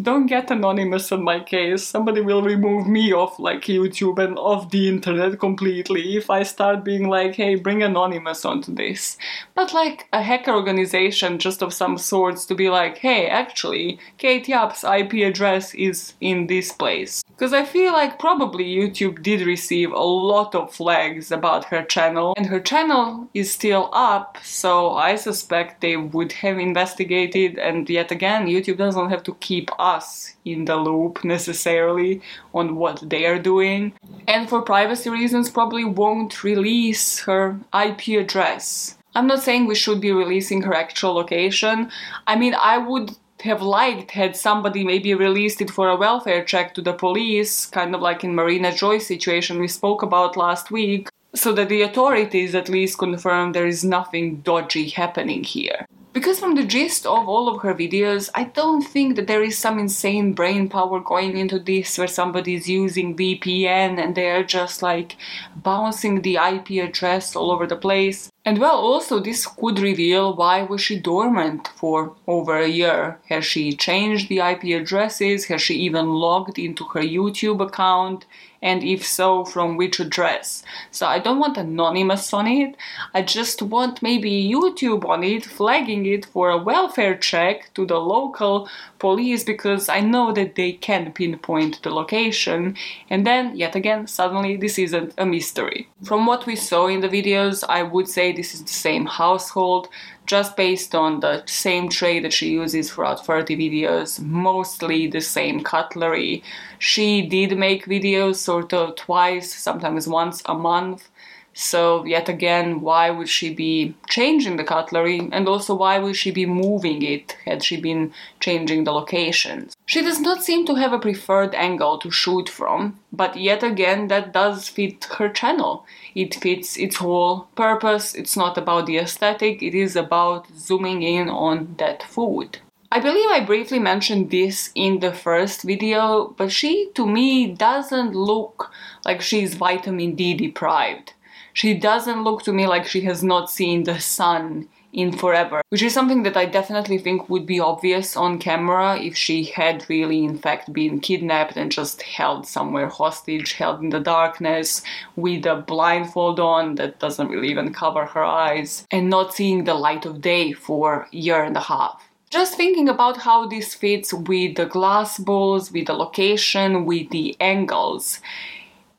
Don't 0.01 0.27
get 0.27 0.51
anonymous 0.51 1.11
on 1.11 1.23
my 1.23 1.39
case. 1.39 1.83
Somebody 1.83 2.21
will 2.21 2.41
remove 2.41 2.87
me 2.87 3.13
off 3.13 3.39
like 3.39 3.63
YouTube 3.63 4.19
and 4.19 4.37
off 4.37 4.69
the 4.69 4.87
internet 4.87 5.39
completely 5.39 6.17
if 6.17 6.29
I 6.29 6.43
start 6.43 6.83
being 6.83 7.07
like, 7.07 7.35
hey, 7.35 7.55
bring 7.55 7.83
anonymous 7.83 8.45
onto 8.45 8.73
this. 8.73 9.17
But 9.55 9.73
like 9.73 10.07
a 10.13 10.21
hacker 10.21 10.51
organization 10.51 11.39
just 11.39 11.61
of 11.61 11.73
some 11.73 11.97
sorts 11.97 12.45
to 12.45 12.55
be 12.55 12.69
like, 12.69 12.97
hey, 12.97 13.27
actually, 13.27 13.99
Kate 14.17 14.47
Yup's 14.47 14.83
IP 14.83 15.13
address 15.25 15.73
is 15.73 16.13
in 16.21 16.47
this 16.47 16.71
place. 16.71 17.23
Because 17.27 17.53
I 17.53 17.65
feel 17.65 17.93
like 17.93 18.19
probably 18.19 18.65
YouTube 18.65 19.21
did 19.21 19.41
receive 19.41 19.91
a 19.91 19.99
lot 19.99 20.55
of 20.55 20.73
flags 20.73 21.31
about 21.31 21.65
her 21.65 21.83
channel, 21.83 22.33
and 22.35 22.47
her 22.47 22.59
channel 22.59 23.29
is 23.33 23.51
still 23.51 23.89
up, 23.93 24.37
so 24.43 24.97
suspect 25.15 25.81
they 25.81 25.97
would 25.97 26.31
have 26.33 26.59
investigated, 26.59 27.57
and 27.57 27.89
yet 27.89 28.11
again, 28.11 28.47
YouTube 28.47 28.77
doesn't 28.77 29.09
have 29.09 29.23
to 29.23 29.35
keep 29.39 29.69
us 29.79 30.35
in 30.45 30.65
the 30.65 30.75
loop 30.75 31.23
necessarily 31.23 32.21
on 32.53 32.75
what 32.75 33.09
they 33.09 33.25
are 33.25 33.39
doing. 33.39 33.93
And 34.27 34.49
for 34.49 34.61
privacy 34.61 35.09
reasons, 35.09 35.49
probably 35.49 35.85
won't 35.85 36.43
release 36.43 37.19
her 37.21 37.59
IP 37.73 38.19
address. 38.19 38.97
I'm 39.15 39.27
not 39.27 39.41
saying 39.41 39.65
we 39.65 39.75
should 39.75 39.99
be 39.99 40.11
releasing 40.11 40.61
her 40.61 40.75
actual 40.75 41.13
location. 41.13 41.89
I 42.27 42.35
mean, 42.35 42.53
I 42.53 42.77
would 42.77 43.15
have 43.41 43.61
liked 43.61 44.11
had 44.11 44.35
somebody 44.35 44.83
maybe 44.83 45.13
released 45.13 45.61
it 45.61 45.69
for 45.69 45.89
a 45.89 45.95
welfare 45.95 46.43
check 46.43 46.73
to 46.73 46.81
the 46.81 46.93
police, 46.93 47.65
kind 47.65 47.93
of 47.93 48.01
like 48.01 48.23
in 48.23 48.35
Marina 48.35 48.73
Joyce 48.73 49.07
situation 49.07 49.59
we 49.59 49.67
spoke 49.67 50.01
about 50.01 50.37
last 50.37 50.71
week, 50.71 51.09
so 51.37 51.53
that 51.53 51.69
the 51.69 51.81
authorities 51.81 52.55
at 52.55 52.69
least 52.69 52.97
confirm 52.97 53.51
there 53.51 53.67
is 53.67 53.83
nothing 53.83 54.37
dodgy 54.37 54.89
happening 54.89 55.43
here. 55.43 55.85
Because 56.17 56.39
from 56.39 56.55
the 56.55 56.63
gist 56.63 57.05
of 57.05 57.29
all 57.29 57.47
of 57.47 57.61
her 57.61 57.75
videos, 57.75 58.31
I 58.33 58.45
don't 58.45 58.81
think 58.81 59.15
that 59.15 59.27
there 59.27 59.43
is 59.43 59.55
some 59.55 59.77
insane 59.77 60.33
brain 60.33 60.67
power 60.67 60.99
going 60.99 61.37
into 61.37 61.59
this 61.59 61.95
where 61.95 62.07
somebody 62.07 62.55
is 62.55 62.67
using 62.67 63.15
VPN 63.15 64.03
and 64.03 64.15
they're 64.15 64.43
just 64.43 64.81
like 64.81 65.15
bouncing 65.55 66.23
the 66.23 66.37
IP 66.37 66.83
address 66.83 67.35
all 67.35 67.51
over 67.51 67.67
the 67.67 67.75
place. 67.75 68.31
And 68.47 68.59
well, 68.59 68.77
also 68.77 69.19
this 69.19 69.45
could 69.45 69.77
reveal 69.77 70.33
why 70.33 70.61
was 70.61 70.79
she 70.79 70.97
dormant 70.97 71.67
for 71.75 72.15
over 72.27 72.57
a 72.57 72.69
year. 72.69 73.19
Has 73.27 73.43
she 73.43 73.75
changed 73.75 74.29
the 74.29 74.39
IP 74.39 74.63
addresses? 74.81 75.47
Has 75.47 75.61
she 75.61 75.73
even 75.73 76.13
logged 76.13 76.57
into 76.57 76.85
her 76.85 77.01
YouTube 77.01 77.59
account? 77.59 78.25
and 78.61 78.83
if 78.83 79.05
so, 79.05 79.45
from 79.45 79.77
which 79.77 79.99
address. 79.99 80.63
So 80.91 81.05
I 81.05 81.19
don't 81.19 81.39
want 81.39 81.57
anonymous 81.57 82.33
on 82.33 82.47
it, 82.47 82.75
I 83.13 83.21
just 83.21 83.61
want 83.61 84.01
maybe 84.01 84.31
YouTube 84.31 85.07
on 85.07 85.23
it, 85.23 85.45
flagging 85.45 86.05
it 86.05 86.25
for 86.25 86.49
a 86.49 86.57
welfare 86.57 87.15
check 87.15 87.73
to 87.75 87.85
the 87.85 87.99
local 87.99 88.69
police 88.99 89.43
because 89.43 89.89
I 89.89 89.99
know 89.99 90.31
that 90.33 90.55
they 90.55 90.73
can 90.73 91.11
pinpoint 91.13 91.83
the 91.83 91.91
location, 91.91 92.75
and 93.09 93.25
then, 93.27 93.55
yet 93.55 93.75
again, 93.75 94.07
suddenly 94.07 94.55
this 94.57 94.79
isn't 94.79 95.13
a 95.17 95.25
mystery. 95.25 95.89
From 96.03 96.25
what 96.25 96.45
we 96.45 96.55
saw 96.55 96.87
in 96.87 97.01
the 97.01 97.09
videos, 97.09 97.63
I 97.67 97.83
would 97.83 98.07
say 98.07 98.31
this 98.37 98.53
is 98.53 98.63
the 98.63 98.79
same 98.87 99.05
household, 99.05 99.89
just 100.25 100.55
based 100.55 100.95
on 100.95 101.19
the 101.19 101.43
same 101.45 101.89
tray 101.89 102.19
that 102.21 102.31
she 102.31 102.51
uses 102.51 102.89
throughout 102.89 103.25
30 103.25 103.57
videos, 103.57 104.21
mostly 104.21 105.07
the 105.07 105.21
same 105.21 105.61
cutlery. 105.61 106.43
She 106.79 107.23
did 107.23 107.57
make 107.57 107.85
videos 107.85 108.35
sort 108.35 108.73
of 108.73 108.95
twice, 108.95 109.53
sometimes 109.53 110.07
once 110.07 110.41
a 110.45 110.53
month. 110.53 111.09
So, 111.53 112.05
yet 112.05 112.29
again, 112.29 112.81
why 112.81 113.09
would 113.09 113.29
she 113.29 113.53
be 113.53 113.95
changing 114.07 114.57
the 114.57 114.63
cutlery? 114.63 115.27
And 115.31 115.47
also, 115.47 115.73
why 115.73 115.97
would 115.97 116.15
she 116.15 116.31
be 116.31 116.45
moving 116.45 117.01
it 117.01 117.35
had 117.45 117.63
she 117.63 117.81
been 117.81 118.13
changing 118.39 118.83
the 118.83 118.93
locations? 118.93 119.76
She 119.87 120.01
does 120.01 120.19
not 120.19 120.43
seem 120.43 120.65
to 120.65 120.75
have 120.75 120.91
a 120.91 120.99
preferred 120.99 121.55
angle 121.55 121.97
to 121.99 122.11
shoot 122.11 122.49
from, 122.49 122.99
but 123.13 123.37
yet 123.37 123.63
again, 123.63 124.09
that 124.09 124.33
does 124.33 124.67
fit 124.67 125.05
her 125.17 125.29
channel. 125.29 125.85
It 126.13 126.35
fits 126.35 126.75
its 126.75 126.97
whole 126.97 127.47
purpose. 127.55 128.13
It's 128.13 128.35
not 128.35 128.57
about 128.57 128.85
the 128.85 128.97
aesthetic, 128.97 129.63
it 129.63 129.73
is 129.73 129.95
about 129.95 130.47
zooming 130.57 131.03
in 131.03 131.29
on 131.29 131.75
that 131.77 132.03
food. 132.03 132.59
I 132.91 132.99
believe 132.99 133.29
I 133.29 133.45
briefly 133.45 133.79
mentioned 133.79 134.29
this 134.29 134.71
in 134.75 134.99
the 134.99 135.13
first 135.13 135.63
video, 135.63 136.35
but 136.37 136.51
she 136.51 136.91
to 136.95 137.07
me 137.07 137.47
doesn't 137.47 138.13
look 138.13 138.69
like 139.05 139.21
she's 139.21 139.55
vitamin 139.55 140.15
D 140.15 140.33
deprived 140.33 141.13
she 141.57 141.73
doesn't 141.73 142.23
look 142.23 142.43
to 142.43 142.53
me 142.53 142.67
like 142.67 142.85
she 142.85 143.01
has 143.01 143.23
not 143.23 143.49
seen 143.49 143.83
the 143.83 143.99
sun 143.99 144.69
in 144.97 145.11
forever, 145.11 145.61
which 145.69 145.83
is 145.83 145.93
something 145.93 146.23
that 146.23 146.35
I 146.35 146.45
definitely 146.45 146.97
think 146.97 147.29
would 147.29 147.45
be 147.45 147.59
obvious 147.59 148.17
on 148.17 148.39
camera 148.39 148.97
if 148.99 149.15
she 149.15 149.43
had 149.43 149.85
really, 149.87 150.23
in 150.23 150.39
fact, 150.39 150.73
been 150.73 150.99
kidnapped 150.99 151.55
and 151.55 151.71
just 151.71 152.01
held 152.01 152.47
somewhere 152.47 152.89
hostage, 152.89 153.53
held 153.53 153.79
in 153.83 153.89
the 153.89 153.99
darkness 153.99 154.81
with 155.15 155.45
a 155.45 155.55
blindfold 155.55 156.39
on 156.39 156.75
that 156.75 156.97
doesn't 156.97 157.29
really 157.29 157.49
even 157.49 157.71
cover 157.71 158.05
her 158.05 158.23
eyes, 158.23 158.87
and 158.89 159.07
not 159.07 159.35
seeing 159.35 159.63
the 159.63 159.75
light 159.75 160.07
of 160.07 160.19
day 160.19 160.51
for 160.51 161.07
a 161.13 161.15
year 161.15 161.43
and 161.43 161.55
a 161.55 161.61
half. 161.61 162.03
Just 162.31 162.55
thinking 162.57 162.89
about 162.89 163.17
how 163.17 163.47
this 163.47 163.75
fits 163.75 164.11
with 164.11 164.55
the 164.55 164.65
glass 164.65 165.19
balls, 165.19 165.71
with 165.71 165.85
the 165.85 165.93
location, 165.93 166.85
with 166.85 167.11
the 167.11 167.37
angles 167.39 168.19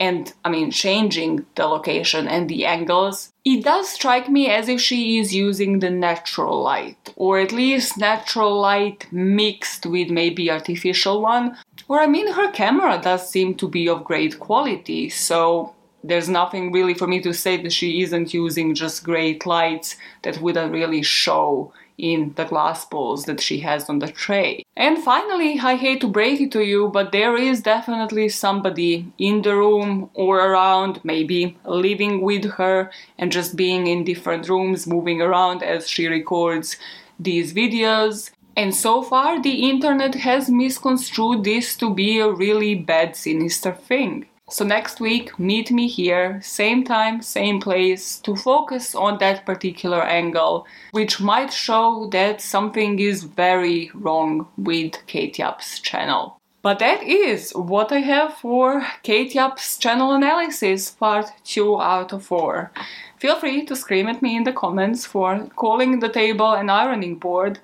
and 0.00 0.32
I 0.44 0.50
mean 0.50 0.70
changing 0.70 1.46
the 1.54 1.66
location 1.66 2.28
and 2.28 2.48
the 2.48 2.66
angles, 2.66 3.32
it 3.44 3.64
does 3.64 3.88
strike 3.88 4.28
me 4.28 4.48
as 4.48 4.68
if 4.68 4.80
she 4.80 5.18
is 5.18 5.34
using 5.34 5.78
the 5.78 5.90
natural 5.90 6.62
light, 6.62 7.12
or 7.16 7.38
at 7.38 7.52
least 7.52 7.98
natural 7.98 8.60
light 8.60 9.06
mixed 9.10 9.86
with 9.86 10.10
maybe 10.10 10.50
artificial 10.50 11.20
one. 11.22 11.56
Or 11.88 12.00
I 12.00 12.06
mean 12.06 12.32
her 12.32 12.50
camera 12.52 13.00
does 13.02 13.28
seem 13.28 13.54
to 13.56 13.68
be 13.68 13.88
of 13.88 14.04
great 14.04 14.38
quality, 14.38 15.08
so 15.08 15.74
there's 16.04 16.28
nothing 16.28 16.70
really 16.70 16.94
for 16.94 17.06
me 17.06 17.20
to 17.22 17.34
say 17.34 17.60
that 17.62 17.72
she 17.72 18.02
isn't 18.02 18.32
using 18.32 18.74
just 18.74 19.04
great 19.04 19.46
lights 19.46 19.96
that 20.22 20.40
wouldn't 20.40 20.72
really 20.72 21.02
show 21.02 21.72
in 21.98 22.32
the 22.36 22.44
glass 22.44 22.84
bowls 22.84 23.24
that 23.24 23.40
she 23.40 23.58
has 23.60 23.88
on 23.90 23.98
the 23.98 24.08
tray. 24.08 24.64
And 24.76 25.02
finally, 25.02 25.58
I 25.58 25.74
hate 25.76 26.00
to 26.00 26.08
break 26.08 26.40
it 26.40 26.52
to 26.52 26.64
you, 26.64 26.88
but 26.88 27.12
there 27.12 27.36
is 27.36 27.60
definitely 27.60 28.28
somebody 28.28 29.12
in 29.18 29.42
the 29.42 29.56
room 29.56 30.10
or 30.14 30.38
around, 30.38 31.00
maybe 31.04 31.58
living 31.64 32.20
with 32.20 32.44
her 32.52 32.90
and 33.18 33.32
just 33.32 33.56
being 33.56 33.88
in 33.88 34.04
different 34.04 34.48
rooms, 34.48 34.86
moving 34.86 35.20
around 35.20 35.62
as 35.62 35.88
she 35.88 36.06
records 36.06 36.76
these 37.18 37.52
videos. 37.52 38.30
And 38.56 38.74
so 38.74 39.02
far, 39.02 39.40
the 39.40 39.68
internet 39.68 40.14
has 40.14 40.48
misconstrued 40.48 41.44
this 41.44 41.76
to 41.76 41.94
be 41.94 42.18
a 42.18 42.30
really 42.30 42.74
bad, 42.74 43.16
sinister 43.16 43.72
thing. 43.72 44.26
So 44.50 44.64
next 44.64 44.98
week, 44.98 45.38
meet 45.38 45.70
me 45.70 45.88
here, 45.88 46.40
same 46.42 46.82
time, 46.82 47.20
same 47.20 47.60
place, 47.60 48.18
to 48.20 48.34
focus 48.34 48.94
on 48.94 49.18
that 49.18 49.44
particular 49.44 50.02
angle, 50.02 50.66
which 50.92 51.20
might 51.20 51.52
show 51.52 52.08
that 52.12 52.40
something 52.40 52.98
is 52.98 53.24
very 53.24 53.90
wrong 53.92 54.48
with 54.56 55.06
Kate 55.06 55.38
Yup's 55.38 55.80
channel. 55.80 56.40
But 56.62 56.78
that 56.78 57.02
is 57.02 57.52
what 57.52 57.92
I 57.92 58.00
have 58.00 58.34
for 58.34 58.86
Kate 59.02 59.34
Yup's 59.34 59.76
channel 59.76 60.12
analysis, 60.12 60.90
part 60.90 61.26
2 61.44 61.80
out 61.80 62.12
of 62.14 62.24
4. 62.24 62.72
Feel 63.18 63.36
free 63.36 63.64
to 63.64 63.74
scream 63.74 64.06
at 64.06 64.22
me 64.22 64.36
in 64.36 64.44
the 64.44 64.52
comments 64.52 65.04
for 65.04 65.48
calling 65.56 65.98
the 65.98 66.08
table 66.08 66.52
an 66.52 66.70
ironing 66.70 67.16
board 67.16 67.58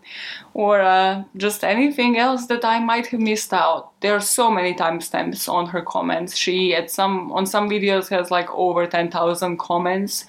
or 0.53 0.81
uh, 0.81 1.23
just 1.37 1.63
anything 1.63 2.19
else 2.19 2.47
that 2.47 2.65
I 2.65 2.81
might 2.81 3.07
have 3.09 3.21
missed 3.21 3.53
out. 3.53 3.93
There 4.01 4.17
are 4.17 4.21
so 4.21 4.51
many 4.51 4.75
timestamps 4.75 5.49
on 5.49 5.67
her 5.67 5.83
comments. 5.83 6.37
She 6.37 6.75
at 6.75 6.91
some 6.91 7.31
on 7.33 7.47
some 7.47 7.71
videos 7.71 8.09
has 8.09 8.31
like 8.33 8.51
over 8.51 8.87
10,000 8.87 9.59
comments. 9.59 10.25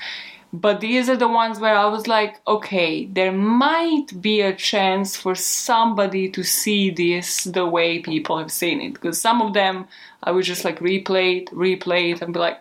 But 0.53 0.79
these 0.79 1.09
are 1.09 1.17
the 1.17 1.27
ones 1.27 1.59
where 1.59 1.75
I 1.75 1.85
was 1.85 2.07
like, 2.07 2.39
okay, 2.47 3.07
there 3.07 3.31
might 3.31 4.21
be 4.21 4.39
a 4.39 4.55
chance 4.55 5.17
for 5.17 5.35
somebody 5.35 6.29
to 6.29 6.43
see 6.43 6.91
this 6.91 7.43
the 7.43 7.65
way 7.65 7.99
people 7.99 8.37
have 8.37 8.51
seen 8.51 8.79
it. 8.79 8.93
Because 8.93 9.19
some 9.19 9.41
of 9.41 9.53
them 9.53 9.87
I 10.23 10.31
would 10.31 10.45
just 10.45 10.63
like 10.63 10.79
replay 10.79 11.41
it, 11.41 11.51
replay 11.51 12.13
it, 12.13 12.21
and 12.21 12.33
be 12.33 12.39
like, 12.39 12.59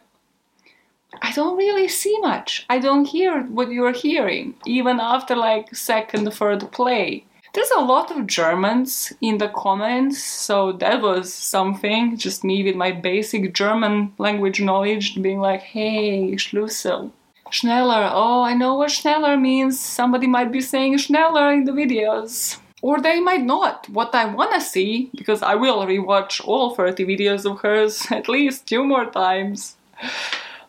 I 1.22 1.32
don't 1.32 1.56
really 1.56 1.88
see 1.88 2.18
much. 2.20 2.66
I 2.68 2.78
don't 2.78 3.06
hear 3.06 3.42
what 3.42 3.70
you're 3.70 3.92
hearing, 3.92 4.54
even 4.66 5.00
after 5.00 5.36
like 5.36 5.74
second, 5.74 6.32
third 6.32 6.70
play. 6.72 7.24
There's 7.52 7.70
a 7.76 7.80
lot 7.80 8.10
of 8.10 8.26
Germans 8.26 9.12
in 9.20 9.38
the 9.38 9.48
comments, 9.48 10.22
so 10.22 10.72
that 10.72 11.00
was 11.00 11.32
something. 11.32 12.16
Just 12.16 12.42
me 12.42 12.64
with 12.64 12.74
my 12.74 12.90
basic 12.90 13.54
German 13.54 14.12
language 14.18 14.60
knowledge 14.60 15.22
being 15.22 15.38
like, 15.38 15.60
hey, 15.60 16.32
Schlüssel. 16.32 17.12
Schneller, 17.52 18.10
oh, 18.12 18.42
I 18.42 18.54
know 18.54 18.74
what 18.74 18.90
Schneller 18.90 19.40
means. 19.40 19.78
Somebody 19.78 20.26
might 20.26 20.50
be 20.50 20.60
saying 20.60 20.98
Schneller 20.98 21.54
in 21.54 21.64
the 21.64 21.72
videos. 21.72 22.58
Or 22.82 23.00
they 23.00 23.20
might 23.20 23.44
not. 23.44 23.88
What 23.88 24.14
I 24.14 24.24
wanna 24.24 24.60
see, 24.60 25.10
because 25.14 25.40
I 25.40 25.54
will 25.54 25.86
rewatch 25.86 26.44
all 26.44 26.74
30 26.74 27.04
videos 27.04 27.48
of 27.48 27.60
hers 27.60 28.06
at 28.10 28.28
least 28.28 28.66
two 28.66 28.84
more 28.84 29.06
times 29.06 29.76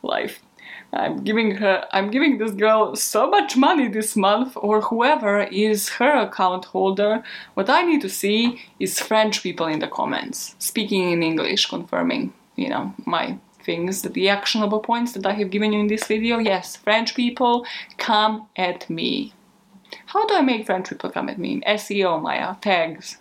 life. 0.06 0.42
I'm 0.94 1.24
giving 1.24 1.56
her, 1.56 1.86
I'm 1.92 2.10
giving 2.10 2.38
this 2.38 2.52
girl 2.52 2.96
so 2.96 3.30
much 3.30 3.58
money 3.58 3.88
this 3.88 4.16
month, 4.16 4.56
or 4.56 4.82
whoever 4.82 5.44
is 5.44 5.90
her 5.90 6.14
account 6.14 6.66
holder. 6.66 7.24
What 7.54 7.70
I 7.70 7.82
need 7.82 8.02
to 8.02 8.10
see 8.10 8.62
is 8.80 9.00
French 9.00 9.44
people 9.44 9.68
in 9.68 9.80
the 9.80 9.88
comments, 9.88 10.56
speaking 10.60 11.12
in 11.12 11.24
English, 11.24 11.66
confirming, 11.68 12.34
you 12.56 12.70
know, 12.70 12.94
my 13.06 13.38
things, 13.64 14.04
the 14.04 14.30
actionable 14.30 14.80
points 14.80 15.14
that 15.14 15.26
I 15.26 15.34
have 15.34 15.50
given 15.50 15.74
you 15.74 15.80
in 15.80 15.88
this 15.88 16.08
video. 16.08 16.38
Yes, 16.38 16.76
French 16.76 17.16
people, 17.16 17.66
come 17.98 18.48
at 18.56 18.90
me. 18.90 19.34
How 20.08 20.26
do 20.26 20.36
I 20.36 20.42
make 20.42 20.66
French 20.66 20.90
people 20.90 21.10
come 21.10 21.30
at 21.30 21.40
me? 21.40 21.62
SEO, 21.62 22.22
Maja, 22.22 22.56
tags 22.62 23.18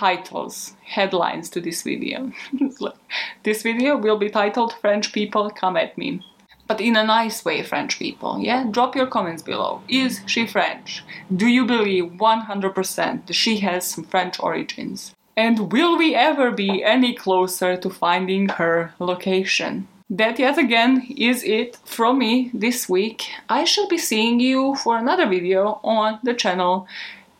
titles, 0.00 0.74
headlines 0.82 1.50
to 1.50 1.60
this 1.60 1.82
video. 1.82 2.32
this 3.42 3.62
video 3.62 3.98
will 3.98 4.16
be 4.16 4.30
titled 4.30 4.72
French 4.80 5.12
people 5.12 5.50
come 5.50 5.76
at 5.76 5.98
me. 5.98 6.22
But 6.66 6.80
in 6.80 6.96
a 6.96 7.04
nice 7.04 7.44
way, 7.44 7.62
French 7.62 7.98
people, 7.98 8.38
yeah? 8.38 8.64
Drop 8.70 8.96
your 8.96 9.06
comments 9.06 9.42
below. 9.42 9.82
Is 9.88 10.20
she 10.24 10.46
French? 10.46 11.04
Do 11.42 11.46
you 11.46 11.66
believe 11.66 12.04
100% 12.04 13.26
that 13.26 13.34
she 13.34 13.58
has 13.58 13.86
some 13.86 14.04
French 14.04 14.40
origins? 14.40 15.14
And 15.36 15.70
will 15.70 15.98
we 15.98 16.14
ever 16.14 16.50
be 16.50 16.82
any 16.82 17.12
closer 17.14 17.76
to 17.76 17.90
finding 17.90 18.48
her 18.60 18.94
location? 18.98 19.86
That 20.08 20.38
yet 20.38 20.56
again 20.56 20.92
is 21.16 21.44
it 21.44 21.76
from 21.84 22.18
me 22.18 22.50
this 22.54 22.88
week. 22.88 23.20
I 23.48 23.64
shall 23.64 23.88
be 23.88 23.98
seeing 23.98 24.40
you 24.40 24.76
for 24.76 24.96
another 24.96 25.28
video 25.28 25.78
on 25.84 26.20
the 26.22 26.34
channel 26.34 26.86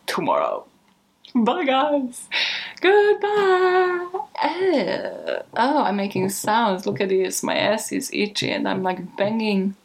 tomorrow. 0.06 0.66
Bye, 1.35 1.64
guys. 1.64 2.28
Goodbye. 2.81 4.09
Oh, 4.43 5.43
oh, 5.57 5.83
I'm 5.83 5.97
making 5.97 6.28
sounds. 6.31 6.87
Look 6.87 7.01
at 7.01 7.09
this. 7.11 7.43
My 7.43 7.57
ass 7.57 7.93
is 7.93 8.11
itchy 8.12 8.51
and 8.51 8.68
I'm 8.68 8.83
like 8.83 9.16
banging 9.16 9.76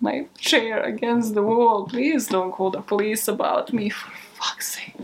my 0.00 0.26
chair 0.38 0.82
against 0.82 1.34
the 1.34 1.42
wall. 1.42 1.86
Please 1.86 2.26
don't 2.26 2.52
call 2.52 2.70
the 2.70 2.80
police 2.80 3.28
about 3.28 3.72
me, 3.72 3.88
for 3.90 4.10
fuck's 4.34 4.74
sake. 4.76 4.94